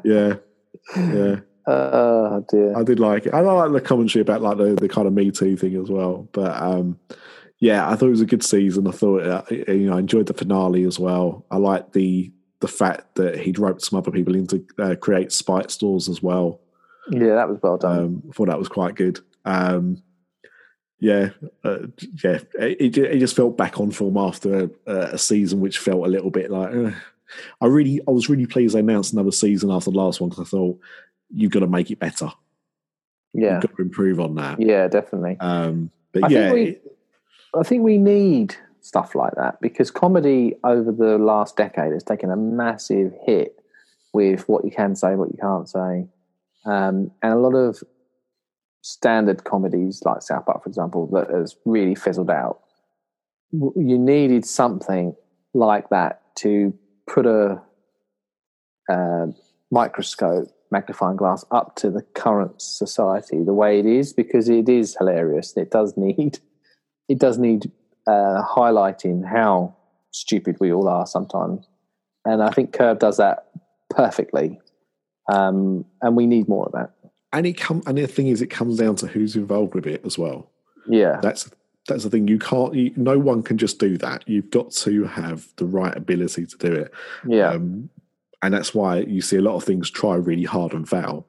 [0.04, 0.36] yeah,
[0.96, 1.36] yeah.
[1.72, 2.76] Oh dear.
[2.76, 3.34] I did like it.
[3.34, 6.28] I like the commentary about like the, the kind of Me Too thing as well.
[6.32, 6.98] But um,
[7.60, 8.88] yeah, I thought it was a good season.
[8.88, 11.46] I thought uh, you know I enjoyed the finale as well.
[11.52, 15.32] I liked the the fact that he'd roped some other people in to uh, create
[15.32, 16.60] spite stores as well.
[17.12, 18.00] Yeah, that was well done.
[18.00, 19.20] Um, I thought that was quite good.
[19.46, 20.02] Um,
[21.00, 21.30] yeah,
[21.64, 21.80] uh,
[22.24, 22.40] yeah.
[22.60, 26.30] It, it, just felt back on form after a, a season which felt a little
[26.30, 26.74] bit like.
[26.74, 26.92] Uh,
[27.62, 30.48] I really, I was really pleased they announced another season after the last one because
[30.48, 30.80] I thought
[31.34, 32.32] you've got to make it better.
[33.34, 34.60] Yeah, you've got to improve on that.
[34.60, 35.38] Yeah, definitely.
[35.40, 40.56] Um, but I yeah, think we, I think we need stuff like that because comedy
[40.64, 43.60] over the last decade has taken a massive hit
[44.14, 46.08] with what you can say, what you can't say,
[46.66, 47.84] um, and a lot of
[48.90, 52.62] standard comedies like South Park, for example, that has really fizzled out.
[53.52, 55.16] You needed something
[55.54, 56.74] like that to
[57.08, 57.62] put a
[58.92, 59.28] uh,
[59.72, 64.96] microscope magnifying glass up to the current society the way it is because it is
[64.98, 65.56] hilarious.
[65.56, 66.40] It does need
[67.08, 67.72] it does need
[68.06, 69.76] uh, highlighting how
[70.12, 71.68] stupid we all are sometimes,
[72.26, 73.48] and I think Curb does that
[73.90, 74.60] perfectly.
[75.32, 76.94] Um, and we need more of that
[77.34, 80.06] and it come and the thing is, it comes down to who's involved with it
[80.06, 80.50] as well.
[80.88, 81.50] Yeah, that's
[81.88, 82.28] that's the thing.
[82.28, 82.74] You can't.
[82.74, 84.28] You, no one can just do that.
[84.28, 86.94] You've got to have the right ability to do it.
[87.28, 87.90] Yeah, um,
[88.42, 91.26] and that's why you see a lot of things try really hard and fail.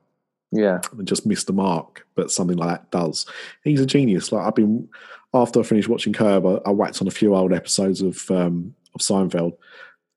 [0.53, 2.07] Yeah, and just miss the mark.
[2.15, 3.27] But something like that does.
[3.65, 4.33] He's a genius.
[4.33, 4.89] Like I've been
[5.35, 8.75] after I finished watching Curb, I, I whacked on a few old episodes of um,
[8.95, 9.57] of Seinfeld,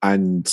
[0.02, 0.50] and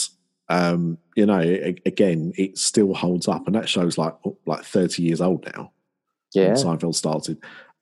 [0.51, 5.05] um, you know, again, it still holds up, and that show's like oh, like thirty
[5.05, 5.72] years old now.
[6.35, 7.39] Yeah, Seinfeld started,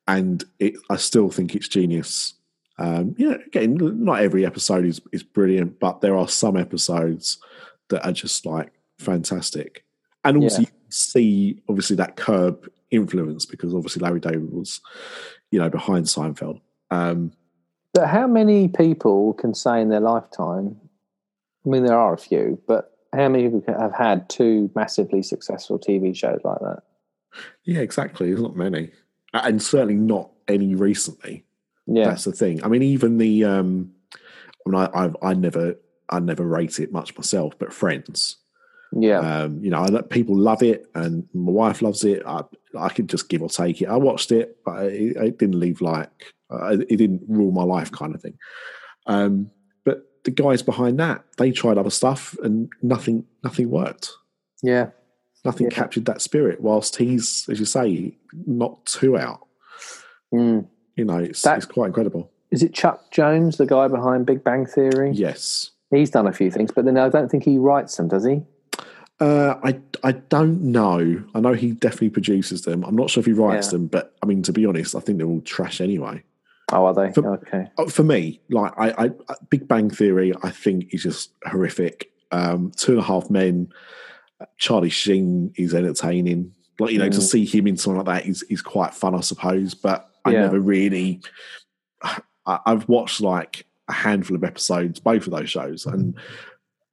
[0.06, 2.34] and it, I still think it's genius.
[2.78, 7.38] Um, you know, again, not every episode is is brilliant, but there are some episodes
[7.88, 9.84] that are just like fantastic,
[10.22, 10.68] and also yeah.
[10.68, 14.82] you see obviously that curb influence because obviously Larry David was,
[15.50, 16.60] you know, behind Seinfeld.
[16.90, 17.32] Um,
[17.94, 20.76] but how many people can say in their lifetime
[21.64, 25.78] I mean, there are a few, but how many people have had two massively successful
[25.78, 26.82] TV shows like that?
[27.64, 28.28] Yeah, exactly.
[28.28, 28.90] There's not many,
[29.32, 31.44] and certainly not any recently.
[31.86, 32.62] Yeah, that's the thing.
[32.64, 33.92] I mean, even the um,
[34.66, 35.76] I mean, I, I've I never
[36.08, 38.36] I never rate it much myself, but Friends.
[38.92, 42.22] Yeah, um, you know, I, people love it, and my wife loves it.
[42.26, 42.42] I
[42.78, 43.88] I could just give or take it.
[43.88, 47.92] I watched it, but it, it didn't leave like uh, it didn't rule my life,
[47.92, 48.38] kind of thing.
[49.06, 49.50] Um,
[50.28, 54.10] the guys behind that they tried other stuff and nothing nothing worked.
[54.62, 54.90] Yeah,
[55.42, 55.76] nothing yeah.
[55.76, 56.60] captured that spirit.
[56.60, 58.14] Whilst he's, as you say,
[58.46, 59.46] not too out.
[60.34, 60.66] Mm.
[60.96, 62.30] You know, it's, that, it's quite incredible.
[62.50, 65.12] Is it Chuck Jones, the guy behind Big Bang Theory?
[65.12, 68.26] Yes, he's done a few things, but then I don't think he writes them, does
[68.26, 68.42] he?
[69.20, 71.24] Uh, I I don't know.
[71.34, 72.84] I know he definitely produces them.
[72.84, 73.78] I'm not sure if he writes yeah.
[73.78, 76.22] them, but I mean, to be honest, I think they're all trash anyway.
[76.72, 77.12] Oh, are they?
[77.12, 77.70] For, okay.
[77.78, 79.10] Uh, for me, like I, I,
[79.48, 82.10] Big Bang Theory, I think is just horrific.
[82.30, 83.72] Um, Two and a Half Men,
[84.58, 86.52] Charlie Sheen is entertaining.
[86.78, 87.14] Like you know, mm.
[87.14, 89.74] to see him in something like that is is quite fun, I suppose.
[89.74, 90.40] But I yeah.
[90.42, 91.20] never really.
[92.02, 92.20] I,
[92.66, 96.14] I've watched like a handful of episodes, both of those shows, and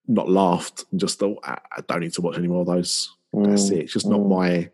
[0.07, 3.14] not laughed and just thought I, I don't need to watch any more of those.
[3.34, 3.47] Mm.
[3.49, 3.80] That's it.
[3.80, 4.11] It's just mm.
[4.11, 4.69] not my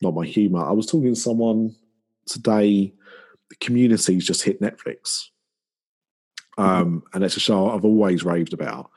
[0.00, 0.64] not my humour.
[0.64, 1.74] I was talking to someone
[2.26, 2.92] today
[3.50, 5.28] the community's just hit Netflix.
[6.58, 6.62] Mm-hmm.
[6.62, 8.90] Um, and it's a show I've always raved about.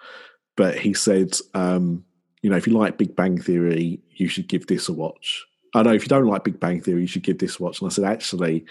[0.55, 2.03] But he said, um,
[2.41, 5.45] you know, if you like Big Bang Theory, you should give this a watch.
[5.73, 7.81] I know if you don't like Big Bang Theory, you should give this a watch.
[7.81, 8.65] And I said, actually,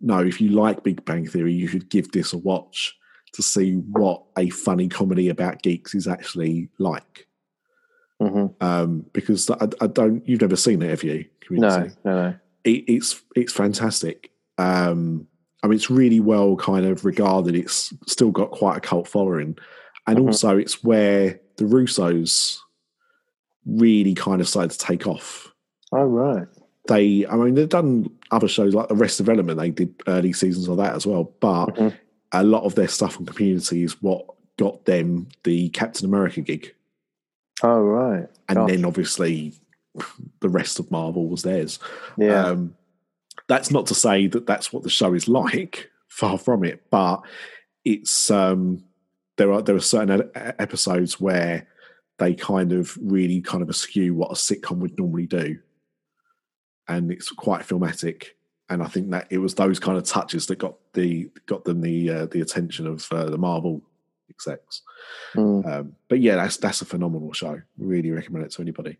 [0.00, 2.96] no, if you like Big Bang Theory, you should give this a watch
[3.32, 7.26] to see what a funny comedy about geeks is actually like.
[8.20, 8.64] Mm-hmm.
[8.64, 11.26] Um, because I, I, don't, you've never seen it, have you?
[11.40, 11.94] Community?
[12.04, 12.36] No, no, no.
[12.64, 14.30] It, it's it's fantastic.
[14.58, 15.26] Um,
[15.62, 17.54] I mean, it's really well kind of regarded.
[17.54, 19.56] It's still got quite a cult following,
[20.06, 20.26] and mm-hmm.
[20.28, 22.58] also it's where the Russos
[23.64, 25.52] really kind of started to take off.
[25.92, 26.46] Oh right.
[26.88, 29.58] They, I mean, they've done other shows like Arrested Development.
[29.58, 31.96] They did early seasons of that as well, but mm-hmm.
[32.32, 34.24] a lot of their stuff on Community is what
[34.56, 36.74] got them the Captain America gig.
[37.62, 38.28] Oh right.
[38.48, 38.70] And Gosh.
[38.70, 39.54] then obviously
[40.40, 41.78] the rest of Marvel was theirs.
[42.16, 42.46] Yeah.
[42.46, 42.76] Um,
[43.48, 45.90] that's not to say that that's what the show is like.
[46.08, 47.20] Far from it, but
[47.84, 48.82] it's um,
[49.36, 51.66] there are there are certain episodes where
[52.18, 55.58] they kind of really kind of eschew what a sitcom would normally do,
[56.88, 58.28] and it's quite filmatic.
[58.70, 61.82] And I think that it was those kind of touches that got the got them
[61.82, 63.82] the uh, the attention of uh, the Marvel
[64.30, 64.82] execs.
[65.34, 65.66] Mm.
[65.66, 67.60] Um, but yeah, that's that's a phenomenal show.
[67.78, 68.98] Really recommend it to anybody.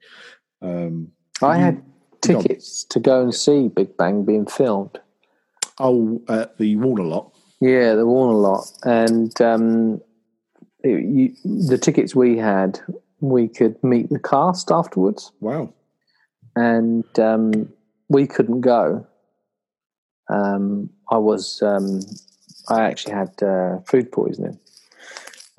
[0.62, 1.82] Um, I had
[2.26, 4.98] tickets to go and see Big Bang being filmed.
[5.78, 7.32] Oh, uh, the Warner lot.
[7.60, 10.00] Yeah, the Warner lot, and um,
[10.82, 12.80] it, you, the tickets we had
[13.20, 15.72] we could meet the cast afterwards, Wow.
[16.54, 17.68] and um,
[18.08, 19.06] we couldn't go.
[20.28, 22.00] Um, I was, um,
[22.68, 24.58] I actually had uh, food poisoning.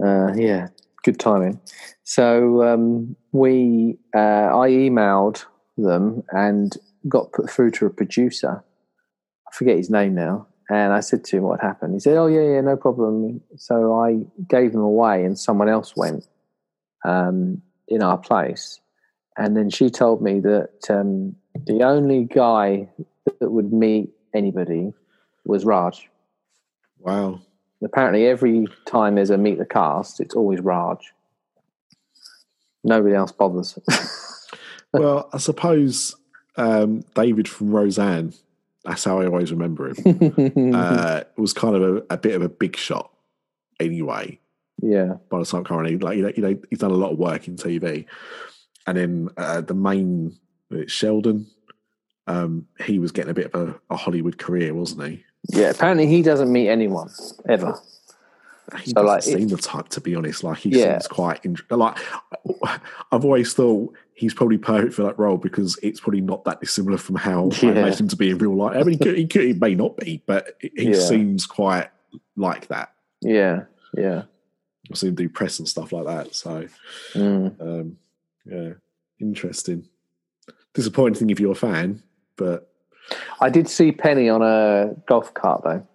[0.04, 0.68] Uh, yeah,
[1.04, 1.60] good timing.
[2.04, 4.20] So um, we, uh,
[4.54, 5.46] I emailed
[5.78, 6.76] them and
[7.08, 8.64] got put through to a producer.
[9.48, 10.48] I forget his name now.
[10.70, 11.94] And I said to him what happened.
[11.94, 15.96] He said, "Oh yeah, yeah, no problem." So I gave them away, and someone else
[15.96, 16.28] went
[17.06, 18.82] um, in our place.
[19.38, 21.36] And then she told me that um,
[21.66, 22.90] the only guy
[23.40, 24.94] that would meet anybody
[25.46, 26.10] was Raj.
[27.00, 27.42] Wow.
[27.84, 31.14] Apparently, every time there's a meet the cast, it's always Raj.
[32.84, 33.78] Nobody else bothers.
[35.00, 36.16] well, I suppose
[36.56, 38.34] um, David from Roseanne,
[38.84, 42.50] that's how I always remember him, uh, was kind of a, a bit of a
[42.50, 43.12] big shot
[43.80, 44.40] anyway.
[44.82, 47.18] yeah, by the time currently, like you know, you know, he's done a lot of
[47.18, 48.06] work in TV,
[48.86, 50.38] and then uh, the main
[50.88, 51.48] Sheldon,
[52.28, 55.24] um, he was getting a bit of a, a Hollywood career, wasn't he?
[55.50, 55.70] yeah.
[55.70, 57.10] Apparently, he doesn't meet anyone
[57.48, 57.80] ever.
[58.80, 60.44] He So, doesn't like, seem the type to be honest.
[60.44, 60.94] Like he Yeah.
[61.00, 61.98] seems quite int- like.
[63.12, 66.98] I've always thought he's probably perfect for that role because it's probably not that dissimilar
[66.98, 67.72] from how I Yeah.
[67.72, 68.76] imagine him to be in real life.
[68.76, 71.00] I mean, he, could, he, could, he may not be, but he Yeah.
[71.00, 71.90] seems quite
[72.36, 72.94] like that.
[73.22, 73.64] Yeah,
[73.96, 74.24] yeah.
[74.92, 76.36] I've seen him do press and stuff like that.
[76.36, 76.66] So
[77.14, 77.62] Mm.
[77.62, 77.98] Um,
[78.46, 78.74] yeah,
[79.20, 79.88] interesting.
[80.74, 82.04] Disappointing thing if you're a fan,
[82.36, 82.70] but
[83.40, 85.88] I did see Penny on a golf cart though.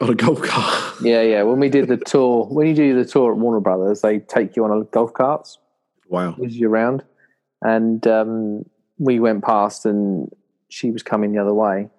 [0.00, 0.88] On a golf cart.
[1.02, 1.42] Yeah, yeah.
[1.42, 4.54] When we did the tour, when you do the tour at Warner Brothers, they take
[4.54, 5.58] you on a golf carts,
[6.08, 6.32] wow.
[6.32, 7.02] whiz you around,
[7.60, 8.64] and um,
[8.98, 10.30] we went past, and
[10.68, 11.90] she was coming the other way,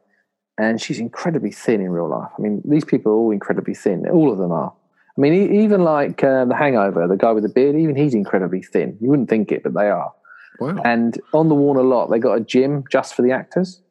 [0.57, 2.30] and she's incredibly thin in real life.
[2.38, 4.07] I mean, these people are all incredibly thin.
[4.10, 4.74] All of them are.
[5.18, 8.64] I mean, even like uh, the Hangover, the guy with the beard, even he's incredibly
[8.64, 8.98] thin.
[9.02, 10.14] You wouldn't think it, but they are.
[10.60, 10.82] Wow.
[10.86, 13.82] And on the Warner lot, they got a gym just for the actors,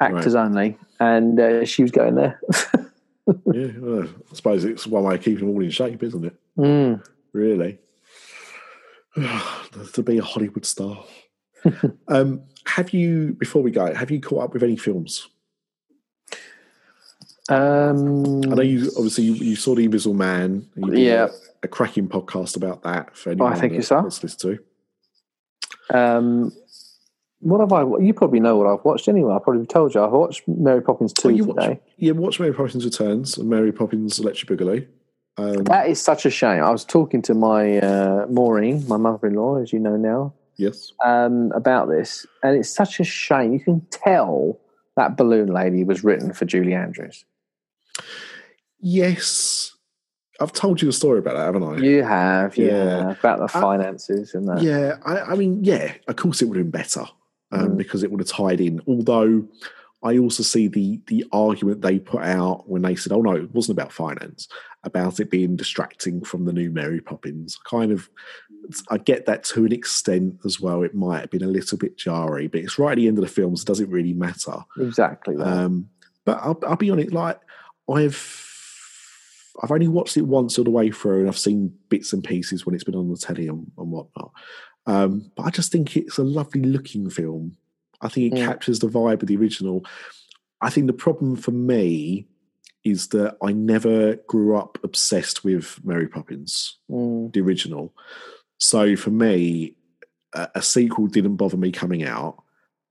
[0.00, 0.78] actors only.
[1.00, 2.40] And uh, she was going there.
[3.26, 6.36] yeah, well, I suppose it's one way of keeping them all in shape, isn't it?
[6.58, 7.04] Mm.
[7.32, 7.78] Really.
[9.92, 11.04] to be a Hollywood star.
[12.08, 15.28] um, have you, before we go, have you caught up with any films?
[17.48, 20.66] Um, I know you obviously you, you saw The Invisible Man.
[20.74, 21.28] And you did Yeah.
[21.62, 24.00] A, a cracking podcast about that for anyone I think that you saw.
[24.00, 24.58] wants to listen
[25.90, 25.96] to.
[25.96, 26.52] Um,
[27.44, 27.82] what have I?
[28.02, 29.34] You probably know what I've watched anyway.
[29.34, 31.68] I probably told you I've watched Mary Poppins two Oh, you today.
[31.68, 34.86] watch, yeah, watch Mary Poppins Returns and Mary Poppins Electric Boogaloo.
[35.36, 36.62] Um, That is such a shame.
[36.62, 40.92] I was talking to my uh, Maureen, my mother-in-law, as you know now, yes.
[41.04, 43.52] um, about this, and it's such a shame.
[43.52, 44.58] You can tell
[44.96, 47.24] that balloon lady was written for Julie Andrews.
[48.80, 49.72] Yes.
[50.40, 51.76] I've told you the story about that, haven't I?
[51.78, 53.10] You have, yeah, Yeah.
[53.10, 54.62] about the finances and that.
[54.62, 57.04] Yeah, I, I mean, yeah, of course it would have been better
[57.54, 57.76] um, Mm.
[57.76, 58.80] because it would have tied in.
[58.86, 59.46] Although
[60.02, 63.54] I also see the the argument they put out when they said, "Oh no, it
[63.54, 64.48] wasn't about finance,
[64.82, 68.10] about it being distracting from the new Mary Poppins." Kind of,
[68.90, 70.82] I get that to an extent as well.
[70.82, 73.24] It might have been a little bit jarring, but it's right at the end of
[73.24, 74.56] the film, so it doesn't really matter.
[74.78, 75.36] exactly.
[75.36, 75.88] Um,
[76.26, 77.40] but I'll, I'll be honest, like
[77.90, 78.40] I've
[79.62, 82.66] I've only watched it once all the way through, and I've seen bits and pieces
[82.66, 84.32] when it's been on the telly and, and whatnot.
[84.86, 87.56] Um, but I just think it's a lovely looking film.
[88.00, 88.44] I think it Mm.
[88.44, 89.84] captures the vibe of the original.
[90.60, 92.26] I think the problem for me
[92.84, 97.94] is that I never grew up obsessed with Mary Poppins Mm, the original.
[98.58, 99.74] So for me,
[100.34, 102.42] a, a sequel didn't bother me coming out,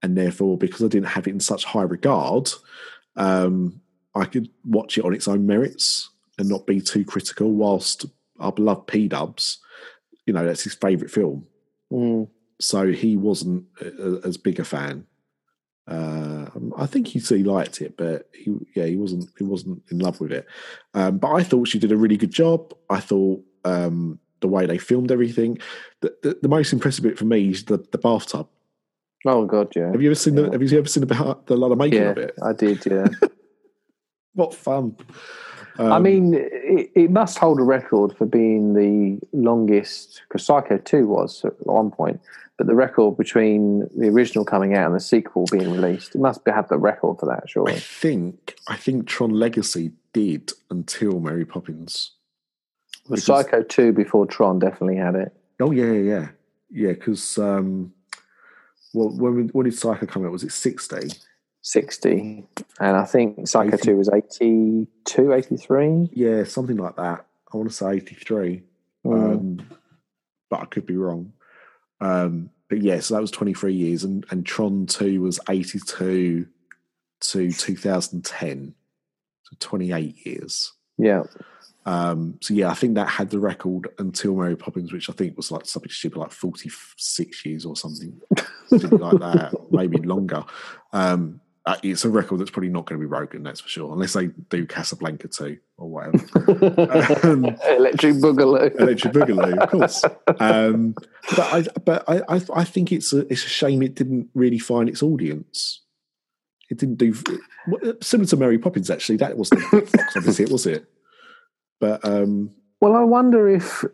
[0.02, 2.50] and therefore, because I didn't have it in such high regard,
[3.16, 3.80] um,
[4.14, 7.52] I could watch it on its own merits and not be too critical.
[7.52, 8.04] Whilst
[8.40, 9.58] I love P Dubs,
[10.26, 11.46] you know that's his favourite film,
[11.94, 12.28] mm.
[12.60, 15.06] so he wasn't a, as big a fan.
[15.86, 16.46] Uh,
[16.78, 20.18] I think he he liked it, but he yeah he wasn't he wasn't in love
[20.18, 20.46] with it.
[20.94, 22.72] Um, but I thought she did a really good job.
[22.88, 25.58] I thought um, the way they filmed everything.
[26.00, 28.48] The, the, the most impressive bit for me is the, the bathtub.
[29.26, 30.52] Oh God, yeah, Have you ever seen the Yeah.
[30.52, 32.34] Have you ever seen the, the lot of making yeah, of it?
[32.42, 33.06] I did, yeah.
[34.34, 34.96] What fun!
[35.78, 40.78] I Um, mean, it, it must hold a record for being the longest, because Psycho
[40.78, 42.20] 2 was at one point,
[42.56, 46.40] but the record between the original coming out and the sequel being released, it must
[46.46, 47.72] have the record for that, surely.
[47.72, 52.12] I think I think Tron Legacy did until Mary Poppins.
[53.08, 55.32] The because- Psycho 2 before Tron definitely had it.
[55.60, 56.28] Oh yeah, yeah, yeah,
[56.70, 56.92] yeah.
[56.92, 57.92] Because um,
[58.92, 60.30] well, when when did Psycho come out?
[60.32, 61.08] Was it sixty?
[61.64, 62.44] 60.
[62.78, 63.82] And I think Psycho 80.
[63.82, 66.10] 2 was 82, 83.
[66.12, 67.26] Yeah, something like that.
[67.52, 68.62] I want to say eighty three.
[69.06, 69.34] Mm.
[69.34, 69.66] Um,
[70.50, 71.32] but I could be wrong.
[72.00, 76.46] Um, but yeah, so that was 23 years, and, and Tron 2 was 82
[77.20, 78.74] to 2010,
[79.42, 80.72] so 28 years.
[80.98, 81.24] Yeah.
[81.86, 85.36] Um, so yeah, I think that had the record until Mary Poppins, which I think
[85.36, 88.20] was like something stupid, like 46 years or something,
[88.68, 90.44] something like that, maybe longer.
[90.92, 93.92] Um, uh, it's a record that's probably not going to be broken, that's for sure,
[93.92, 96.18] unless they do Casablanca too or whatever.
[97.26, 100.04] um, electric Boogaloo, electric Boogaloo, of course.
[100.40, 100.94] Um,
[101.36, 104.58] but I, but I, I, I, think it's a, it's a shame it didn't really
[104.58, 105.80] find its audience.
[106.70, 107.14] It didn't do
[108.02, 108.90] similar to Mary Poppins.
[108.90, 110.84] Actually, that wasn't box office hit, was it?
[111.80, 112.50] But um,
[112.80, 113.84] well, I wonder if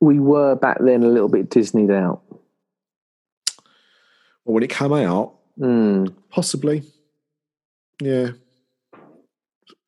[0.00, 2.22] we were back then a little bit Disneyed out.
[4.44, 6.14] Well, when it came out, mm.
[6.30, 6.82] possibly.
[8.00, 8.30] Yeah.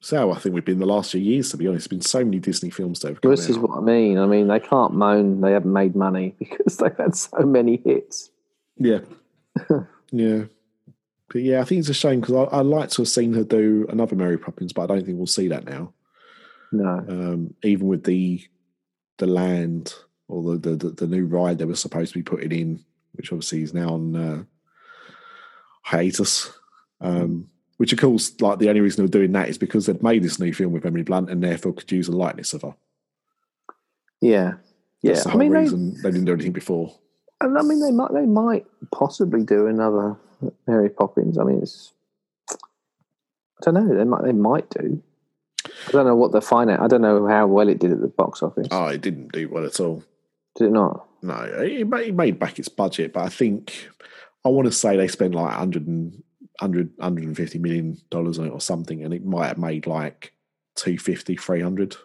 [0.01, 1.91] So I think we've been the last few years, to be honest.
[1.91, 3.51] There's been so many Disney films that have come This out.
[3.51, 4.19] is what I mean.
[4.19, 8.31] I mean, they can't moan they haven't made money because they've had so many hits.
[8.77, 9.01] Yeah.
[10.13, 10.45] yeah.
[11.29, 13.87] But yeah, I think it's a shame because I'd like to have seen her do
[13.89, 15.93] another Mary Poppins, but I don't think we'll see that now.
[16.71, 17.05] No.
[17.09, 18.43] Um, even with the
[19.19, 19.95] the land
[20.29, 22.85] or the, the, the new ride they were supposed to be putting in,
[23.15, 24.45] which obviously is now on uh,
[25.83, 26.53] hiatus.
[27.01, 30.23] Um, which of course, like the only reason they're doing that is because they'd made
[30.23, 32.75] this new film with Emily Blunt and therefore could use a likeness of her.
[34.21, 34.55] Yeah,
[35.03, 35.13] yeah.
[35.13, 36.95] That's the I mean, reason they, they didn't do anything before.
[37.41, 40.17] And I mean, they might they might possibly do another
[40.67, 41.39] Mary Poppins.
[41.39, 41.93] I mean, it's
[42.51, 42.57] I
[43.71, 43.95] don't know.
[43.95, 45.03] They might they might do.
[45.89, 46.81] I don't know what the finance.
[46.83, 48.69] I don't know how well it did at the box office.
[48.71, 50.03] Oh, it didn't do well at all.
[50.57, 51.07] Did it not?
[51.23, 53.89] No, it made, it made back its budget, but I think
[54.45, 56.23] I want to say they spent like 100 and,
[56.61, 60.33] 100, 150 million dollars on it or something, and it might have made like
[60.77, 61.97] 250, 300.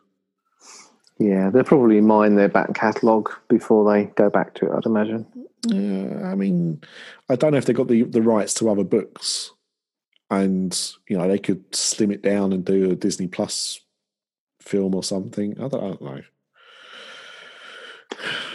[1.20, 4.76] Yeah, they'll probably mine their back catalogue before they go back to it.
[4.76, 5.26] I'd imagine.
[5.68, 6.82] Yeah, I mean,
[7.30, 9.52] I don't know if they got the the rights to other books,
[10.32, 13.80] and you know they could slim it down and do a Disney Plus
[14.60, 15.54] film or something.
[15.60, 16.22] I don't, I don't know.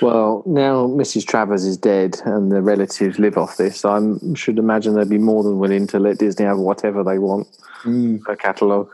[0.02, 1.26] Well, now Mrs.
[1.26, 3.84] Travers is dead and the relatives live off this.
[3.84, 3.98] I
[4.34, 7.48] should imagine they'd be more than willing to let Disney have whatever they want
[7.84, 8.20] Mm.
[8.38, 8.90] catalogue.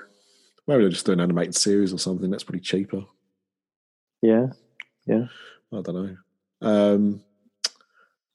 [0.66, 2.30] Maybe they'll just do an animated series or something.
[2.30, 3.04] That's pretty cheaper.
[4.20, 4.48] Yeah.
[5.06, 5.26] Yeah.
[5.72, 6.16] I don't know.
[6.60, 7.20] Um,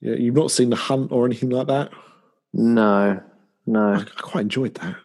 [0.02, 1.92] yeah, you've not seen The Hunt or anything like that.
[2.54, 3.22] No.
[3.66, 3.94] No.
[3.96, 4.96] I quite enjoyed that.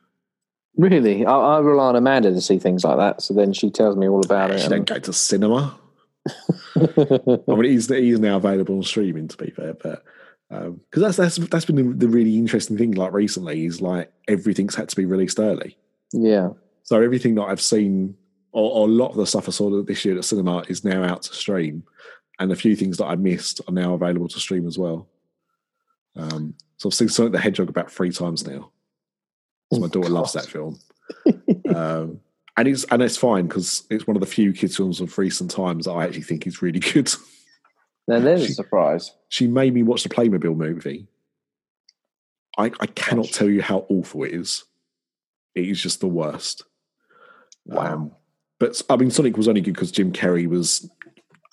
[0.76, 1.25] Really?
[1.26, 3.23] I, I rely on Amanda to see things like that.
[3.23, 4.70] So then she tells me all about She it.
[4.70, 5.78] don't go to cinema.
[6.76, 9.28] I mean, he's he's now available on streaming.
[9.28, 10.05] To be fair, but
[10.49, 12.92] because that's that's that's been the, the really interesting thing.
[12.92, 15.76] Like recently, is like everything's had to be released early.
[16.12, 16.51] yeah.
[16.84, 18.17] So everything that I've seen,
[18.51, 21.05] or, or a lot of the stuff I saw this year at cinema, is now
[21.05, 21.84] out to stream,
[22.39, 25.09] and a few things that I missed are now available to stream as well.
[26.17, 28.70] Um, so I've seen Sonic the Hedgehog about three times now.
[29.70, 30.78] my daughter loves that film,
[31.75, 32.20] um,
[32.57, 35.51] and it's and it's fine because it's one of the few kids films of recent
[35.51, 37.13] times that I actually think is really good.
[38.09, 39.13] Now there's a surprise.
[39.29, 41.07] she made me watch the Playmobil movie.
[42.59, 43.33] I, I cannot Gosh.
[43.33, 44.65] tell you how awful it is.
[45.55, 46.65] It is just the worst.
[47.65, 47.95] Wow.
[47.95, 48.13] Um,
[48.59, 50.91] but I mean, Sonic was only good because Jim Carrey was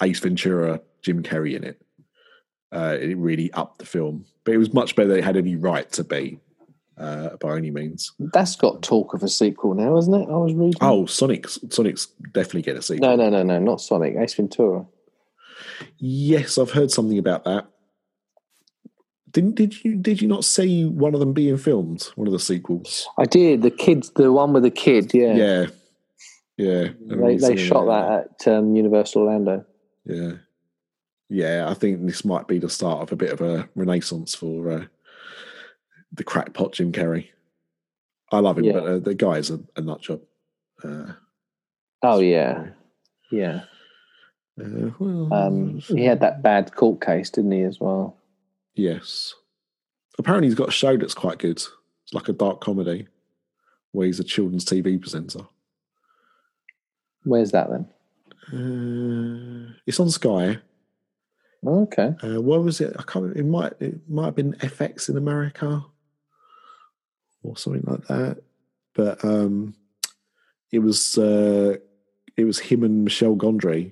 [0.02, 1.82] Ace Ventura, Jim Carrey in it.
[2.72, 5.56] Uh, it really upped the film, but it was much better than it had any
[5.56, 6.40] right to be,
[7.00, 8.12] uh, by any means.
[8.20, 10.28] That's got talk of a sequel now, isn't it?
[10.30, 10.80] I was reading.
[10.82, 13.08] Oh, Sonic's Sonic's definitely get a sequel.
[13.08, 14.16] no, no, no, no, not Sonic.
[14.18, 14.86] Ace Ventura.
[15.98, 17.68] Yes, I've heard something about that.
[19.32, 22.04] Didn't did you did you not see one of them being filmed?
[22.16, 23.08] One of the sequels.
[23.18, 23.62] I did.
[23.62, 25.12] The kids, the one with the kid.
[25.14, 25.34] Yeah.
[25.36, 25.66] Yeah,
[26.58, 26.88] yeah.
[27.00, 29.66] They, they shot that at um, Universal Orlando.
[30.04, 30.34] Yeah,
[31.30, 31.70] yeah.
[31.70, 34.86] I think this might be the start of a bit of a renaissance for uh,
[36.14, 37.28] the crackpot Jim Carrey.
[38.32, 38.74] I love him, Yeah.
[38.74, 40.22] but uh, the guy is a, a nut job.
[40.84, 41.14] Uh,
[42.02, 42.68] Oh yeah,
[43.32, 43.64] yeah.
[44.62, 48.16] uh, well, Um, he had that bad court case, didn't he, as well?
[48.76, 49.34] Yes.
[50.18, 51.58] Apparently, he's got a show that's quite good.
[51.58, 53.08] It's like a dark comedy
[53.92, 55.42] where he's a children's TV presenter.
[57.24, 57.88] Where's that then?
[58.54, 60.60] Uh, it's on Sky.
[61.66, 62.16] Okay.
[62.24, 62.96] Uh, what was it?
[62.98, 63.36] I can't.
[63.36, 63.74] It might.
[63.82, 65.84] It might have been FX in America
[67.44, 68.42] or something like that.
[68.96, 69.76] But um,
[70.72, 71.18] it was.
[71.18, 71.78] Uh,
[72.38, 73.92] it was him and Michel Gondry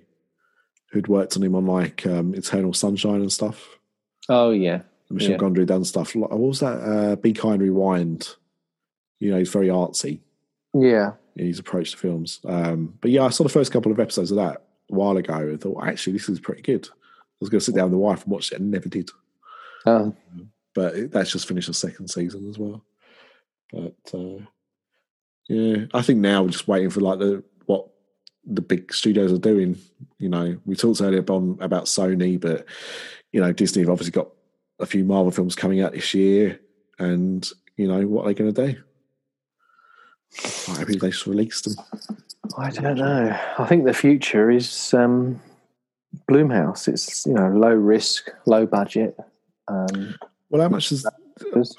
[0.91, 3.77] who'd worked on him on like um, Eternal Sunshine and stuff.
[4.29, 4.83] Oh yeah.
[5.09, 5.37] Michel Yeah.
[5.37, 6.15] Gondry done stuff.
[6.15, 6.77] like- What was that?
[6.81, 8.29] Uh, Be Kind, Rewind.
[9.19, 10.19] You know, he's very artsy
[10.73, 11.13] Yeah.
[11.35, 12.39] in his approach to films.
[12.45, 15.33] Um, but yeah, I saw the first couple of episodes of that a while ago
[15.33, 16.87] and thought, actually, this is pretty good.
[16.87, 16.95] I
[17.41, 19.09] was going to sit down with the wife and watch it, and never did.
[19.85, 20.15] Oh,
[20.73, 22.81] But it, that's just finished the second season as well.
[23.71, 24.45] But uh,
[25.49, 27.87] yeah, I think now we're just waiting for like the what
[28.45, 29.77] the big studios are doing.
[30.19, 32.65] You know, we talked earlier on about Sony, but
[33.31, 34.29] you know, Disney have obviously got
[34.79, 36.59] a few Marvel films coming out this year,
[36.99, 38.81] and you know, what are they going to do?
[40.77, 41.85] Maybe they just released them.
[42.57, 43.37] I don't know.
[43.57, 45.39] I think the future is um,
[46.29, 46.87] Blumhouse.
[46.87, 49.17] It's you know low risk, low budget.
[49.67, 50.15] Um,
[50.49, 51.05] Well, how much is?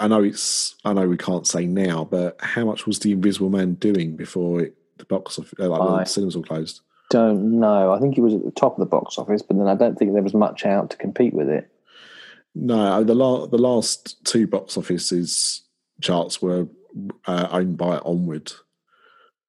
[0.01, 0.75] I know it's.
[0.85, 4.61] I know we can't say now, but how much was the Invisible Man doing before
[4.63, 6.81] it, the box office, uh, like I- the cinemas all closed?
[7.11, 7.91] don't know.
[7.93, 9.99] I think it was at the top of the box office, but then I don't
[9.99, 11.71] think there was much out to compete with it.
[12.55, 15.63] No, the la- the last two box offices
[16.03, 16.69] charts were
[17.27, 18.53] uh, owned by Onward.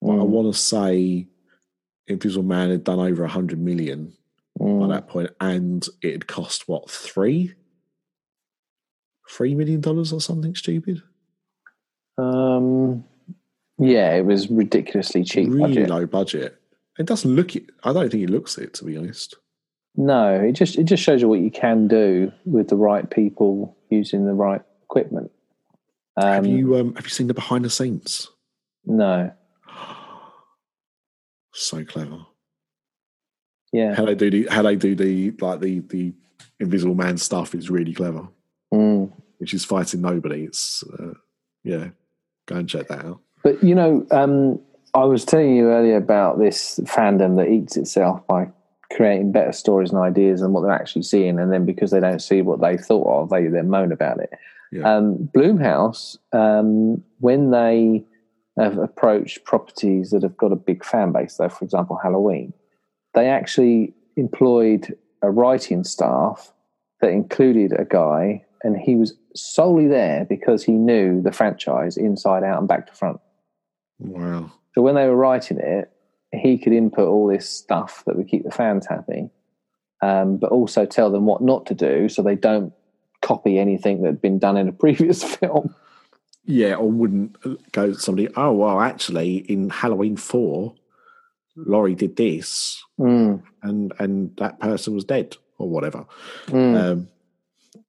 [0.01, 1.27] But I Mm, want to say
[2.07, 4.13] Invisible Man had done over hundred million
[4.57, 4.89] by mm.
[4.89, 7.53] that point, and it had cost what three,
[9.29, 11.01] three million dollars or something stupid.
[12.17, 13.05] Um,
[13.77, 15.89] yeah, it was ridiculously cheap really budget.
[15.89, 16.61] low budget.
[16.97, 17.69] It doesn't look it.
[17.83, 19.35] I don't think it looks it to be honest.
[19.95, 23.77] No, it just it just shows you what you can do with the right people
[23.89, 25.31] using the right equipment.
[26.17, 28.29] Um, have you um, have you seen the behind the scenes?
[28.85, 29.31] No.
[31.51, 32.19] So clever.
[33.73, 33.93] Yeah.
[33.93, 36.13] How they do the how they do the like the the
[36.59, 38.29] Invisible Man stuff is really clever.
[38.73, 39.11] Mm.
[39.37, 40.43] Which is fighting nobody.
[40.43, 41.13] It's uh,
[41.63, 41.89] yeah.
[42.47, 43.19] Go and check that out.
[43.43, 44.59] But you know, um,
[44.93, 48.49] I was telling you earlier about this fandom that eats itself by
[48.91, 52.21] creating better stories and ideas than what they're actually seeing, and then because they don't
[52.21, 54.31] see what they thought of, they then moan about it.
[54.71, 54.95] Yeah.
[54.95, 58.05] Um, Blumhouse, um, when they
[58.57, 62.53] have approached properties that have got a big fan base, though, for example, Halloween,
[63.13, 66.51] they actually employed a writing staff
[67.01, 72.43] that included a guy, and he was solely there because he knew the franchise inside
[72.43, 73.19] out and back to front.
[73.99, 74.51] Wow.
[74.73, 75.91] So when they were writing it,
[76.31, 79.29] he could input all this stuff that would keep the fans happy,
[80.01, 82.73] um, but also tell them what not to do so they don't
[83.21, 85.73] copy anything that had been done in a previous film.
[86.45, 90.75] Yeah, or wouldn't go to somebody, oh well actually in Halloween four,
[91.55, 96.05] Laurie did this Mm, and and that person was dead or whatever.
[96.47, 96.75] mm.
[96.75, 97.07] Um,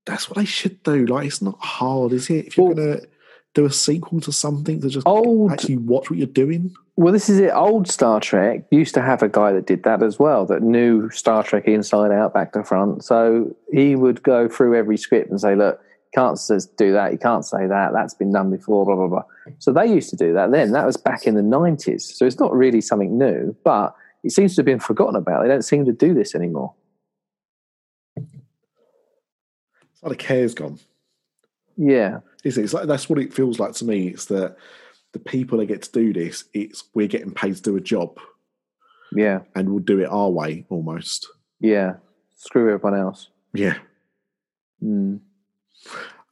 [0.07, 1.07] that's what they should do.
[1.07, 2.47] Like, it's not hard, is it?
[2.47, 3.07] If you're Well- going to
[3.55, 6.73] do a sequel to something, to just Old- actually watch what you're doing.
[6.97, 7.51] Well, this is it.
[7.55, 11.09] Old Star Trek used to have a guy that did that as well, that knew
[11.11, 13.05] Star Trek inside out, back to front.
[13.05, 15.81] So he would go through every script and say, look,
[16.15, 16.39] can't
[16.77, 19.23] do that, you can't say that, that's been done before, blah, blah, blah.
[19.59, 20.73] So they used to do that then.
[20.73, 22.03] That was back in the 90s.
[22.03, 25.43] So it's not really something new, but it seems to have been forgotten about.
[25.43, 26.75] They don't seem to do this anymore.
[30.01, 30.79] It's like the care's gone.
[31.77, 32.21] Yeah.
[32.43, 32.65] Is it?
[32.65, 34.09] It's like that's what it feels like to me.
[34.09, 34.57] It's that
[35.13, 38.19] the people that get to do this, it's we're getting paid to do a job,
[39.13, 39.41] Yeah.
[39.55, 41.29] and we'll do it our way almost.
[41.61, 41.95] Yeah.
[42.37, 43.29] Screw everyone else.
[43.53, 43.77] Yeah.
[44.83, 45.21] Mm.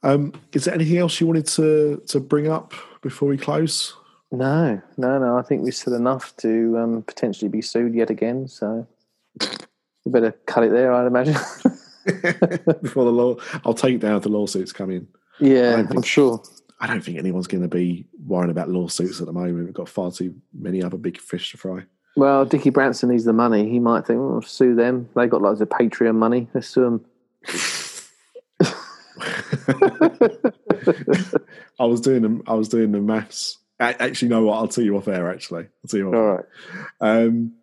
[0.01, 3.95] Um, is there anything else you wanted to to bring up before we close?
[4.31, 5.37] No, no, no.
[5.37, 8.47] I think we said enough to um, potentially be sued yet again.
[8.47, 8.87] So
[10.05, 11.35] we better cut it there, I'd imagine.
[12.81, 15.07] before the law, I'll take down if the lawsuits come in.
[15.39, 16.43] Yeah, don't I'm sure.
[16.81, 19.65] I don't think anyone's going to be worrying about lawsuits at the moment.
[19.65, 21.83] We've got far too many other big fish to fry.
[22.15, 23.69] Well, Dickie Branson needs the money.
[23.69, 25.09] He might think, well, sue them.
[25.15, 26.47] They got loads of Patreon money.
[26.53, 27.05] Let's sue them.
[31.79, 32.43] I was doing them.
[32.47, 33.57] I was doing the maths.
[33.79, 34.57] Actually, no, what?
[34.57, 35.31] I'll tell you off air.
[35.31, 36.15] Actually, I'll tell you off.
[36.15, 36.45] All right.
[36.99, 37.53] Um,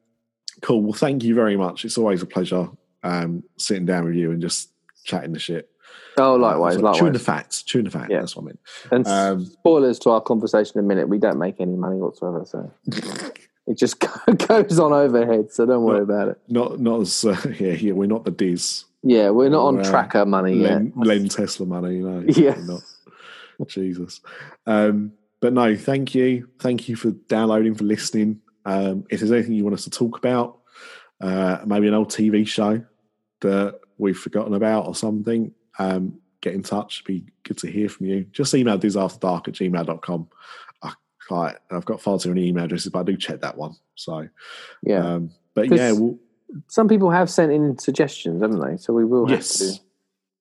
[0.62, 0.82] cool.
[0.82, 1.84] Well, thank you very much.
[1.84, 2.70] It's always a pleasure
[3.06, 4.70] um, sitting down with you and just
[5.04, 5.70] chatting the shit.
[6.18, 7.62] Oh, likewise, So, Chewing the facts.
[7.62, 8.08] Chewing the facts.
[8.10, 8.20] Yeah.
[8.20, 8.58] That's what I mean.
[8.90, 11.08] And Um, spoilers to our conversation in a minute.
[11.08, 12.70] We don't make any money whatsoever, so
[13.66, 14.00] it just
[14.48, 15.52] goes on overhead.
[15.52, 16.38] So don't worry about it.
[16.48, 17.92] Not not as uh, yeah, yeah.
[17.92, 18.84] We're not the Diz.
[19.02, 20.72] Yeah, we're not on Well, tracker money yet.
[20.72, 22.24] Len, Len Tesla money, you know.
[22.26, 22.56] Yeah.
[22.58, 22.82] Not.
[23.68, 24.20] Jesus.
[24.66, 26.48] Um, but no, thank you.
[26.58, 28.40] Thank you for downloading, for listening.
[28.64, 30.58] Um, if there's anything you want us to talk about,
[31.20, 32.84] uh, maybe an old TV show
[33.40, 37.02] that we've forgotten about or something, um, get in touch.
[37.04, 38.24] It'd be good to hear from you.
[38.32, 40.28] Just email disafterdark at gmail.com.
[40.82, 40.92] I,
[41.30, 43.74] I, I've got far too many email addresses, but I do check that one.
[43.94, 44.28] So,
[44.82, 45.14] Yeah.
[45.14, 46.18] um, but yeah, well,
[46.68, 48.76] Some people have sent in suggestions, haven't they?
[48.76, 49.58] So we will have yes.
[49.58, 49.80] to.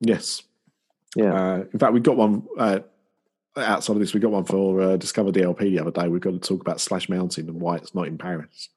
[0.01, 0.43] Yes.
[1.15, 1.33] Yeah.
[1.33, 2.79] Uh, in fact, we got one uh,
[3.57, 4.13] outside of this.
[4.13, 6.07] We got one for uh, Discover DLP the other day.
[6.09, 8.69] We've got to talk about Splash Mountain and why it's not in Paris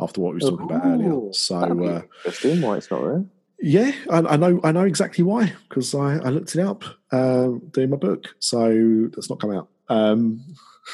[0.00, 1.32] after what we were talking about earlier.
[1.32, 3.24] So, uh, interesting why it's not there.
[3.60, 4.60] Yeah, I, I, know.
[4.62, 8.26] I know exactly why because I, I, looked it up um, doing my book.
[8.38, 9.68] So that's not come out.
[9.88, 10.40] Um,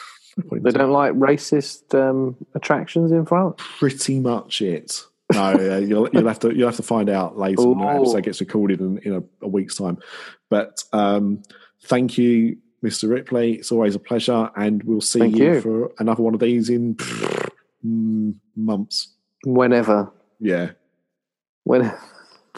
[0.50, 3.56] they don't like racist um, attractions in France.
[3.78, 5.04] Pretty much it.
[5.32, 8.24] No, uh, you'll, you'll have to you'll have to find out later when the episode
[8.24, 9.98] gets recorded in, in a, a week's time.
[10.48, 11.42] But um,
[11.82, 13.10] thank you, Mr.
[13.10, 13.54] Ripley.
[13.54, 16.96] It's always a pleasure, and we'll see you, you, for another one of these in
[18.56, 19.08] months.
[19.44, 20.12] Whenever.
[20.40, 20.72] Yeah.
[21.64, 21.92] When.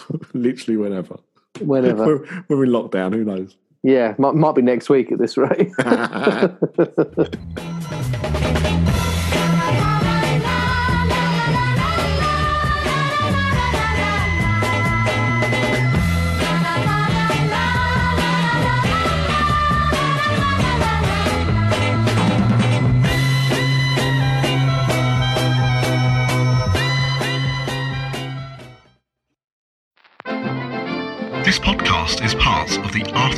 [0.35, 1.17] Literally whenever.
[1.61, 2.07] Whenever.
[2.07, 3.15] We're, we're in lockdown.
[3.15, 3.57] Who knows?
[3.83, 5.71] Yeah, might, might be next week at this rate.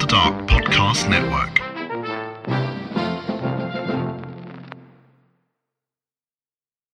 [0.09, 1.68] Dark Podcast Network.